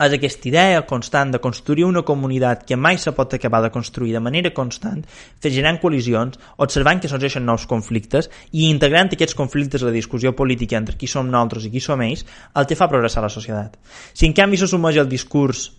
És 0.01 0.15
aquesta 0.15 0.47
idea 0.49 0.81
constant 0.89 1.31
de 1.33 1.39
construir 1.41 1.85
una 1.85 2.01
comunitat 2.01 2.63
que 2.65 2.77
mai 2.77 2.97
se 2.97 3.13
pot 3.13 3.33
acabar 3.33 3.61
de 3.61 3.69
construir 3.71 4.13
de 4.13 4.21
manera 4.23 4.53
constant, 4.53 5.03
generant 5.43 5.77
col·lisions, 5.81 6.39
observant 6.57 6.99
que 6.99 7.11
sorgeixen 7.11 7.45
nous 7.45 7.67
conflictes 7.69 8.29
i 8.51 8.69
integrant 8.69 9.13
aquests 9.13 9.37
conflictes 9.37 9.83
a 9.83 9.91
la 9.91 9.95
discussió 9.95 10.33
política 10.33 10.79
entre 10.79 10.97
qui 10.97 11.07
som 11.07 11.29
nosaltres 11.29 11.67
i 11.67 11.71
qui 11.73 11.83
som 11.83 12.01
ells, 12.01 12.25
el 12.55 12.65
que 12.65 12.77
fa 12.79 12.89
progressar 12.89 13.23
la 13.23 13.29
societat. 13.29 13.77
Si 14.13 14.25
en 14.25 14.33
canvi 14.33 14.57
s'assumeix 14.57 14.97
el 14.97 15.09
discurs 15.11 15.69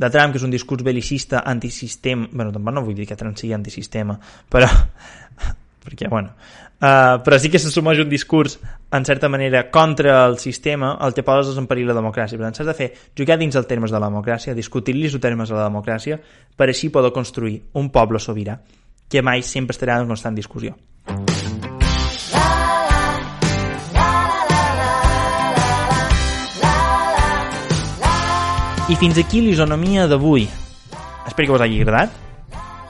de 0.00 0.08
Trump, 0.10 0.32
que 0.32 0.40
és 0.40 0.46
un 0.46 0.50
discurs 0.50 0.82
belicista 0.82 1.44
antisistema, 1.46 2.26
bueno, 2.32 2.54
tampoc 2.54 2.74
no 2.74 2.84
vull 2.86 2.96
dir 2.96 3.06
que 3.06 3.18
Trump 3.20 3.36
sigui 3.38 3.54
antisistema, 3.54 4.16
però 4.50 4.68
perquè, 5.84 6.08
bueno, 6.08 6.34
uh, 6.80 7.20
però 7.24 7.38
sí 7.38 7.52
que 7.52 7.60
s'assumeix 7.62 8.00
un 8.02 8.10
discurs, 8.10 8.58
en 8.90 9.04
certa 9.04 9.28
manera, 9.28 9.68
contra 9.70 10.24
el 10.26 10.38
sistema, 10.42 10.96
el 11.06 11.14
que 11.14 11.22
poses 11.22 11.52
és 11.54 11.60
en 11.60 11.68
perill 11.70 11.92
la 11.92 11.98
democràcia. 12.00 12.40
Per 12.40 12.48
tant, 12.48 12.58
s'has 12.58 12.72
de 12.72 12.76
fer 12.76 12.90
jugar 13.16 13.38
dins 13.38 13.56
els 13.56 13.68
termes 13.70 13.92
de 13.92 14.00
la 14.00 14.10
democràcia, 14.10 14.56
discutir-li 14.56 15.08
els 15.08 15.20
termes 15.22 15.48
de 15.48 15.58
la 15.58 15.68
democràcia, 15.68 16.20
per 16.56 16.68
així 16.68 16.90
poder 16.90 17.12
construir 17.14 17.60
un 17.78 17.92
poble 17.94 18.18
sobirà 18.18 18.58
que 19.10 19.22
mai 19.26 19.42
sempre 19.42 19.74
estarà 19.74 19.98
en 19.98 20.06
constant 20.06 20.36
discussió. 20.38 20.76
I 28.90 28.96
fins 28.98 29.18
aquí 29.18 29.42
l'isonomia 29.42 30.06
d'avui. 30.10 30.48
Espero 31.26 31.46
que 31.50 31.56
us 31.58 31.62
hagi 31.62 31.82
agradat. 31.82 32.14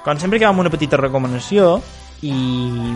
Com 0.04 0.20
sempre 0.20 0.38
que 0.40 0.46
amb 0.48 0.60
una 0.62 0.72
petita 0.72 0.96
recomanació, 0.96 1.74
i 2.22 2.32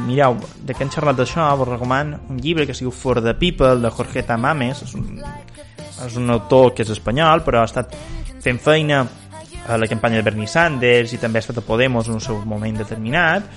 mireu, 0.04 0.36
de 0.60 0.74
que 0.74 0.84
hem 0.84 0.90
xerrat 0.92 1.16
d'això? 1.16 1.46
Vos 1.56 1.68
recomano 1.68 2.18
un 2.28 2.40
llibre 2.44 2.66
que 2.68 2.74
es 2.76 2.82
diu 2.82 2.92
For 2.92 3.22
the 3.24 3.32
People 3.40 3.78
de 3.80 3.90
Jorge 3.90 4.22
Tamames. 4.22 4.82
És 4.84 4.94
un, 4.98 5.22
és 6.04 6.16
un 6.20 6.30
autor 6.34 6.74
que 6.74 6.84
és 6.84 6.90
espanyol 6.92 7.44
però 7.46 7.62
ha 7.62 7.68
estat 7.70 7.94
fent 8.44 8.60
feina 8.60 9.04
a 9.64 9.78
la 9.80 9.88
campanya 9.88 10.20
de 10.20 10.26
Bernie 10.26 10.50
Sanders 10.50 11.14
i 11.16 11.20
també 11.22 11.40
ha 11.40 11.44
estat 11.44 11.62
a 11.62 11.64
Podemos 11.64 12.08
en 12.08 12.18
un 12.18 12.20
seu 12.20 12.42
moment 12.44 12.76
determinat. 12.76 13.48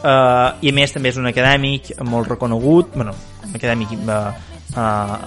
Uh, 0.00 0.56
i 0.64 0.70
a 0.70 0.72
més 0.72 0.94
també 0.94 1.10
és 1.12 1.18
un 1.20 1.28
acadèmic 1.28 1.90
molt 2.08 2.30
reconegut 2.30 2.94
bueno, 2.94 3.12
un 3.44 3.58
acadèmic 3.58 3.90
uh, 3.98 4.30
uh, 4.80 5.18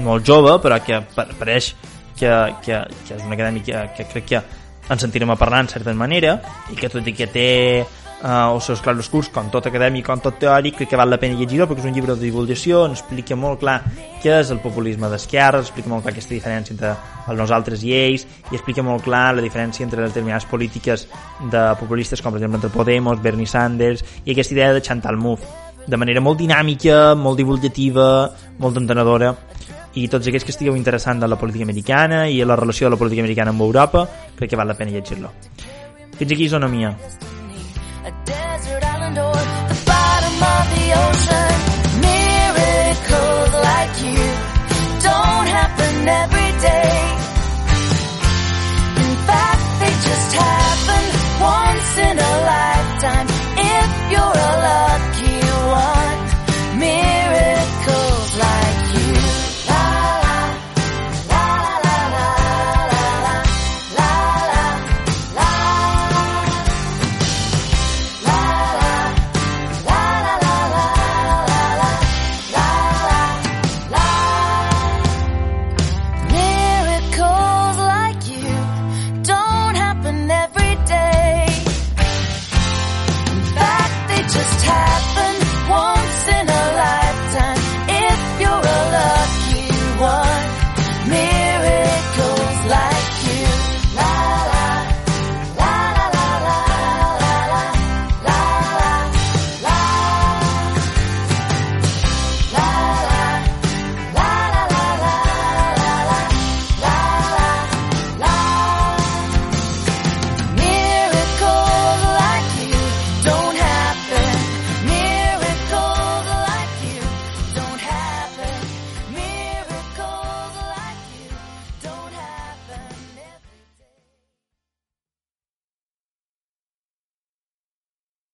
molt 0.00 0.24
jove 0.24 0.54
però 0.64 0.78
que 0.80 1.02
pareix 1.12 1.74
que, 2.16 2.30
que, 2.64 2.78
que 3.04 3.18
és 3.18 3.26
un 3.26 3.34
acadèmic 3.36 3.66
que, 3.68 3.82
que 3.98 4.08
crec 4.14 4.30
que 4.30 4.40
ens 4.88 5.04
sentirem 5.04 5.34
a 5.34 5.36
parlar 5.36 5.66
en 5.66 5.68
certa 5.68 5.92
manera 5.92 6.38
i 6.72 6.80
que 6.80 6.88
tot 6.88 7.04
i 7.04 7.12
que 7.12 7.28
té 7.28 7.50
uh, 8.22 8.52
els 8.54 8.66
seus 8.68 8.80
claroscurs, 8.84 9.28
com 9.34 9.50
tot 9.52 9.66
acadèmic, 9.68 10.06
com 10.06 10.20
tot 10.22 10.38
teòric, 10.40 10.76
crec 10.80 10.90
que 10.92 11.00
val 11.00 11.10
la 11.10 11.18
pena 11.22 11.38
llegir-ho 11.38 11.66
perquè 11.68 11.84
és 11.84 11.88
un 11.90 11.96
llibre 11.96 12.14
de 12.14 12.24
divulgació, 12.24 12.84
ens 12.88 13.00
explica 13.00 13.36
molt 13.38 13.60
clar 13.62 13.76
què 14.22 14.38
és 14.40 14.52
el 14.54 14.62
populisme 14.64 15.10
d'esquerra, 15.12 15.60
explica 15.64 15.92
molt 15.92 16.06
clar 16.06 16.14
aquesta 16.14 16.34
diferència 16.34 16.74
entre 16.74 16.94
els 17.26 17.38
nosaltres 17.40 17.84
i 17.86 17.92
ells, 17.96 18.26
i 18.50 18.58
explica 18.58 18.84
molt 18.86 19.04
clar 19.06 19.36
la 19.36 19.44
diferència 19.44 19.84
entre 19.86 20.02
les 20.02 20.14
determinades 20.14 20.48
polítiques 20.50 21.06
de 21.52 21.66
populistes, 21.80 22.22
com 22.22 22.34
per 22.34 22.42
exemple 22.42 22.62
entre 22.62 22.72
Podemos, 22.74 23.22
Bernie 23.22 23.50
Sanders, 23.50 24.04
i 24.24 24.32
aquesta 24.32 24.56
idea 24.56 24.72
de 24.72 24.82
Chantal 24.82 25.20
Mouffe, 25.20 25.46
de 25.86 25.96
manera 25.96 26.22
molt 26.22 26.40
dinàmica, 26.40 27.14
molt 27.14 27.38
divulgativa, 27.38 28.08
molt 28.58 28.80
entenedora, 28.80 29.34
i 29.96 30.08
tots 30.12 30.28
aquells 30.28 30.44
que 30.44 30.52
estigueu 30.52 30.76
interessant 30.76 31.22
de 31.22 31.28
la 31.30 31.38
política 31.40 31.64
americana 31.64 32.26
i 32.28 32.42
la 32.44 32.58
relació 32.58 32.86
de 32.86 32.96
la 32.96 33.00
política 33.00 33.24
americana 33.24 33.54
amb 33.54 33.64
Europa, 33.64 34.04
crec 34.36 34.52
que 34.52 34.60
val 34.60 34.68
la 34.68 34.76
pena 34.76 34.92
llegir-lo. 34.92 35.32
Fins 36.18 36.32
aquí 36.32 36.48
Zona 36.48 36.68
Mia. 36.68 36.92
a 38.06 38.12
desert 38.24 38.84
island 38.84 39.18
or 39.18 39.34
the 39.34 39.82
bottom 39.84 40.36
of 40.54 40.64
the 40.74 40.86
ocean. 41.06 41.54
Miracles 42.06 43.52
like 43.68 43.94
you 44.06 44.22
don't 45.08 45.48
happen 45.58 45.94
every 46.22 46.52
day. 46.70 46.98
In 49.02 49.14
fact, 49.26 49.62
they 49.80 49.92
just 50.08 50.30
happen 50.44 51.04
once 51.42 51.98
in 52.06 52.16
a 52.30 52.32
lifetime. 52.52 53.35